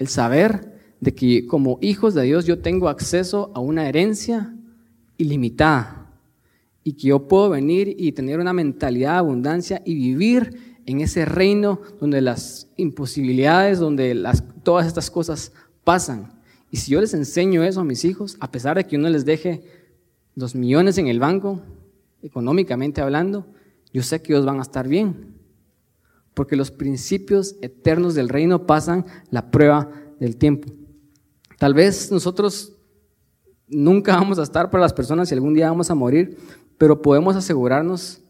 el 0.00 0.08
saber 0.08 0.72
de 0.98 1.14
que 1.14 1.46
como 1.46 1.78
hijos 1.82 2.14
de 2.14 2.22
Dios 2.22 2.46
yo 2.46 2.60
tengo 2.60 2.88
acceso 2.88 3.52
a 3.54 3.60
una 3.60 3.86
herencia 3.86 4.56
ilimitada 5.18 6.10
y 6.82 6.94
que 6.94 7.08
yo 7.08 7.28
puedo 7.28 7.50
venir 7.50 7.94
y 7.98 8.12
tener 8.12 8.40
una 8.40 8.54
mentalidad 8.54 9.12
de 9.12 9.18
abundancia 9.18 9.82
y 9.84 9.94
vivir 9.94 10.78
en 10.86 11.02
ese 11.02 11.26
reino 11.26 11.82
donde 12.00 12.22
las 12.22 12.68
imposibilidades, 12.76 13.78
donde 13.78 14.14
las, 14.14 14.42
todas 14.62 14.86
estas 14.86 15.10
cosas 15.10 15.52
pasan. 15.84 16.32
Y 16.70 16.78
si 16.78 16.92
yo 16.92 17.00
les 17.02 17.12
enseño 17.12 17.62
eso 17.62 17.80
a 17.80 17.84
mis 17.84 18.06
hijos, 18.06 18.38
a 18.40 18.50
pesar 18.50 18.78
de 18.78 18.86
que 18.86 18.96
uno 18.96 19.10
les 19.10 19.26
deje 19.26 19.62
los 20.34 20.54
millones 20.54 20.96
en 20.96 21.08
el 21.08 21.20
banco, 21.20 21.60
económicamente 22.22 23.02
hablando, 23.02 23.46
yo 23.92 24.02
sé 24.02 24.22
que 24.22 24.32
ellos 24.32 24.46
van 24.46 24.60
a 24.60 24.62
estar 24.62 24.88
bien 24.88 25.39
porque 26.34 26.56
los 26.56 26.70
principios 26.70 27.56
eternos 27.60 28.14
del 28.14 28.28
reino 28.28 28.66
pasan 28.66 29.04
la 29.30 29.50
prueba 29.50 29.90
del 30.18 30.36
tiempo. 30.36 30.72
Tal 31.58 31.74
vez 31.74 32.10
nosotros 32.10 32.72
nunca 33.68 34.16
vamos 34.16 34.38
a 34.38 34.42
estar 34.42 34.70
para 34.70 34.82
las 34.82 34.92
personas 34.92 35.30
y 35.30 35.34
algún 35.34 35.54
día 35.54 35.70
vamos 35.70 35.90
a 35.90 35.94
morir, 35.94 36.38
pero 36.78 37.02
podemos 37.02 37.36
asegurarnos 37.36 38.20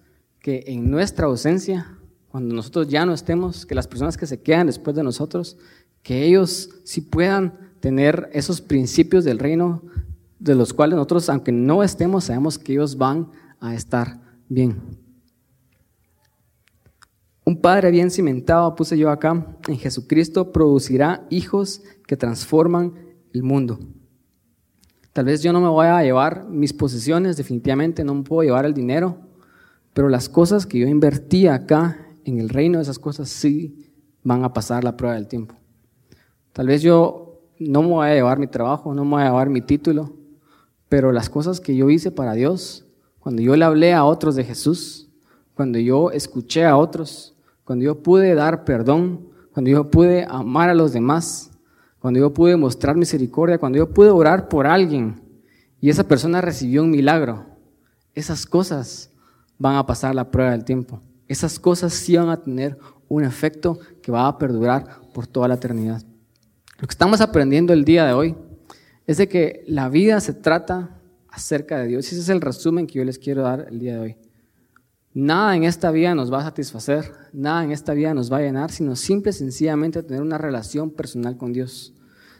que 0.40 0.64
en 0.66 0.90
nuestra 0.90 1.26
ausencia, 1.26 1.96
cuando 2.28 2.54
nosotros 2.54 2.88
ya 2.88 3.04
no 3.06 3.12
estemos, 3.12 3.66
que 3.66 3.74
las 3.74 3.86
personas 3.86 4.16
que 4.16 4.26
se 4.26 4.40
quedan 4.40 4.66
después 4.66 4.96
de 4.96 5.02
nosotros, 5.02 5.56
que 6.02 6.24
ellos 6.24 6.70
sí 6.84 7.00
puedan 7.00 7.70
tener 7.80 8.30
esos 8.32 8.60
principios 8.60 9.24
del 9.24 9.38
reino 9.38 9.82
de 10.38 10.54
los 10.54 10.72
cuales 10.72 10.96
nosotros, 10.96 11.28
aunque 11.28 11.52
no 11.52 11.82
estemos, 11.82 12.24
sabemos 12.24 12.58
que 12.58 12.72
ellos 12.72 12.96
van 12.96 13.30
a 13.60 13.74
estar 13.74 14.20
bien. 14.48 14.99
Un 17.44 17.60
padre 17.60 17.90
bien 17.90 18.10
cimentado, 18.10 18.74
puse 18.74 18.98
yo 18.98 19.10
acá, 19.10 19.56
en 19.66 19.78
Jesucristo 19.78 20.52
producirá 20.52 21.26
hijos 21.30 21.82
que 22.06 22.16
transforman 22.16 22.94
el 23.32 23.42
mundo. 23.42 23.78
Tal 25.12 25.24
vez 25.24 25.42
yo 25.42 25.52
no 25.52 25.60
me 25.60 25.68
voy 25.68 25.86
a 25.86 26.02
llevar 26.02 26.46
mis 26.48 26.72
posesiones, 26.72 27.36
definitivamente 27.36 28.04
no 28.04 28.14
me 28.14 28.22
puedo 28.22 28.42
llevar 28.42 28.64
el 28.64 28.74
dinero, 28.74 29.18
Pero 29.92 30.08
las 30.08 30.28
cosas 30.28 30.66
que 30.66 30.78
yo 30.78 30.86
invertí 30.86 31.48
acá 31.48 32.06
en 32.24 32.38
el 32.38 32.48
reino, 32.48 32.80
esas 32.80 33.00
cosas 33.00 33.28
sí 33.28 33.92
van 34.22 34.44
a 34.44 34.52
pasar 34.52 34.84
la 34.84 34.96
prueba 34.96 35.16
del 35.16 35.26
tiempo. 35.26 35.56
Tal 36.52 36.68
vez 36.68 36.80
yo 36.82 37.42
no 37.58 37.82
me 37.82 37.88
voy 37.88 38.06
a 38.06 38.14
llevar 38.14 38.38
mi 38.38 38.46
trabajo, 38.46 38.94
no 38.94 39.04
me 39.04 39.10
voy 39.10 39.22
a 39.22 39.26
llevar 39.26 39.50
mi 39.50 39.60
título, 39.60 40.12
pero 40.88 41.10
las 41.10 41.28
cosas 41.28 41.60
que 41.60 41.74
yo 41.74 41.90
hice 41.90 42.12
para 42.12 42.34
Dios, 42.34 42.86
cuando 43.18 43.42
yo 43.42 43.56
le 43.56 43.64
hablé 43.64 43.92
a 43.92 44.04
otros 44.04 44.36
de 44.36 44.44
Jesús, 44.44 45.09
cuando 45.60 45.78
yo 45.78 46.10
escuché 46.10 46.64
a 46.64 46.78
otros, 46.78 47.34
cuando 47.64 47.84
yo 47.84 48.02
pude 48.02 48.34
dar 48.34 48.64
perdón, 48.64 49.28
cuando 49.52 49.70
yo 49.70 49.90
pude 49.90 50.24
amar 50.26 50.70
a 50.70 50.74
los 50.74 50.94
demás, 50.94 51.50
cuando 51.98 52.18
yo 52.18 52.32
pude 52.32 52.56
mostrar 52.56 52.96
misericordia, 52.96 53.58
cuando 53.58 53.76
yo 53.76 53.90
pude 53.90 54.08
orar 54.08 54.48
por 54.48 54.66
alguien 54.66 55.20
y 55.78 55.90
esa 55.90 56.08
persona 56.08 56.40
recibió 56.40 56.82
un 56.82 56.90
milagro, 56.90 57.44
esas 58.14 58.46
cosas 58.46 59.10
van 59.58 59.76
a 59.76 59.84
pasar 59.84 60.14
la 60.14 60.30
prueba 60.30 60.52
del 60.52 60.64
tiempo. 60.64 61.02
Esas 61.28 61.58
cosas 61.60 61.92
sí 61.92 62.16
van 62.16 62.30
a 62.30 62.40
tener 62.40 62.78
un 63.06 63.22
efecto 63.22 63.78
que 64.00 64.10
va 64.10 64.28
a 64.28 64.38
perdurar 64.38 65.02
por 65.12 65.26
toda 65.26 65.46
la 65.46 65.56
eternidad. 65.56 66.02
Lo 66.78 66.88
que 66.88 66.92
estamos 66.92 67.20
aprendiendo 67.20 67.74
el 67.74 67.84
día 67.84 68.06
de 68.06 68.14
hoy 68.14 68.34
es 69.06 69.18
de 69.18 69.28
que 69.28 69.62
la 69.66 69.90
vida 69.90 70.20
se 70.20 70.32
trata 70.32 70.96
acerca 71.28 71.76
de 71.80 71.88
Dios. 71.88 72.06
Ese 72.06 72.20
es 72.20 72.30
el 72.30 72.40
resumen 72.40 72.86
que 72.86 72.94
yo 73.00 73.04
les 73.04 73.18
quiero 73.18 73.42
dar 73.42 73.66
el 73.68 73.78
día 73.78 73.96
de 73.96 74.00
hoy. 74.00 74.16
Nada 75.12 75.56
en 75.56 75.64
esta 75.64 75.90
vida 75.90 76.14
nos 76.14 76.32
va 76.32 76.38
a 76.38 76.44
satisfacer, 76.44 77.12
nada 77.32 77.64
en 77.64 77.72
esta 77.72 77.94
vida 77.94 78.14
nos 78.14 78.32
va 78.32 78.36
a 78.36 78.42
llenar, 78.42 78.70
sino 78.70 78.94
simple 78.94 79.30
y 79.30 79.34
sencillamente 79.34 80.04
tener 80.04 80.22
una 80.22 80.38
relación 80.38 80.90
personal 80.90 81.36
con 81.36 81.52
Dios. 81.52 81.92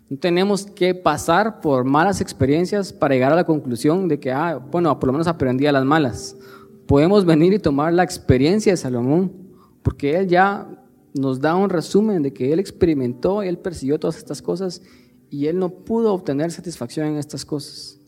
No 0.09 0.19
tenemos 0.19 0.67
que 0.67 0.95
pasar 0.95 1.61
por 1.61 1.85
malas 1.85 2.21
experiencias 2.21 2.93
para 2.93 3.15
llegar 3.15 3.33
a 3.33 3.37
la 3.37 3.45
conclusión 3.45 4.07
de 4.07 4.21
que, 4.21 4.31
ah, 4.31 4.57
bueno, 4.57 4.99
por 5.01 5.09
lo 5.09 5.13
menos 5.13 5.27
aprendí 5.27 5.67
a 5.67 5.73
las 5.73 5.85
malas. 5.85 6.37
Podemos 6.87 7.25
venir 7.25 7.53
y 7.53 7.59
tomar 7.59 7.93
la 7.93 8.05
experiencia 8.05 8.73
de 8.73 8.77
Salomón, 8.77 9.33
porque 9.83 10.17
él 10.17 10.29
ya 10.29 10.69
nos 11.13 11.41
da 11.41 11.57
un 11.57 11.71
resumen 11.71 12.23
de 12.23 12.33
que 12.33 12.53
él 12.53 12.61
experimentó, 12.61 13.43
él 13.43 13.59
persiguió 13.59 13.99
todas 13.99 14.17
estas 14.17 14.43
cosas 14.43 14.81
y 15.29 15.47
él 15.47 15.59
no 15.59 15.71
pudo 15.71 16.15
obtener 16.15 16.53
satisfacción 16.53 17.09
en 17.09 17.17
estas 17.17 17.45
cosas. 17.45 18.01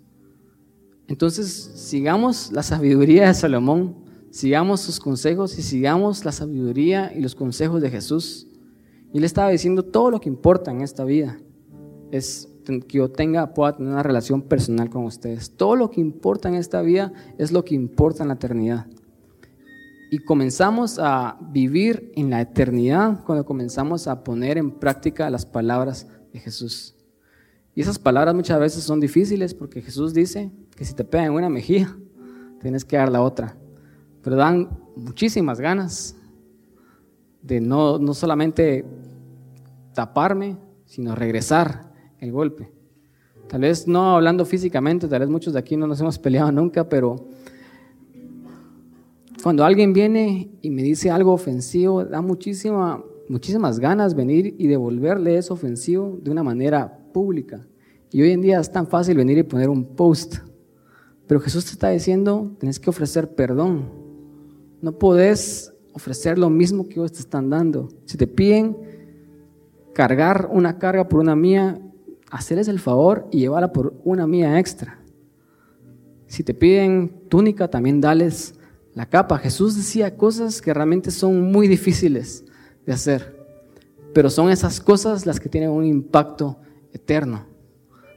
Entonces, 1.08 1.72
sigamos 1.74 2.52
la 2.52 2.62
sabiduría 2.62 3.26
de 3.26 3.34
Salomón, 3.34 4.01
sigamos 4.32 4.80
sus 4.80 4.98
consejos 4.98 5.58
y 5.58 5.62
sigamos 5.62 6.24
la 6.24 6.32
sabiduría 6.32 7.12
y 7.14 7.20
los 7.20 7.34
consejos 7.34 7.82
de 7.82 7.90
Jesús. 7.90 8.48
Y 9.12 9.18
él 9.18 9.24
estaba 9.24 9.50
diciendo 9.50 9.84
todo 9.84 10.10
lo 10.10 10.20
que 10.20 10.30
importa 10.30 10.70
en 10.70 10.80
esta 10.80 11.04
vida 11.04 11.38
es 12.10 12.48
que 12.64 12.80
yo 12.88 13.10
tenga, 13.10 13.52
pueda 13.52 13.76
tener 13.76 13.92
una 13.92 14.02
relación 14.02 14.42
personal 14.42 14.88
con 14.88 15.04
ustedes. 15.04 15.50
Todo 15.50 15.76
lo 15.76 15.90
que 15.90 16.00
importa 16.00 16.48
en 16.48 16.54
esta 16.54 16.80
vida 16.80 17.12
es 17.36 17.52
lo 17.52 17.64
que 17.64 17.74
importa 17.74 18.22
en 18.22 18.28
la 18.28 18.34
eternidad. 18.34 18.86
Y 20.10 20.18
comenzamos 20.18 20.98
a 20.98 21.38
vivir 21.50 22.10
en 22.16 22.30
la 22.30 22.40
eternidad 22.40 23.22
cuando 23.24 23.44
comenzamos 23.44 24.06
a 24.08 24.24
poner 24.24 24.56
en 24.56 24.70
práctica 24.70 25.28
las 25.28 25.44
palabras 25.44 26.06
de 26.32 26.38
Jesús. 26.38 26.94
Y 27.74 27.82
esas 27.82 27.98
palabras 27.98 28.34
muchas 28.34 28.58
veces 28.58 28.82
son 28.84 29.00
difíciles 29.00 29.52
porque 29.54 29.82
Jesús 29.82 30.14
dice 30.14 30.50
que 30.74 30.84
si 30.84 30.94
te 30.94 31.04
pegan 31.04 31.32
una 31.32 31.50
mejilla, 31.50 31.96
tienes 32.60 32.84
que 32.84 32.96
dar 32.96 33.10
la 33.10 33.22
otra. 33.22 33.56
Pero 34.22 34.36
dan 34.36 34.78
muchísimas 34.96 35.60
ganas 35.60 36.16
de 37.42 37.60
no, 37.60 37.98
no 37.98 38.14
solamente 38.14 38.84
taparme, 39.94 40.56
sino 40.84 41.14
regresar 41.14 41.92
el 42.18 42.32
golpe. 42.32 42.72
Tal 43.48 43.62
vez 43.62 43.86
no 43.86 44.14
hablando 44.14 44.44
físicamente, 44.44 45.08
tal 45.08 45.20
vez 45.20 45.28
muchos 45.28 45.52
de 45.52 45.58
aquí 45.58 45.76
no 45.76 45.86
nos 45.86 46.00
hemos 46.00 46.18
peleado 46.18 46.52
nunca, 46.52 46.88
pero 46.88 47.16
cuando 49.42 49.64
alguien 49.64 49.92
viene 49.92 50.50
y 50.62 50.70
me 50.70 50.82
dice 50.82 51.10
algo 51.10 51.32
ofensivo, 51.32 52.04
da 52.04 52.22
muchísima, 52.22 53.02
muchísimas 53.28 53.80
ganas 53.80 54.14
venir 54.14 54.54
y 54.56 54.68
devolverle 54.68 55.36
eso 55.36 55.54
ofensivo 55.54 56.18
de 56.22 56.30
una 56.30 56.42
manera 56.42 56.98
pública. 57.12 57.66
Y 58.10 58.22
hoy 58.22 58.30
en 58.30 58.40
día 58.40 58.60
es 58.60 58.70
tan 58.70 58.86
fácil 58.86 59.16
venir 59.16 59.38
y 59.38 59.42
poner 59.42 59.68
un 59.68 59.84
post. 59.96 60.36
Pero 61.26 61.40
Jesús 61.40 61.64
te 61.64 61.72
está 61.72 61.90
diciendo, 61.90 62.54
tienes 62.60 62.78
que 62.78 62.90
ofrecer 62.90 63.34
perdón. 63.34 64.01
No 64.82 64.98
podés 64.98 65.72
ofrecer 65.92 66.38
lo 66.38 66.50
mismo 66.50 66.88
que 66.88 66.94
ellos 66.94 67.12
te 67.12 67.20
están 67.20 67.48
dando. 67.48 67.88
Si 68.04 68.18
te 68.18 68.26
piden 68.26 68.76
cargar 69.94 70.48
una 70.50 70.78
carga 70.78 71.08
por 71.08 71.20
una 71.20 71.36
mía, 71.36 71.80
hacerles 72.30 72.66
el 72.66 72.80
favor 72.80 73.28
y 73.30 73.38
llevarla 73.38 73.72
por 73.72 73.94
una 74.04 74.26
mía 74.26 74.58
extra. 74.58 74.98
Si 76.26 76.42
te 76.42 76.52
piden 76.52 77.28
túnica, 77.28 77.68
también 77.68 78.00
dales 78.00 78.54
la 78.94 79.06
capa. 79.06 79.38
Jesús 79.38 79.76
decía 79.76 80.16
cosas 80.16 80.60
que 80.60 80.74
realmente 80.74 81.12
son 81.12 81.52
muy 81.52 81.68
difíciles 81.68 82.44
de 82.84 82.92
hacer, 82.92 83.36
pero 84.12 84.30
son 84.30 84.50
esas 84.50 84.80
cosas 84.80 85.26
las 85.26 85.38
que 85.38 85.48
tienen 85.48 85.70
un 85.70 85.84
impacto 85.84 86.58
eterno. 86.92 87.46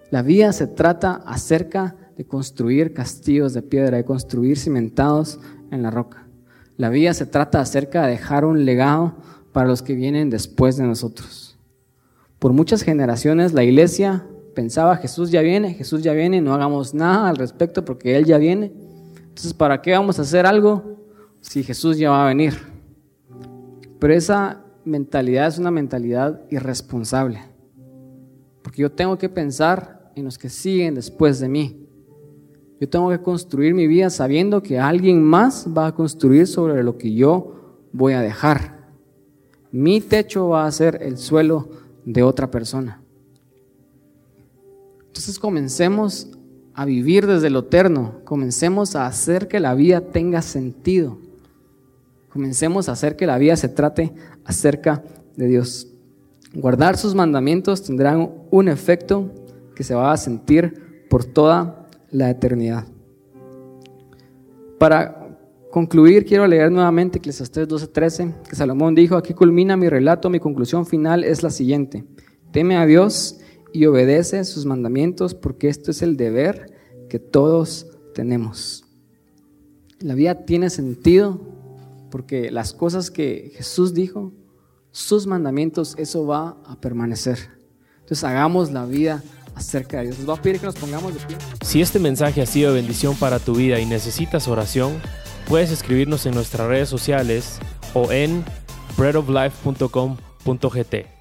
La 0.09 0.24
vida 0.24 0.51
se 0.51 0.66
trata 0.66 1.22
acerca 1.26 1.95
de 2.18 2.26
construir 2.26 2.93
castillos 2.93 3.53
de 3.53 3.61
piedra, 3.61 3.97
de 3.97 4.05
construir 4.05 4.57
cimentados 4.57 5.39
en 5.70 5.84
la 5.84 5.91
roca. 5.91 6.24
La 6.78 6.89
vida 6.89 7.13
se 7.13 7.26
trata 7.26 7.61
acerca 7.61 8.03
de 8.03 8.11
dejar 8.11 8.45
un 8.45 8.65
legado 8.65 9.15
para 9.53 9.67
los 9.67 9.82
que 9.82 9.95
vienen 9.95 10.30
después 10.30 10.76
de 10.78 10.84
nosotros. 10.84 11.57
Por 12.39 12.51
muchas 12.51 12.82
generaciones 12.82 13.53
la 13.53 13.63
iglesia 13.63 14.26
pensaba, 14.53 14.97
Jesús 14.97 15.32
ya 15.32 15.41
viene, 15.41 15.73
Jesús 15.73 16.03
ya 16.03 16.13
viene, 16.13 16.41
no 16.41 16.53
hagamos 16.53 16.93
nada 16.93 17.30
al 17.30 17.38
respecto 17.38 17.86
porque 17.86 18.17
Él 18.17 18.26
ya 18.26 18.38
viene. 18.38 18.73
Entonces, 19.17 19.53
¿para 19.53 19.82
qué 19.82 19.91
vamos 19.91 20.19
a 20.19 20.23
hacer 20.23 20.45
algo 20.45 20.97
si 21.41 21.63
Jesús 21.63 21.97
ya 21.97 22.09
va 22.09 22.26
a 22.26 22.28
venir? 22.28 22.53
Pero 23.99 24.13
esa 24.13 24.63
mentalidad 24.84 25.47
es 25.47 25.57
una 25.57 25.71
mentalidad 25.71 26.41
irresponsable. 26.49 27.41
Porque 28.61 28.82
yo 28.82 28.91
tengo 28.91 29.17
que 29.17 29.30
pensar 29.30 30.11
en 30.15 30.26
los 30.26 30.38
que 30.38 30.49
siguen 30.49 30.95
después 30.95 31.39
de 31.39 31.49
mí. 31.49 31.84
Yo 32.80 32.89
tengo 32.89 33.09
que 33.09 33.21
construir 33.21 33.73
mi 33.73 33.88
vida 33.88 34.09
sabiendo 34.09 34.61
que 34.61 34.80
alguien 34.80 35.23
más 35.23 35.67
va 35.76 35.88
a 35.88 35.95
construir 35.95 36.47
sobre 36.47 36.84
lo 36.84 36.97
que 36.97 37.13
yo 37.13 37.55
voy 37.93 38.13
a 38.13 38.21
dejar. 38.21 38.89
Mi 39.71 40.01
techo 40.01 40.49
va 40.49 40.65
a 40.65 40.71
ser 40.71 40.99
el 41.01 41.17
suelo 41.17 41.69
de 42.03 42.23
otra 42.23 42.51
persona. 42.51 43.01
Entonces 45.07 45.39
comencemos 45.39 46.30
a 46.73 46.84
vivir 46.84 47.26
desde 47.26 47.49
lo 47.49 47.59
eterno. 47.59 48.15
Comencemos 48.26 48.95
a 48.95 49.05
hacer 49.05 49.47
que 49.47 49.61
la 49.61 49.73
vida 49.73 50.01
tenga 50.01 50.41
sentido. 50.41 51.17
Comencemos 52.30 52.89
a 52.89 52.91
hacer 52.91 53.15
que 53.15 53.26
la 53.26 53.38
vida 53.38 53.55
se 53.55 53.69
trate 53.69 54.13
acerca 54.43 55.01
de 55.38 55.47
Dios. 55.47 55.88
Guardar 56.53 56.97
sus 56.97 57.15
mandamientos 57.15 57.84
tendrán 57.84 58.30
un 58.51 58.67
efecto 58.67 59.32
que 59.73 59.86
se 59.86 59.95
va 59.95 60.11
a 60.11 60.17
sentir 60.17 61.07
por 61.09 61.23
toda 61.23 61.84
la 62.16 62.30
eternidad. 62.30 62.86
Para 64.80 65.38
concluir, 65.70 66.26
quiero 66.26 66.47
leer 66.47 66.72
nuevamente 66.72 67.18
Eclesiastés 67.18 67.68
12:13, 67.68 68.34
que 68.49 68.55
Salomón 68.55 68.95
dijo, 68.95 69.18
aquí 69.18 69.34
culmina 69.34 69.76
mi 69.76 69.89
relato, 69.89 70.30
mi 70.30 70.39
conclusión 70.39 70.86
final 70.86 71.26
es 71.26 71.43
la 71.43 71.49
siguiente. 71.49 72.05
Teme 72.51 72.78
a 72.78 72.86
Dios 72.86 73.39
y 73.74 73.86
obedece 73.86 74.45
sus 74.45 74.66
mandamientos 74.66 75.36
porque 75.36 75.68
esto 75.68 75.91
es 75.91 76.01
el 76.01 76.16
deber 76.16 76.74
que 77.09 77.20
todos 77.20 77.88
tenemos. 78.13 78.86
La 79.99 80.16
vida 80.16 80.45
tiene 80.45 80.70
sentido 80.70 81.41
porque 82.11 82.49
las 82.49 82.74
cosas 82.74 83.11
que 83.11 83.51
Jesús 83.55 83.93
dijo, 83.93 84.32
sus 84.91 85.28
mandamientos, 85.28 85.95
eso 85.97 86.26
va 86.26 86.61
a 86.66 86.80
permanecer. 86.80 87.38
Entonces 87.99 88.24
hagamos 88.24 88.72
la 88.72 88.86
vida 88.86 89.22
acerca 89.56 89.97
de 89.97 90.03
Dios. 90.03 90.18
Les 90.18 90.26
voy 90.26 90.38
a 90.38 90.41
pedir 90.41 90.60
que 90.60 90.66
nos 90.66 90.76
pongamos 90.76 91.14
de 91.14 91.20
pie. 91.22 91.38
Si 91.62 91.82
este 91.82 91.99
mensaje 91.99 92.41
ha 92.41 92.45
sido 92.45 92.74
bendición 92.74 93.16
para 93.16 93.39
tu 93.39 93.56
vida 93.56 93.80
y 93.80 93.86
necesitas 93.86 94.47
oración, 94.47 95.01
puedes 95.47 95.72
escribirnos 95.72 96.26
en 96.26 96.36
nuestras 96.36 96.68
redes 96.68 96.89
sociales 96.89 97.60
o 97.93 98.12
en 98.12 98.43
breadoflife.com.gt. 98.97 101.14